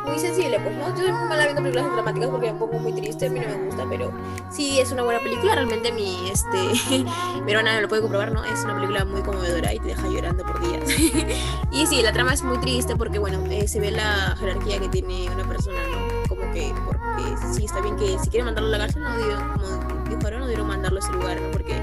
muy 0.06 0.18
sensible, 0.18 0.58
pues, 0.60 0.76
¿no? 0.76 0.88
Yo 0.90 1.02
soy 1.02 1.12
mala 1.12 1.44
viendo 1.44 1.62
películas 1.62 1.92
dramáticas 1.92 2.30
porque 2.30 2.52
me 2.52 2.58
pongo 2.58 2.78
muy 2.78 2.92
triste, 2.92 3.26
a 3.26 3.30
mí 3.30 3.40
no 3.40 3.48
me 3.48 3.66
gusta, 3.66 3.84
pero 3.88 4.12
sí 4.50 4.78
es 4.78 4.92
una 4.92 5.02
buena 5.02 5.20
película, 5.20 5.54
realmente 5.54 5.92
mi, 5.92 6.30
este, 6.30 7.04
hermana 7.46 7.80
lo 7.80 7.88
puede 7.88 8.02
comprobar, 8.02 8.32
¿no? 8.32 8.44
Es 8.44 8.64
una 8.64 8.74
película 8.74 9.04
muy 9.04 9.22
conmovedora 9.22 9.74
y 9.74 9.80
te 9.80 9.88
deja 9.88 10.08
llorando 10.08 10.44
por 10.44 10.60
días. 10.60 10.88
y 11.72 11.86
sí, 11.86 12.02
la 12.02 12.12
trama 12.12 12.34
es 12.34 12.42
muy 12.42 12.58
triste 12.58 12.96
porque, 12.96 13.18
bueno, 13.18 13.42
eh, 13.50 13.66
se 13.66 13.80
ve 13.80 13.90
la 13.90 14.36
jerarquía 14.38 14.78
que 14.78 14.88
tiene 14.88 15.28
una 15.30 15.46
persona, 15.46 15.78
¿no? 15.90 16.28
Como 16.28 16.52
que, 16.52 16.72
porque 16.84 17.36
sí, 17.52 17.64
está 17.64 17.80
bien 17.80 17.96
que 17.96 18.18
si 18.18 18.30
quiere 18.30 18.44
mandarlo 18.44 18.68
a 18.68 18.72
la 18.72 18.78
cárcel, 18.78 19.02
no 19.02 19.16
digo, 19.18 19.38
como 19.54 20.04
dijo 20.08 20.30
no 20.30 20.46
debieron 20.46 20.66
mandarlo 20.68 21.00
a 21.00 21.02
ese 21.02 21.12
lugar, 21.12 21.40
¿no? 21.40 21.50
Porque 21.50 21.74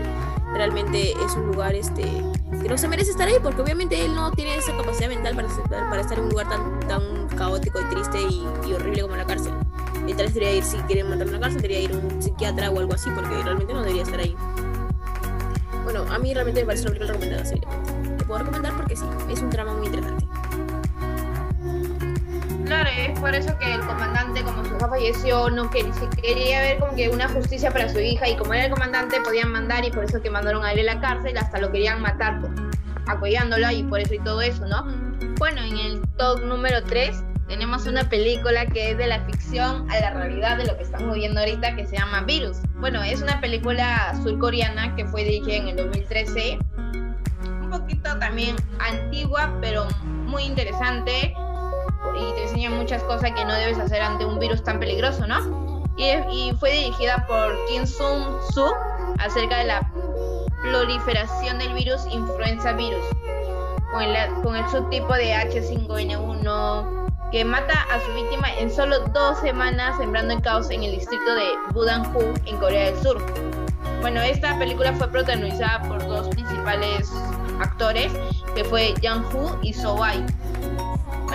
realmente 0.53 1.11
es 1.11 1.35
un 1.35 1.47
lugar, 1.47 1.75
este, 1.75 2.03
que 2.61 2.69
no 2.69 2.77
se 2.77 2.87
merece 2.87 3.11
estar 3.11 3.27
ahí 3.27 3.35
porque 3.41 3.61
obviamente 3.61 4.03
él 4.03 4.13
no 4.13 4.31
tiene 4.31 4.55
esa 4.55 4.75
capacidad 4.77 5.09
mental 5.09 5.35
para, 5.35 5.89
para 5.89 6.01
estar 6.01 6.17
en 6.17 6.25
un 6.25 6.29
lugar 6.29 6.49
tan, 6.49 6.79
tan 6.87 7.27
caótico 7.37 7.79
y 7.81 7.95
triste 7.95 8.21
y, 8.21 8.73
horrible 8.73 9.01
como 9.01 9.15
la 9.15 9.25
cárcel. 9.25 9.53
Y 10.07 10.13
tal 10.13 10.25
vez 10.25 10.33
debería 10.33 10.55
ir, 10.57 10.63
si 10.63 10.77
quieren 10.79 11.09
mandarlo 11.09 11.33
a 11.35 11.39
la 11.39 11.41
cárcel, 11.41 11.61
debería 11.61 11.85
ir 11.85 11.91
a 11.93 11.97
un 11.97 12.21
psiquiatra 12.21 12.69
o 12.69 12.79
algo 12.79 12.93
así 12.93 13.09
porque 13.11 13.35
realmente 13.43 13.73
no 13.73 13.81
debería 13.81 14.03
estar 14.03 14.19
ahí. 14.19 14.35
Bueno, 15.83 16.05
a 16.09 16.19
mí 16.19 16.33
realmente 16.33 16.61
me 16.61 16.67
parece 16.67 16.83
una 16.83 16.91
película 16.91 17.13
recomendada, 17.13 17.45
seriamente. 17.45 18.17
Te 18.17 18.23
puedo 18.25 18.39
recomendar 18.39 18.75
porque 18.75 18.95
sí, 18.95 19.05
es 19.29 19.41
un 19.41 19.49
drama 19.49 19.73
muy 19.73 19.87
interesante. 19.87 20.22
Claro, 22.65 22.89
es 22.97 23.19
por 23.19 23.35
eso 23.35 23.57
que 23.59 23.73
el 23.73 23.81
comandante, 23.81 24.41
como 24.41 24.63
su 24.63 24.75
hija 24.75 24.87
falleció, 24.87 25.49
no 25.49 25.69
quería, 25.69 25.91
quería 26.21 26.61
ver 26.61 26.79
como 26.79 26.95
que 26.95 27.09
una 27.09 27.27
justicia 27.27 27.71
para 27.71 27.89
su 27.89 27.99
hija 27.99 28.27
y 28.29 28.37
como 28.37 28.53
era 28.53 28.65
el 28.65 28.71
comandante 28.71 29.19
podían 29.21 29.51
mandar 29.51 29.83
y 29.85 29.91
por 29.91 30.05
eso 30.05 30.21
que 30.21 30.29
mandaron 30.29 30.63
a 30.63 30.71
él 30.71 30.87
a 30.87 30.95
la 30.95 31.01
cárcel, 31.01 31.37
hasta 31.37 31.59
lo 31.59 31.71
querían 31.71 32.01
matar, 32.01 32.39
pues, 32.39 32.51
apoyándola 33.07 33.73
y 33.73 33.83
por 33.83 33.99
eso 33.99 34.13
y 34.13 34.19
todo 34.19 34.41
eso, 34.41 34.65
¿no? 34.65 34.85
Bueno, 35.37 35.61
en 35.61 35.77
el 35.77 36.01
top 36.17 36.41
número 36.45 36.81
3 36.83 37.23
tenemos 37.47 37.85
una 37.85 38.07
película 38.07 38.65
que 38.65 38.91
es 38.91 38.97
de 38.97 39.07
la 39.07 39.19
ficción 39.25 39.89
a 39.91 39.99
la 39.99 40.11
realidad 40.11 40.57
de 40.57 40.65
lo 40.65 40.77
que 40.77 40.83
estamos 40.83 41.15
viendo 41.15 41.41
ahorita 41.41 41.75
que 41.75 41.85
se 41.85 41.97
llama 41.97 42.21
Virus. 42.21 42.57
Bueno, 42.79 43.03
es 43.03 43.21
una 43.21 43.41
película 43.41 44.15
surcoreana 44.23 44.95
que 44.95 45.05
fue 45.05 45.25
dirigida 45.25 45.57
en 45.57 45.67
el 45.67 45.75
2013, 45.75 46.59
un 47.61 47.69
poquito 47.69 48.17
también 48.19 48.55
antigua, 48.79 49.53
pero 49.59 49.85
muy 50.03 50.43
interesante 50.43 51.35
muchas 52.93 53.07
cosas 53.07 53.31
que 53.31 53.43
no 53.43 53.53
debes 53.53 53.79
hacer 53.79 54.03
ante 54.03 54.23
un 54.23 54.39
virus 54.39 54.63
tan 54.63 54.79
peligroso, 54.79 55.25
¿no? 55.25 55.83
Y, 55.97 56.51
fue 56.59 56.71
dirigida 56.71 57.25
por 57.27 57.57
Kim 57.65 57.87
Sung 57.87 58.39
Soo 58.53 58.71
acerca 59.17 59.57
de 59.57 59.63
la 59.65 59.91
proliferación 60.61 61.57
del 61.57 61.73
virus 61.73 62.05
influenza 62.11 62.73
virus. 62.73 63.03
con 63.91 64.43
con 64.43 64.55
el 64.55 64.69
subtipo 64.69 65.13
de 65.13 65.33
H5N1 65.33 67.31
que 67.31 67.43
mata 67.43 67.73
a 67.91 67.99
su 67.99 68.13
víctima 68.13 68.47
en 68.59 68.69
solo 68.69 68.99
dos 69.07 69.39
semanas 69.39 69.97
sembrando 69.97 70.35
el 70.35 70.41
caos 70.41 70.69
en 70.69 70.83
el 70.83 70.91
distrito 70.91 71.33
de 71.33 71.47
Budanju 71.73 72.33
en 72.45 72.57
Corea 72.57 72.91
del 72.91 73.01
Sur. 73.01 73.17
Bueno, 74.01 74.21
esta 74.21 74.57
película 74.59 74.93
fue 74.93 75.07
protagonizada 75.07 75.81
por 75.87 76.05
dos 76.07 76.27
principales 76.27 77.11
actores, 77.59 78.11
que 78.55 78.63
fue 78.63 78.93
Jang 79.01 79.23
Hu 79.33 79.57
y 79.63 79.73
So 79.73 79.95
Wai. 79.95 80.23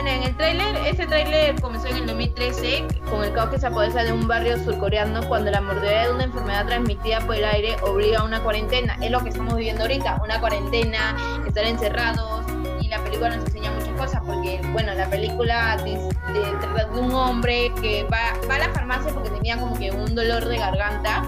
En 0.08 0.22
el 0.22 0.34
tráiler, 0.38 0.74
este 0.86 1.06
tráiler 1.06 1.60
comenzó 1.60 1.88
en 1.88 1.96
el 1.96 2.06
2013 2.06 2.86
con 3.10 3.24
el 3.24 3.32
caos 3.34 3.50
que 3.50 3.58
se 3.58 3.66
apodera 3.66 4.04
de 4.04 4.12
un 4.14 4.26
barrio 4.26 4.56
surcoreano 4.64 5.20
cuando 5.28 5.50
la 5.50 5.60
mordedura 5.60 6.06
de 6.06 6.12
una 6.14 6.24
enfermedad 6.24 6.64
transmitida 6.64 7.20
por 7.20 7.36
el 7.36 7.44
aire 7.44 7.76
obliga 7.82 8.20
a 8.20 8.24
una 8.24 8.42
cuarentena. 8.42 8.96
Es 9.02 9.10
lo 9.10 9.22
que 9.22 9.28
estamos 9.28 9.54
viviendo 9.54 9.82
ahorita, 9.82 10.18
una 10.24 10.40
cuarentena, 10.40 11.14
estar 11.46 11.62
encerrados 11.64 12.46
y 12.80 12.88
la 12.88 13.04
película 13.04 13.36
nos 13.36 13.44
enseña 13.44 13.70
muchas 13.70 13.92
cosas 14.00 14.22
porque, 14.24 14.62
bueno, 14.72 14.94
la 14.94 15.10
película 15.10 15.76
trata 15.76 16.86
de 16.86 17.00
un 17.00 17.12
hombre 17.12 17.70
que 17.82 18.04
va, 18.04 18.32
va 18.48 18.54
a 18.54 18.58
la 18.60 18.70
farmacia 18.70 19.12
porque 19.12 19.28
tenía 19.28 19.58
como 19.58 19.78
que 19.78 19.90
un 19.90 20.14
dolor 20.14 20.46
de 20.46 20.56
garganta 20.56 21.22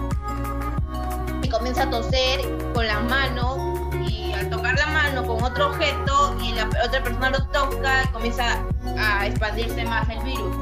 y 1.43 1.49
comienza 1.51 1.83
a 1.83 1.91
toser 1.91 2.41
con 2.73 2.87
la 2.87 2.99
mano 3.01 3.70
la 4.77 4.87
mano 4.87 5.27
con 5.27 5.43
otro 5.43 5.69
objeto 5.69 6.37
y 6.43 6.53
la 6.53 6.69
otra 6.85 7.03
persona 7.03 7.31
lo 7.31 7.43
toca 7.47 8.05
y 8.05 8.09
comienza 8.09 8.59
a 8.99 9.27
expandirse 9.27 9.85
más 9.85 10.09
el 10.09 10.21
virus. 10.21 10.57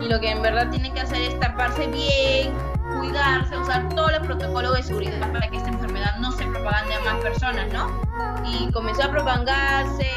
Y 0.00 0.08
lo 0.08 0.20
que 0.20 0.30
en 0.30 0.42
verdad 0.42 0.70
tiene 0.70 0.92
que 0.92 1.00
hacer 1.00 1.20
es 1.22 1.38
taparse 1.40 1.86
bien, 1.86 2.52
cuidarse, 2.98 3.56
usar 3.56 3.88
todos 3.90 4.12
los 4.12 4.26
protocolos 4.26 4.76
de 4.76 4.82
seguridad 4.82 5.32
para 5.32 5.48
que 5.48 5.56
esta 5.56 5.68
enfermedad 5.68 6.16
no 6.18 6.32
se 6.32 6.44
propague 6.46 6.94
a 6.94 7.00
más 7.00 7.22
personas, 7.22 7.72
¿no? 7.72 7.90
Y 8.44 8.70
comenzó 8.72 9.04
a 9.04 9.10
propagarse, 9.10 10.10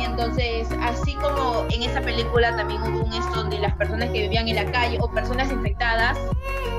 y 0.00 0.04
entonces, 0.04 0.68
así 0.80 1.14
como 1.16 1.66
en 1.70 1.82
esa 1.82 2.00
película 2.00 2.56
también 2.56 2.82
hubo 2.82 3.04
un 3.04 3.12
esto 3.12 3.34
donde 3.34 3.58
las 3.58 3.74
personas 3.74 4.08
que 4.10 4.22
vivían 4.22 4.48
en 4.48 4.56
la 4.56 4.70
calle 4.72 4.98
o 5.00 5.10
personas 5.10 5.50
infectadas 5.52 6.18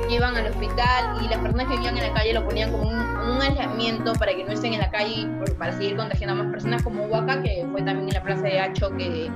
iban 0.09 0.35
al 0.35 0.47
hospital 0.47 1.17
y 1.23 1.27
las 1.27 1.39
personas 1.39 1.67
que 1.67 1.75
vivían 1.75 1.97
en 1.97 2.07
la 2.07 2.13
calle 2.13 2.33
lo 2.33 2.43
ponían 2.43 2.71
como 2.71 2.89
un, 2.89 3.10
un 3.21 3.41
aislamiento 3.41 4.13
para 4.13 4.33
que 4.33 4.43
no 4.43 4.51
estén 4.51 4.73
en 4.73 4.79
la 4.79 4.89
calle 4.89 5.27
para 5.57 5.71
seguir 5.71 5.95
contagiando 5.95 6.33
a 6.33 6.43
más 6.43 6.51
personas 6.51 6.83
como 6.83 7.05
Huaca, 7.05 7.41
que 7.43 7.65
fue 7.71 7.81
también 7.81 8.09
en 8.09 8.13
la 8.15 8.23
plaza 8.23 8.43
de 8.43 8.59
Hacho 8.59 8.89
que 8.97 9.29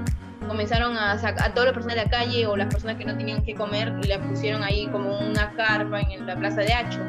comenzaron 0.47 0.97
a 0.97 1.17
sacar 1.17 1.49
a 1.49 1.53
todas 1.53 1.67
las 1.67 1.73
personas 1.73 1.97
de 1.97 2.03
la 2.03 2.09
calle 2.09 2.45
o 2.47 2.55
las 2.55 2.67
personas 2.67 2.97
que 2.97 3.05
no 3.05 3.17
tenían 3.17 3.43
que 3.43 3.55
comer 3.55 3.93
y 4.03 4.07
le 4.07 4.19
pusieron 4.19 4.63
ahí 4.63 4.87
como 4.87 5.19
una 5.19 5.51
carpa 5.53 6.01
en 6.01 6.25
la 6.25 6.35
plaza 6.35 6.61
de 6.61 6.73
Hacho 6.73 6.99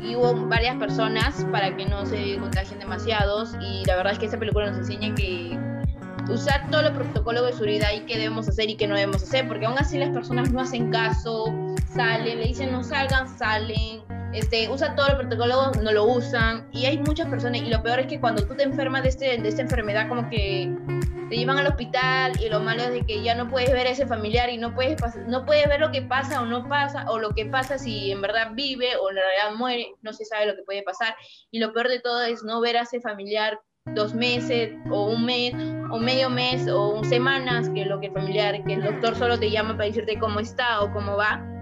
y 0.00 0.16
hubo 0.16 0.46
varias 0.46 0.76
personas 0.76 1.46
para 1.50 1.74
que 1.76 1.86
no 1.86 2.04
se 2.04 2.36
contagien 2.38 2.78
demasiados 2.78 3.54
y 3.60 3.84
la 3.86 3.96
verdad 3.96 4.12
es 4.12 4.18
que 4.18 4.26
esta 4.26 4.38
película 4.38 4.66
nos 4.70 4.78
enseña 4.78 5.14
que 5.14 5.58
usar 6.28 6.68
todos 6.70 6.84
los 6.84 6.92
protocolos 6.92 7.46
de 7.46 7.52
seguridad 7.52 7.88
y 7.94 8.00
qué 8.00 8.18
debemos 8.18 8.48
hacer 8.48 8.68
y 8.68 8.76
qué 8.76 8.86
no 8.86 8.94
debemos 8.94 9.22
hacer, 9.22 9.46
porque 9.46 9.66
aún 9.66 9.78
así 9.78 9.98
las 9.98 10.10
personas 10.10 10.50
no 10.52 10.60
hacen 10.60 10.90
caso, 10.90 11.46
salen, 11.94 12.38
le 12.38 12.46
dicen 12.46 12.72
no 12.72 12.82
salgan, 12.82 13.28
salen, 13.28 14.02
este, 14.34 14.68
usa 14.68 14.94
todos 14.96 15.10
los 15.10 15.18
protocolos, 15.20 15.76
no 15.80 15.92
lo 15.92 16.04
usan 16.04 16.68
y 16.72 16.86
hay 16.86 16.98
muchas 16.98 17.28
personas 17.28 17.62
y 17.62 17.70
lo 17.70 17.82
peor 17.82 18.00
es 18.00 18.06
que 18.08 18.20
cuando 18.20 18.44
tú 18.44 18.54
te 18.54 18.64
enfermas 18.64 19.04
de, 19.04 19.10
este, 19.10 19.38
de 19.38 19.48
esta 19.48 19.62
enfermedad 19.62 20.08
como 20.08 20.28
que 20.28 20.74
te 21.28 21.36
llevan 21.36 21.58
al 21.58 21.68
hospital 21.68 22.32
y 22.40 22.48
lo 22.48 22.60
malo 22.60 22.82
es 22.82 22.90
de 22.90 23.06
que 23.06 23.22
ya 23.22 23.34
no 23.34 23.48
puedes 23.48 23.72
ver 23.72 23.86
a 23.86 23.90
ese 23.90 24.06
familiar 24.06 24.50
y 24.50 24.58
no 24.58 24.74
puedes, 24.74 24.96
no 25.28 25.46
puedes 25.46 25.68
ver 25.68 25.80
lo 25.80 25.90
que 25.92 26.02
pasa 26.02 26.42
o 26.42 26.46
no 26.46 26.68
pasa, 26.68 27.08
o 27.08 27.18
lo 27.18 27.30
que 27.30 27.46
pasa 27.46 27.78
si 27.78 28.10
en 28.10 28.20
verdad 28.20 28.50
vive 28.54 28.96
o 28.96 29.10
en 29.10 29.16
realidad 29.16 29.56
muere, 29.56 29.92
no 30.02 30.12
se 30.12 30.24
sabe 30.24 30.46
lo 30.46 30.56
que 30.56 30.62
puede 30.64 30.82
pasar. 30.82 31.14
Y 31.50 31.60
lo 31.60 31.72
peor 31.72 31.88
de 31.88 32.00
todo 32.00 32.22
es 32.24 32.42
no 32.42 32.60
ver 32.60 32.76
a 32.76 32.82
ese 32.82 33.00
familiar 33.00 33.60
dos 33.94 34.14
meses 34.14 34.72
o 34.90 35.10
un 35.10 35.24
mes 35.24 35.54
o 35.90 35.98
medio 35.98 36.28
mes 36.28 36.68
o 36.68 36.88
un 36.88 37.04
semanas, 37.04 37.68
que 37.70 37.84
lo 37.84 38.00
que 38.00 38.06
el 38.06 38.12
familiar, 38.12 38.64
que 38.64 38.74
el 38.74 38.82
doctor 38.82 39.14
solo 39.14 39.38
te 39.38 39.50
llama 39.50 39.76
para 39.76 39.86
decirte 39.86 40.18
cómo 40.18 40.40
está 40.40 40.82
o 40.82 40.92
cómo 40.92 41.16
va 41.16 41.53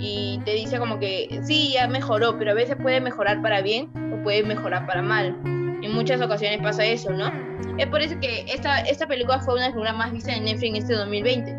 y 0.00 0.40
te 0.44 0.52
dice 0.52 0.78
como 0.78 0.98
que 0.98 1.40
sí, 1.44 1.72
ya 1.74 1.86
mejoró, 1.86 2.38
pero 2.38 2.52
a 2.52 2.54
veces 2.54 2.76
puede 2.80 3.00
mejorar 3.00 3.42
para 3.42 3.60
bien 3.60 3.90
o 4.14 4.22
puede 4.22 4.42
mejorar 4.42 4.86
para 4.86 5.02
mal. 5.02 5.36
En 5.82 5.94
muchas 5.94 6.20
ocasiones 6.20 6.60
pasa 6.62 6.84
eso, 6.84 7.10
¿no? 7.12 7.30
Es 7.78 7.86
por 7.86 8.00
eso 8.00 8.18
que 8.20 8.44
esta, 8.48 8.80
esta 8.80 9.06
película 9.06 9.40
fue 9.40 9.54
una 9.54 9.64
de 9.64 9.68
las 9.68 9.74
películas 9.74 9.96
más 9.96 10.12
vistas 10.12 10.36
en 10.36 10.44
Netflix 10.44 10.70
en 10.70 10.76
este 10.76 10.94
2020, 10.94 11.56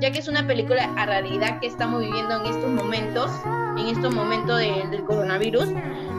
ya 0.00 0.10
que 0.10 0.18
es 0.18 0.28
una 0.28 0.46
película 0.46 0.92
a 0.96 1.06
realidad 1.06 1.60
que 1.60 1.68
estamos 1.68 2.00
viviendo 2.00 2.44
en 2.44 2.52
estos 2.52 2.70
momentos, 2.70 3.30
en 3.78 3.86
estos 3.86 4.14
momentos 4.14 4.58
del 4.58 5.04
coronavirus, 5.04 5.68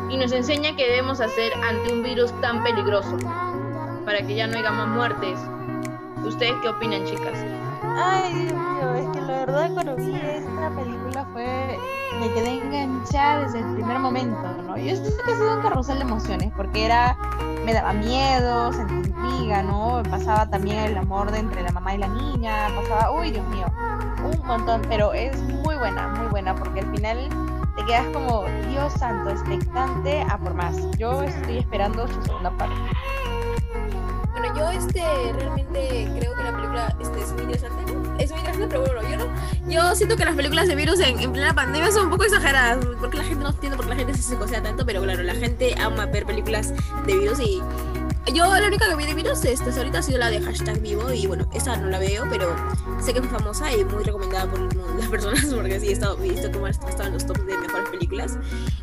y 0.09 0.17
nos 0.17 0.31
enseña 0.31 0.75
qué 0.75 0.87
debemos 0.87 1.19
hacer 1.19 1.51
ante 1.67 1.93
un 1.93 2.03
virus 2.03 2.33
tan 2.41 2.63
peligroso, 2.63 3.17
para 4.05 4.19
que 4.19 4.35
ya 4.35 4.47
no 4.47 4.57
haya 4.57 4.71
más 4.71 4.87
muertes. 4.87 5.39
¿Ustedes 6.25 6.53
qué 6.61 6.69
opinan, 6.69 7.05
chicas? 7.05 7.37
Ay, 7.97 8.33
Dios 8.33 8.53
mío, 8.53 8.95
es 8.95 9.17
que 9.17 9.24
verdad 9.45 9.69
cuando 9.73 9.95
vi 9.95 10.15
esta 10.15 10.69
película 10.71 11.25
fue, 11.31 11.77
me 12.19 12.33
quedé 12.33 12.61
enganchada 12.63 13.43
desde 13.43 13.59
el 13.59 13.73
primer 13.75 13.99
momento, 13.99 14.41
¿no? 14.65 14.75
Yo 14.77 14.95
siento 14.95 15.23
que 15.23 15.33
ha 15.33 15.35
sido 15.35 15.55
un 15.55 15.61
carrusel 15.61 15.99
de 15.99 16.03
emociones, 16.03 16.51
porque 16.55 16.85
era, 16.85 17.15
me 17.63 17.73
daba 17.73 17.93
miedo, 17.93 18.73
sentí 18.73 19.09
intriga, 19.09 19.61
¿no? 19.61 20.01
Pasaba 20.09 20.49
también 20.49 20.79
el 20.79 20.97
amor 20.97 21.31
de 21.31 21.39
entre 21.39 21.61
la 21.61 21.71
mamá 21.71 21.93
y 21.93 21.99
la 21.99 22.07
niña, 22.07 22.69
pasaba, 22.75 23.11
uy, 23.11 23.31
Dios 23.31 23.47
mío, 23.49 23.67
un 24.23 24.47
montón, 24.47 24.81
pero 24.89 25.13
es 25.13 25.39
muy 25.43 25.75
buena, 25.75 26.07
muy 26.07 26.27
buena, 26.27 26.55
porque 26.55 26.79
al 26.79 26.91
final 26.91 27.29
te 27.75 27.85
quedas 27.85 28.05
como, 28.13 28.45
Dios 28.69 28.93
santo, 28.93 29.29
expectante 29.29 30.21
a 30.21 30.37
por 30.39 30.55
más. 30.55 30.75
Yo 30.97 31.21
estoy 31.21 31.59
esperando 31.59 32.07
su 32.07 32.21
segunda 32.23 32.49
parte. 32.51 32.75
Bueno, 34.45 34.71
yo 34.71 34.79
este 34.79 35.01
realmente 35.33 36.07
creo 36.19 36.35
que 36.35 36.43
la 36.43 36.55
película 36.55 36.95
este, 36.99 37.21
es 37.21 37.31
muy 37.33 37.43
interesante. 37.43 37.81
Es 38.19 38.31
muy 38.31 38.39
interesante, 38.39 38.67
pero 38.67 38.81
bueno, 38.81 39.01
yo 39.09 39.17
no. 39.17 39.71
Yo 39.71 39.95
siento 39.95 40.15
que 40.15 40.25
las 40.25 40.35
películas 40.35 40.67
de 40.67 40.75
virus 40.75 40.99
en, 40.99 41.31
plena 41.31 41.53
pandemia 41.55 41.91
son 41.91 42.05
un 42.05 42.09
poco 42.11 42.25
exageradas. 42.25 42.85
Porque 42.99 43.17
la 43.17 43.23
gente 43.23 43.43
no 43.43 43.49
entiende 43.49 43.75
por 43.75 43.85
qué 43.85 43.89
la 43.91 43.95
gente 43.97 44.13
se 44.13 44.35
cosea 44.35 44.61
tanto, 44.61 44.85
pero 44.85 45.01
claro, 45.01 45.23
la 45.23 45.33
gente 45.33 45.75
ama 45.79 46.05
ver 46.05 46.25
películas 46.25 46.73
de 47.05 47.17
virus 47.17 47.39
y. 47.39 47.61
Yo 48.33 48.45
la 48.45 48.67
única 48.67 48.89
que 48.89 48.95
vi 48.95 49.05
de 49.05 49.13
virus 49.13 49.45
este, 49.45 49.69
ahorita 49.69 49.99
ha 49.99 50.01
sido 50.01 50.17
la 50.17 50.31
de 50.31 50.41
hashtag 50.41 50.81
vivo 50.81 51.13
y 51.13 51.27
bueno, 51.27 51.47
esa 51.53 51.77
no 51.77 51.89
la 51.89 51.99
veo, 51.99 52.23
pero 52.27 52.55
sé 52.99 53.13
que 53.13 53.19
es 53.19 53.25
muy 53.25 53.31
famosa 53.31 53.71
y 53.71 53.85
muy 53.85 54.03
recomendada 54.03 54.49
por 54.49 54.59
las 54.97 55.09
personas 55.09 55.45
porque 55.53 55.79
sí 55.79 55.89
he 55.89 55.91
estado 55.91 56.17
visto 56.17 56.51
cómo 56.51 56.65
estado 56.65 57.03
en 57.03 57.13
los 57.13 57.25
tops 57.27 57.45
de 57.45 57.55
mejores 57.55 57.89
películas. 57.89 58.39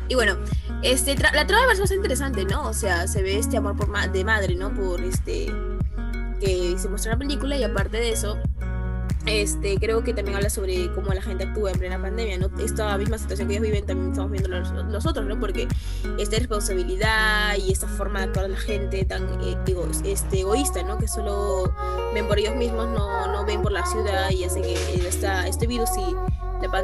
Y 0.07 0.15
bueno, 0.15 0.37
este, 0.83 1.15
la 1.15 1.47
trama 1.47 1.71
es 1.71 1.79
bastante 1.79 1.95
interesante, 1.95 2.45
¿no? 2.45 2.67
O 2.67 2.73
sea, 2.73 3.07
se 3.07 3.21
ve 3.21 3.37
este 3.37 3.57
amor 3.57 3.75
por 3.75 4.11
de 4.11 4.23
madre, 4.23 4.55
¿no? 4.55 4.73
Por 4.73 5.01
este 5.01 5.51
que 6.39 6.75
se 6.77 6.89
muestra 6.89 7.13
en 7.13 7.19
la 7.19 7.25
película 7.25 7.57
y 7.57 7.63
aparte 7.63 7.97
de 7.97 8.11
eso, 8.11 8.37
este, 9.25 9.77
creo 9.77 10.03
que 10.03 10.13
también 10.13 10.35
habla 10.35 10.49
sobre 10.49 10.91
cómo 10.93 11.13
la 11.13 11.21
gente 11.21 11.45
actúa 11.45 11.71
en 11.71 11.79
plena 11.79 12.01
pandemia, 12.01 12.37
¿no? 12.37 12.49
Esta 12.59 12.97
misma 12.97 13.17
situación 13.17 13.47
que 13.47 13.53
ellos 13.53 13.65
viven 13.65 13.85
también 13.85 14.11
estamos 14.11 14.31
viendo 14.31 14.49
nosotros, 14.83 15.25
¿no? 15.25 15.39
Porque 15.39 15.67
esta 16.19 16.37
responsabilidad 16.37 17.55
y 17.55 17.71
esta 17.71 17.87
forma 17.87 18.19
de 18.19 18.25
actuar 18.25 18.47
de 18.47 18.51
la 18.53 18.59
gente 18.59 19.05
tan 19.05 19.23
eh, 19.41 19.57
este, 20.03 20.39
egoísta, 20.41 20.83
¿no? 20.83 20.97
Que 20.97 21.07
solo 21.07 21.73
ven 22.13 22.27
por 22.27 22.37
ellos 22.37 22.55
mismos, 22.57 22.89
no, 22.89 23.31
no 23.31 23.45
ven 23.45 23.61
por 23.61 23.71
la 23.71 23.85
ciudad 23.85 24.29
y 24.29 24.43
hace 24.43 24.61
que 24.61 25.07
esta, 25.07 25.47
este 25.47 25.67
virus 25.67 25.89
y, 25.97 26.42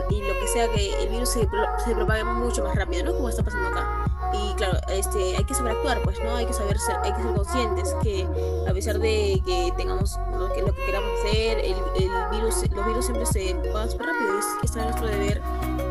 y 0.09 0.21
lo 0.21 0.39
que 0.39 0.47
sea 0.47 0.67
que 0.71 1.03
el 1.03 1.09
virus 1.09 1.29
se, 1.29 1.41
se 1.85 1.95
propague 1.95 2.23
mucho 2.23 2.63
más 2.63 2.75
rápido, 2.75 3.05
¿no? 3.05 3.13
Como 3.13 3.29
está 3.29 3.43
pasando 3.43 3.69
acá 3.69 4.09
y 4.33 4.53
claro, 4.55 4.79
este, 4.89 5.37
hay 5.37 5.43
que 5.43 5.53
saber 5.53 5.73
actuar, 5.73 6.01
pues, 6.03 6.19
¿no? 6.23 6.35
Hay 6.35 6.45
que 6.45 6.53
saber 6.53 6.77
ser, 6.79 6.97
hay 7.03 7.13
que 7.13 7.21
ser 7.21 7.33
conscientes 7.33 7.95
que 8.03 8.27
a 8.67 8.73
pesar 8.73 8.99
de 8.99 9.41
que 9.45 9.73
tengamos 9.77 10.19
lo 10.37 10.51
que, 10.53 10.61
lo 10.61 10.73
que 10.73 10.85
queramos 10.85 11.09
hacer, 11.19 11.59
el, 11.59 11.75
el 11.95 12.11
virus, 12.31 12.55
los 12.71 12.85
virus 12.85 13.05
siempre 13.05 13.25
se 13.25 13.53
van 13.73 13.89
súper 13.89 14.07
rápido 14.07 14.35
y 14.35 14.39
es, 14.39 14.45
es 14.63 14.75
nuestro 14.75 15.07
deber 15.07 15.41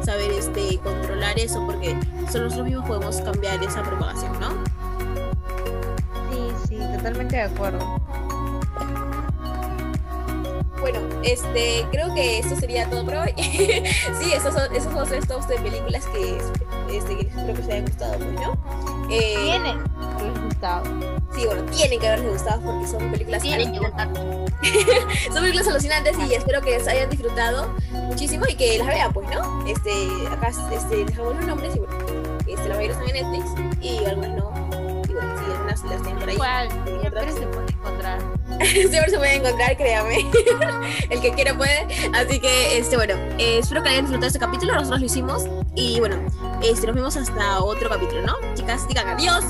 saber 0.05 0.31
este, 0.31 0.79
controlar 0.79 1.39
eso 1.39 1.65
porque 1.67 1.99
solo 2.31 2.45
nosotros 2.45 2.67
mismos 2.67 2.87
podemos 2.87 3.21
cambiar 3.21 3.63
esa 3.63 3.83
propagación, 3.83 4.39
¿no? 4.41 4.51
Sí, 6.31 6.69
sí, 6.69 6.79
totalmente 6.97 7.37
de 7.37 7.43
acuerdo. 7.43 8.01
Bueno, 10.81 11.01
este, 11.23 11.85
creo 11.91 12.15
que 12.15 12.39
esto 12.39 12.57
sería 12.57 12.89
todo 12.89 13.05
por 13.05 13.17
hoy. 13.17 13.35
sí, 13.37 14.33
esos 14.33 14.55
son, 14.55 14.75
esos 14.75 14.93
son 14.93 15.11
los 15.11 15.27
tops 15.27 15.49
de 15.49 15.57
películas 15.57 16.07
que 16.07 16.39
este, 16.97 17.21
espero 17.21 17.47
que 17.47 17.53
les 17.55 17.69
haya 17.69 17.81
gustado, 17.81 18.19
pues, 18.19 18.41
¿no? 18.41 18.59
Eh, 19.11 19.35
tienen 19.43 19.85
que 19.85 20.05
haberles 20.05 20.45
gustado. 20.45 20.83
Sí, 21.35 21.47
bueno, 21.47 21.63
tienen 21.65 22.01
que 22.01 22.09
haberles 22.09 22.33
gustado 22.33 22.61
porque 22.63 22.87
son 22.87 23.11
películas 23.11 23.43
tienen 23.43 23.73
que 23.73 23.79
son 25.33 25.43
películas 25.43 25.69
alucinantes 25.69 26.17
y 26.19 26.35
espero 26.35 26.61
que 26.61 26.71
les 26.71 26.89
hayan 26.89 27.09
disfrutado 27.11 27.73
muchísimo 27.93 28.45
y 28.49 28.55
que 28.55 28.79
las 28.79 28.89
vean, 28.89 29.13
pues, 29.13 29.29
¿no? 29.31 29.67
Este, 29.67 30.09
acá 30.31 30.51
este, 30.73 31.05
dejamos 31.05 31.37
los 31.37 31.47
nombres 31.47 31.77
y 31.77 31.79
bueno, 31.79 31.97
este, 32.47 32.69
la 32.69 32.75
mayoría 32.77 32.99
están 32.99 33.17
en 33.17 33.33
Netflix 33.33 33.61
y 33.81 34.05
algunas 34.05 34.31
no. 34.31 34.51
Y 35.09 35.13
bueno, 35.13 35.35
sí, 35.39 35.53
algunas 35.53 35.85
las 35.85 36.03
tienen 36.03 36.19
por 36.19 36.29
ahí. 36.29 36.37
¿Cuál? 36.37 36.69
Siempre 37.21 37.41
se 37.41 37.47
puede 37.47 37.73
encontrar. 37.73 38.21
Siempre 38.65 39.11
se 39.11 39.17
puede 39.17 39.35
encontrar, 39.35 39.77
créame. 39.77 40.27
El 41.11 41.21
que 41.21 41.33
quiera 41.33 41.57
puede. 41.57 41.87
Así 42.15 42.41
que, 42.41 42.79
este, 42.79 42.97
bueno, 42.97 43.15
eh, 43.39 43.59
espero 43.59 43.83
que 43.83 43.91
hayan 43.91 44.05
disfrutado 44.05 44.27
este 44.27 44.39
capítulo. 44.39 44.75
Nosotros 44.75 45.01
lo 45.01 45.07
hicimos. 45.07 45.47
Y 45.75 46.01
bueno, 46.01 46.17
este, 46.63 46.87
nos 46.87 46.97
vemos 46.97 47.17
hasta 47.17 47.61
otro 47.61 47.89
capítulo, 47.89 48.23
¿no? 48.23 48.37
Chicas, 48.55 48.87
digan 48.89 49.09
adiós. 49.09 49.45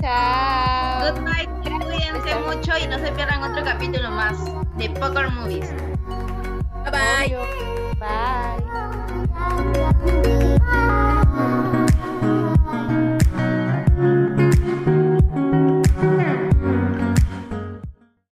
Chao. 0.00 1.12
Goodbye. 1.12 1.48
cuídense 1.62 2.34
mucho 2.46 2.78
y 2.78 2.86
no 2.86 2.98
se 2.98 3.12
pierdan 3.12 3.42
otro 3.42 3.64
capítulo 3.64 4.10
más 4.10 4.38
de 4.76 4.90
Poker 4.90 5.30
Movies. 5.30 5.68
Bye 6.84 6.92
bye. 6.92 7.36
Bye. 10.24 10.37